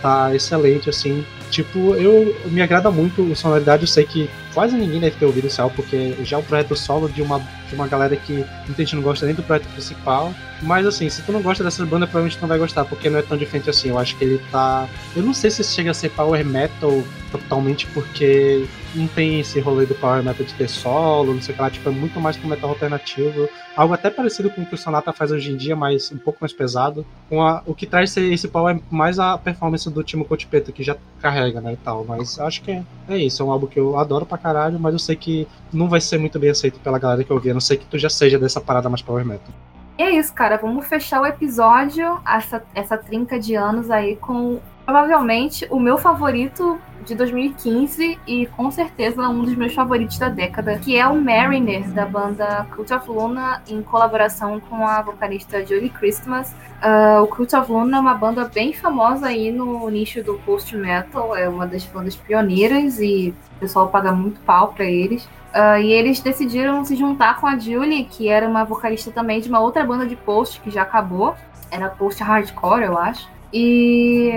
[0.02, 1.24] tá excelente, assim.
[1.50, 5.46] Tipo, eu me agrada muito a sonoridade, eu sei que quase ninguém deve ter ouvido
[5.46, 8.82] esse álbum, porque já é um projeto solo de uma, de uma galera que muita
[8.84, 10.34] gente não gosta nem do projeto principal.
[10.60, 13.22] Mas assim, se tu não gosta dessa banda, provavelmente não vai gostar, porque não é
[13.22, 13.88] tão diferente assim.
[13.88, 14.86] Eu acho que ele tá.
[15.16, 17.02] Eu não sei se chega a ser power metal
[17.32, 21.56] totalmente, porque não tem esse rolê do power metal de ter solo, não sei o
[21.56, 23.48] que lá, tipo, é muito mais pro metal alternativo.
[23.76, 26.38] Algo até parecido com o que o Sonata faz hoje em dia, mas um pouco
[26.40, 27.06] mais pesado.
[27.28, 30.82] Com a, o que traz esse power é mais a performance do Timo Cotipeto, que
[30.82, 32.04] já carrega, né, e tal.
[32.04, 34.92] Mas acho que é, é isso, é um álbum que eu adoro pra caralho, mas
[34.92, 37.54] eu sei que não vai ser muito bem aceito pela galera que eu vi, a
[37.54, 39.52] não sei que tu já seja dessa parada mais power metal.
[39.98, 40.56] E é isso, cara.
[40.56, 46.80] Vamos fechar o episódio, essa, essa trinca de anos aí, com provavelmente o meu favorito
[47.04, 51.88] de 2015 e com certeza um dos meus favoritos da década, que é o Mariner,
[51.90, 56.54] da banda Cult of Luna, em colaboração com a vocalista Julie Christmas.
[56.82, 61.36] Uh, o Cult of Luna é uma banda bem famosa aí no nicho do post-metal,
[61.36, 65.24] é uma das bandas pioneiras e o pessoal paga muito pau pra eles.
[65.54, 69.48] Uh, e eles decidiram se juntar com a Julie, que era uma vocalista também de
[69.48, 71.34] uma outra banda de post que já acabou.
[71.70, 73.28] Era post hardcore, eu acho.
[73.52, 74.32] E,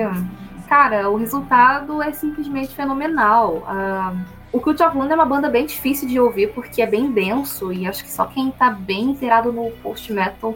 [0.68, 3.58] cara, o resultado é simplesmente fenomenal.
[3.68, 4.18] Uh,
[4.52, 7.74] o Cult of Luna é uma banda bem difícil de ouvir porque é bem denso
[7.74, 10.56] e acho que só quem tá bem inteirado no post-metal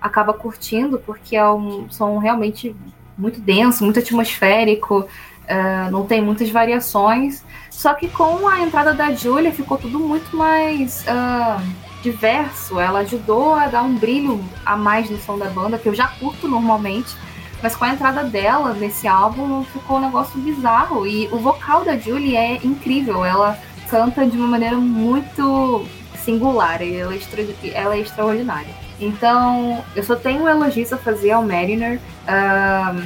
[0.00, 2.74] acaba curtindo, porque é um som realmente
[3.16, 7.44] muito denso, muito atmosférico, uh, não tem muitas variações.
[7.70, 11.62] Só que com a entrada da Julia ficou tudo muito mais uh,
[12.02, 12.78] diverso.
[12.78, 16.08] Ela ajudou a dar um brilho a mais no som da banda, que eu já
[16.08, 17.16] curto normalmente.
[17.62, 21.06] Mas com a entrada dela nesse álbum ficou um negócio bizarro.
[21.06, 23.24] E o vocal da Julie é incrível.
[23.24, 23.58] Ela
[23.88, 25.86] canta de uma maneira muito
[26.16, 26.82] singular.
[26.82, 27.18] E ela, é
[27.72, 28.74] ela é extraordinária.
[28.98, 32.00] Então, eu só tenho elogios a fazer ao Mariner.
[32.26, 33.02] Uh,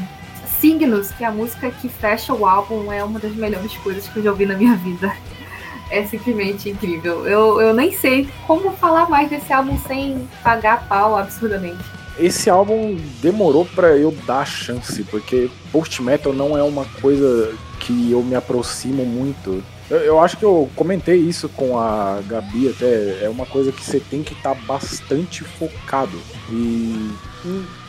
[0.59, 4.19] Signos, que é a música que fecha o álbum, é uma das melhores coisas que
[4.19, 5.13] eu já ouvi na minha vida.
[5.91, 7.27] é simplesmente incrível.
[7.27, 11.96] Eu, eu nem sei como falar mais desse álbum sem pagar pau absurdamente.
[12.19, 18.11] Esse álbum demorou para eu dar chance, porque post metal não é uma coisa que
[18.11, 19.63] eu me aproximo muito.
[19.91, 23.25] Eu, eu, acho que eu comentei isso com a Gabi até.
[23.25, 26.19] É uma coisa que você tem que estar tá bastante focado.
[26.51, 27.13] E,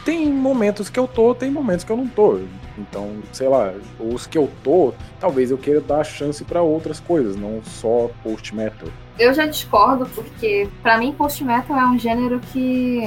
[0.06, 2.40] tem momentos que eu tô, tem momentos que eu não tô.
[2.78, 7.36] Então, sei lá, os que eu tô, talvez eu queira dar chance para outras coisas,
[7.36, 8.88] não só post metal.
[9.20, 13.02] Eu já discordo porque para mim post metal é um gênero que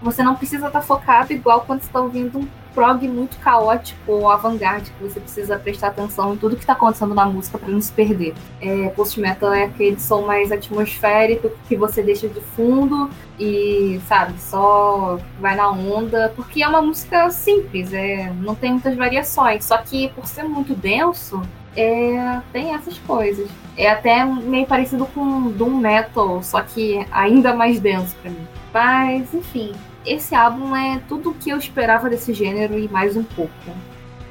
[0.00, 4.12] você não precisa estar tá focado igual quando você tá ouvindo um prog muito caótico
[4.12, 7.68] ou avant-garde, que você precisa prestar atenção em tudo que está acontecendo na música para
[7.68, 8.34] não se perder.
[8.60, 15.18] É, Post-metal é aquele som mais atmosférico que você deixa de fundo e, sabe, só
[15.40, 20.08] vai na onda, porque é uma música simples, é, não tem muitas variações, só que
[20.10, 21.42] por ser muito denso,
[21.76, 23.48] é, tem essas coisas.
[23.76, 28.46] É até meio parecido com Doom Metal, só que ainda mais denso para mim.
[28.72, 29.72] Mas, enfim,
[30.04, 33.52] esse álbum é tudo o que eu esperava desse gênero e mais um pouco.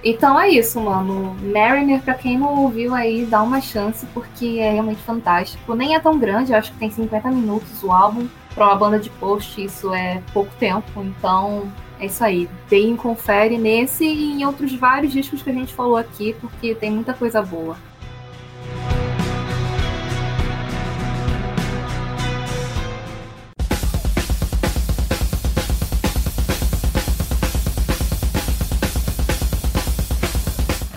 [0.04, 1.36] Então é isso, mano.
[1.42, 5.76] Mariner, pra quem não ouviu aí, dá uma chance, porque é realmente fantástico.
[5.76, 8.28] Nem é tão grande, acho que tem 50 minutos o álbum.
[8.56, 11.04] Pra uma banda de post, isso é pouco tempo.
[11.04, 12.50] Então, é isso aí.
[12.70, 16.90] Deem confere nesse e em outros vários discos que a gente falou aqui, porque tem
[16.90, 17.78] muita coisa boa.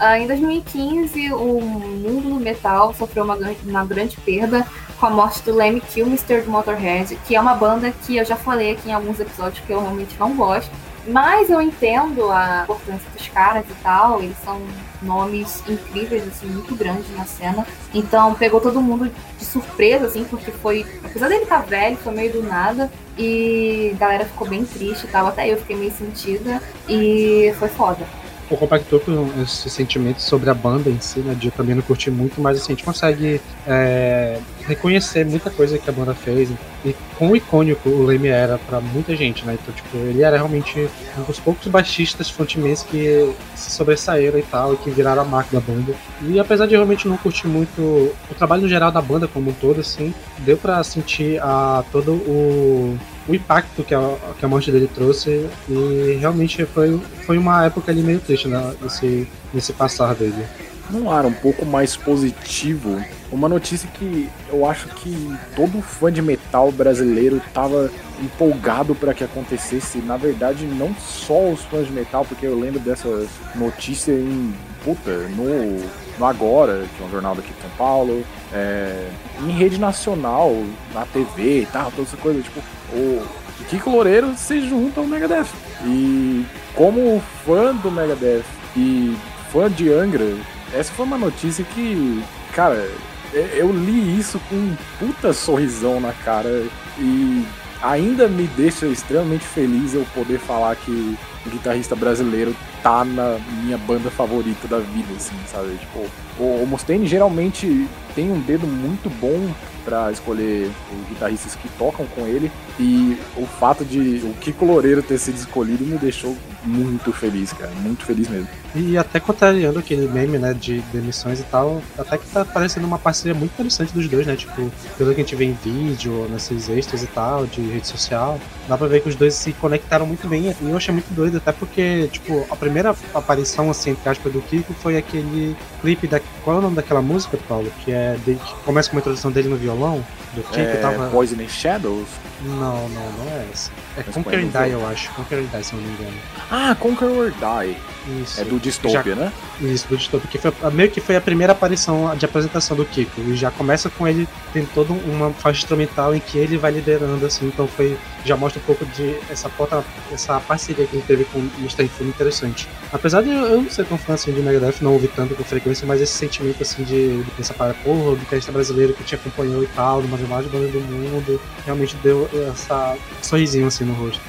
[0.03, 4.67] Uh, em 2015, o mundo do metal sofreu uma, uma grande perda
[4.99, 8.35] com a morte do Lemmy Kilmister do Motorhead, que é uma banda que eu já
[8.35, 10.73] falei aqui em alguns episódios que eu realmente não gosto.
[11.07, 14.61] Mas eu entendo a importância dos caras e tal, eles são
[15.03, 17.67] nomes incríveis, assim, muito grandes na cena.
[17.93, 20.87] Então pegou todo mundo de surpresa, assim, porque foi.
[21.05, 22.91] Apesar dele estar tá velho, foi meio do nada.
[23.19, 25.27] E a galera ficou bem triste e tal.
[25.27, 26.63] Até eu fiquei meio sentida.
[26.89, 28.07] E foi foda
[28.43, 31.35] tipo, compactou com esse sentimento sobre a banda em si, né?
[31.35, 35.79] De eu também não curti muito, mas assim, a gente consegue é, reconhecer muita coisa
[35.79, 36.51] que a banda fez
[36.85, 39.57] e quão icônico o Leme era para muita gente, né?
[39.61, 40.89] Então, tipo, ele era realmente
[41.19, 45.59] um dos poucos baixistas frontmans que se sobressaíram e tal, e que viraram a marca
[45.59, 45.95] da banda.
[46.23, 49.55] E apesar de realmente não curtir muito o trabalho no geral da banda como um
[49.55, 52.99] todo, assim, deu para sentir a, todo o
[53.29, 57.93] o impacto que a, que a morte dele trouxe e realmente foi, foi uma época
[57.93, 60.45] ali meio triste né, nesse, nesse passar dele.
[60.91, 63.03] Não era um pouco mais positivo?
[63.31, 67.91] Uma notícia que eu acho que todo fã de metal brasileiro estava
[68.21, 69.99] empolgado para que acontecesse.
[69.99, 74.53] Na verdade, não só os fãs de metal, porque eu lembro dessa notícia em
[74.85, 75.79] puta, no,
[76.19, 79.09] no Agora, que é um jornal daqui de São Paulo, é,
[79.41, 80.55] em rede nacional,
[80.93, 82.61] na TV e tal, toda essa coisa, tipo,
[82.93, 83.23] o
[83.69, 85.49] Kiko Loureiro se junta ao Megadeth.
[85.85, 86.45] E
[86.75, 88.45] como fã do Megadeth
[88.77, 89.17] e
[89.51, 90.37] fã de Angra,
[90.73, 92.23] essa foi uma notícia que,
[92.55, 92.89] cara,
[93.33, 96.67] eu li isso com um puta sorrisão na cara
[96.99, 97.45] e
[97.83, 103.77] ainda me deixa extremamente feliz eu poder falar que o guitarrista brasileiro tá na minha
[103.77, 105.77] banda favorita da vida, assim, sabe?
[105.77, 106.07] Tipo,
[106.39, 109.53] o Mustaine geralmente tem um dedo muito bom
[109.85, 112.51] para escolher os guitarristas que tocam com ele.
[112.79, 117.71] E o fato de o Kiko Loureiro ter sido escolhido me deixou muito feliz, cara.
[117.83, 118.49] Muito feliz mesmo.
[118.75, 122.99] E até contrariando aquele meme, né, de demissões e tal, até que tá parecendo uma
[122.99, 124.35] parceria muito interessante dos dois, né?
[124.35, 128.41] Tipo, pelo que a gente vê em vídeo, nesses extras e tal, de rede social,
[128.69, 130.55] dá pra ver que os dois se conectaram muito bem.
[130.63, 134.41] E eu achei muito doido, até porque, tipo, a primeira aparição, assim, entre aspas, do
[134.41, 136.21] Kiko foi aquele clipe da.
[136.45, 137.71] Qual é o nome daquela música, Paulo?
[137.85, 138.17] Que é.
[138.25, 140.05] De, que começa com uma introdução dele no violão.
[140.35, 141.09] Do Kiko é, tava.
[141.11, 142.09] Poison in Shadows?
[142.45, 143.71] Não, não, não é essa.
[143.97, 145.11] É Conquer and Die, eu acho.
[145.13, 146.17] Conquer and Die, se não me engano.
[146.51, 147.77] Ah, Conquer or Die.
[148.21, 148.41] Isso.
[148.41, 149.33] É do Dystopia, já, né?
[149.61, 150.29] Isso, do Dystopia.
[150.29, 153.21] Que foi, meio que foi a primeira aparição de apresentação do Kiko.
[153.21, 157.25] E já começa com ele, tem toda uma faixa instrumental em que ele vai liderando,
[157.25, 157.47] assim.
[157.47, 157.97] Então foi.
[158.25, 161.89] Já mostra um pouco de essa, porta, essa parceria que ele teve com o Mr.
[161.89, 162.69] Foi interessante.
[162.93, 165.87] Apesar de eu não ser tão fã assim de Megadeth, não ouvir tanto com frequência,
[165.87, 169.63] mas esse sentimento assim de, de pensar para, porra, o guitarrista brasileiro que te acompanhou
[169.63, 174.21] e tal, numa das maiores bandas do mundo, realmente deu essa sorrisinho assim no rosto.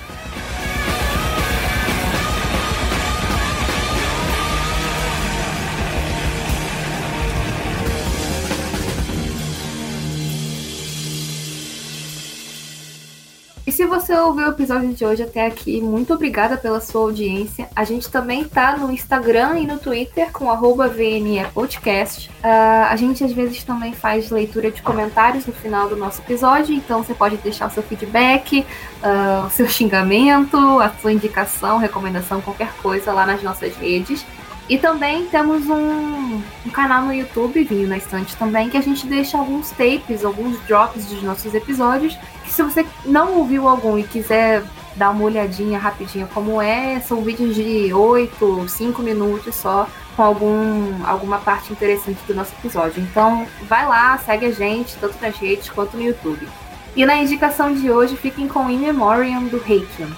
[13.84, 17.68] Se você ouviu o episódio de hoje até aqui, muito obrigada pela sua audiência.
[17.76, 22.30] A gente também tá no Instagram e no Twitter com arroba VNE Podcast.
[22.30, 26.74] Uh, a gente às vezes também faz leitura de comentários no final do nosso episódio,
[26.74, 28.66] então você pode deixar o seu feedback,
[29.04, 34.26] uh, o seu xingamento, a sua indicação, recomendação, qualquer coisa lá nas nossas redes.
[34.70, 39.06] E também temos um, um, canal no YouTube, Vinho na Estante também, que a gente
[39.06, 42.18] deixa alguns tapes, alguns drops dos nossos episódios.
[42.44, 44.64] Que se você não ouviu algum e quiser
[44.96, 51.06] dar uma olhadinha rapidinho como é, são vídeos de 8, 5 minutos só, com algum,
[51.06, 53.02] alguma parte interessante do nosso episódio.
[53.02, 56.48] Então vai lá, segue a gente, tanto nas redes quanto no YouTube.
[56.96, 60.10] E na indicação de hoje, fiquem com In Memoriam do Heikion.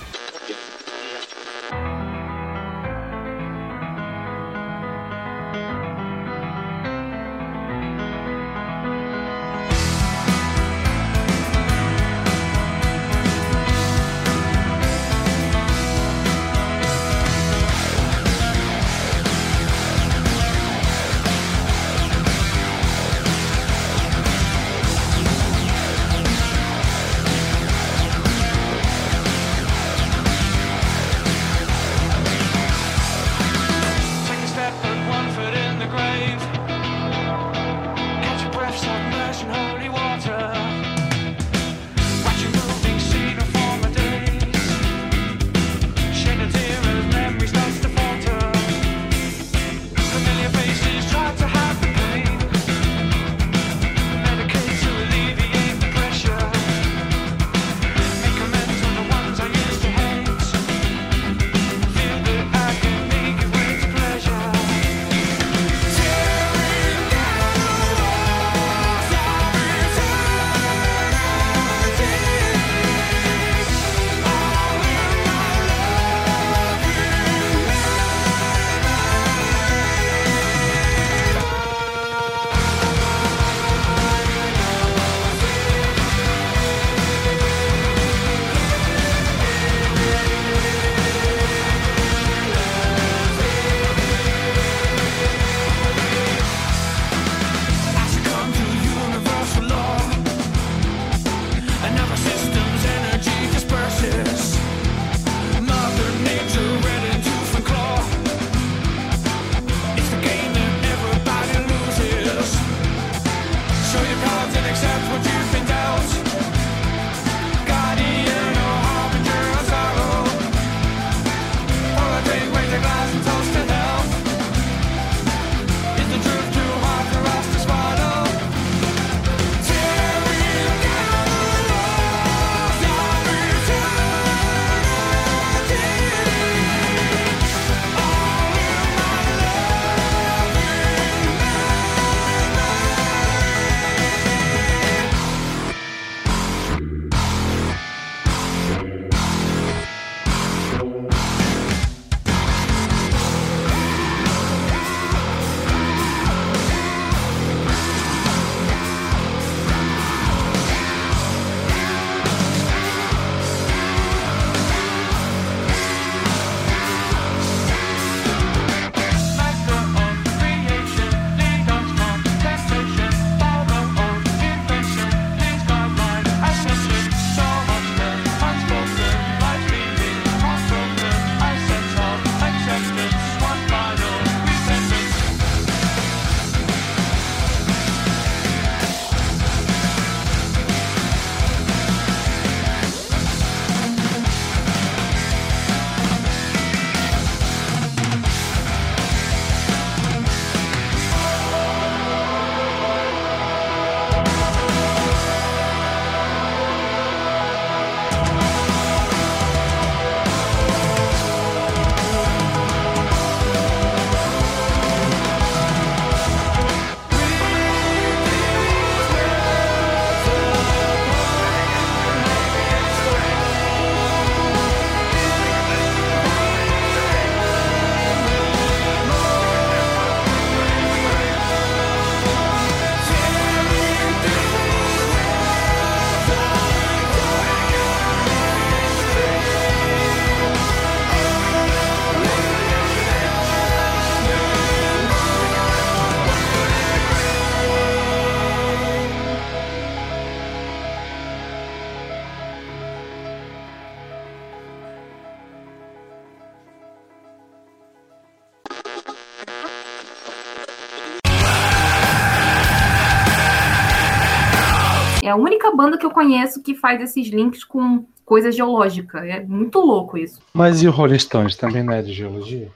[265.86, 269.20] Banda que eu conheço que faz esses links com coisa geológica.
[269.20, 270.41] É muito louco isso.
[270.52, 272.70] Mas e o Rolling Stones também não é de geologia?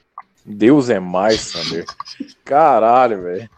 [0.45, 1.85] Deus é mais, Sander.
[2.45, 3.49] Caralho, velho.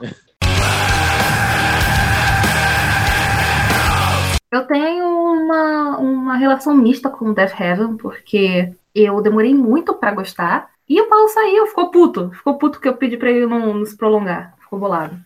[4.49, 10.69] Eu tenho uma, uma relação mista com Death Heaven, porque eu demorei muito pra gostar.
[10.88, 12.32] E o Paulo saiu, ficou puto.
[12.32, 14.56] Ficou puto que eu pedi pra ele não, não se prolongar.
[14.61, 15.18] Ficou bolado.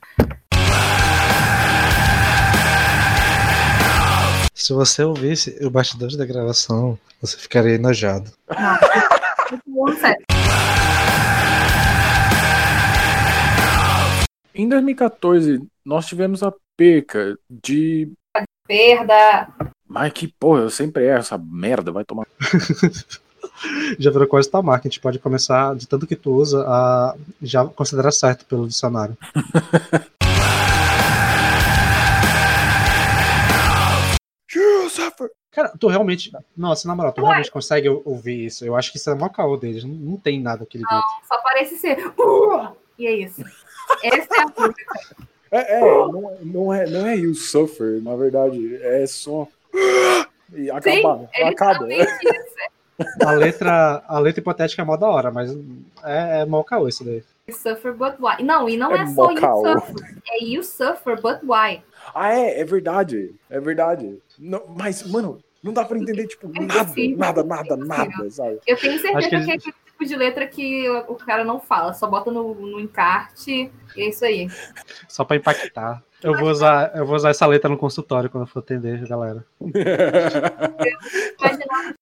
[4.65, 8.31] Se você ouvisse o bastidor da gravação, você ficaria enojado.
[14.55, 18.11] Em 2014, nós tivemos a perca de.
[18.67, 19.49] Perda.
[19.87, 22.25] Mas que porra, eu sempre erro essa merda, vai tomar.
[23.99, 24.87] Já virou quase tua marca.
[24.87, 29.15] A gente pode começar, de tanto que tu usa, a já considerar certo pelo dicionário.
[34.95, 35.31] suffer.
[35.51, 36.31] Cara, tu realmente.
[36.55, 38.65] Nossa, na moral, tu realmente consegue ou- ouvir isso?
[38.65, 39.83] Eu acho que isso é mó caô deles.
[39.83, 41.03] Não, não tem nada que ele grita.
[41.27, 41.97] Só parece ser.
[42.19, 43.41] "Uh", e é isso.
[44.03, 44.99] Essa é a música.
[45.51, 49.47] É, é não, é- não, é, não é you suffer, na verdade, é só.
[50.53, 51.29] E acaba.
[51.33, 51.87] É acaba.
[51.93, 52.07] isso.
[53.25, 55.51] A letra, a letra hipotética é mó da hora, mas
[56.03, 57.23] é, é mó caô isso daí.
[57.47, 58.41] You suffer, but why?
[58.43, 60.21] Não, e não É é, só you suffer.
[60.27, 61.83] É you suffer, but why?
[62.13, 63.35] Ah, é, é verdade.
[63.49, 64.17] É verdade.
[64.39, 67.87] Não, mas, mano, não dá pra entender, tipo, É nada, nada, nada, É impossível.
[67.87, 68.59] nada, sabe?
[68.67, 71.43] Eu tenho certeza Acho que, que é aquele tipo de letra que o o cara
[71.43, 74.47] não fala, só bota no, no encarte e é isso aí.
[75.07, 76.03] Só pra impactar.
[76.21, 79.45] Eu vou usar, eu vou usar essa letra no consultório quando eu for atender, galera.
[81.39, 81.95] Imaginar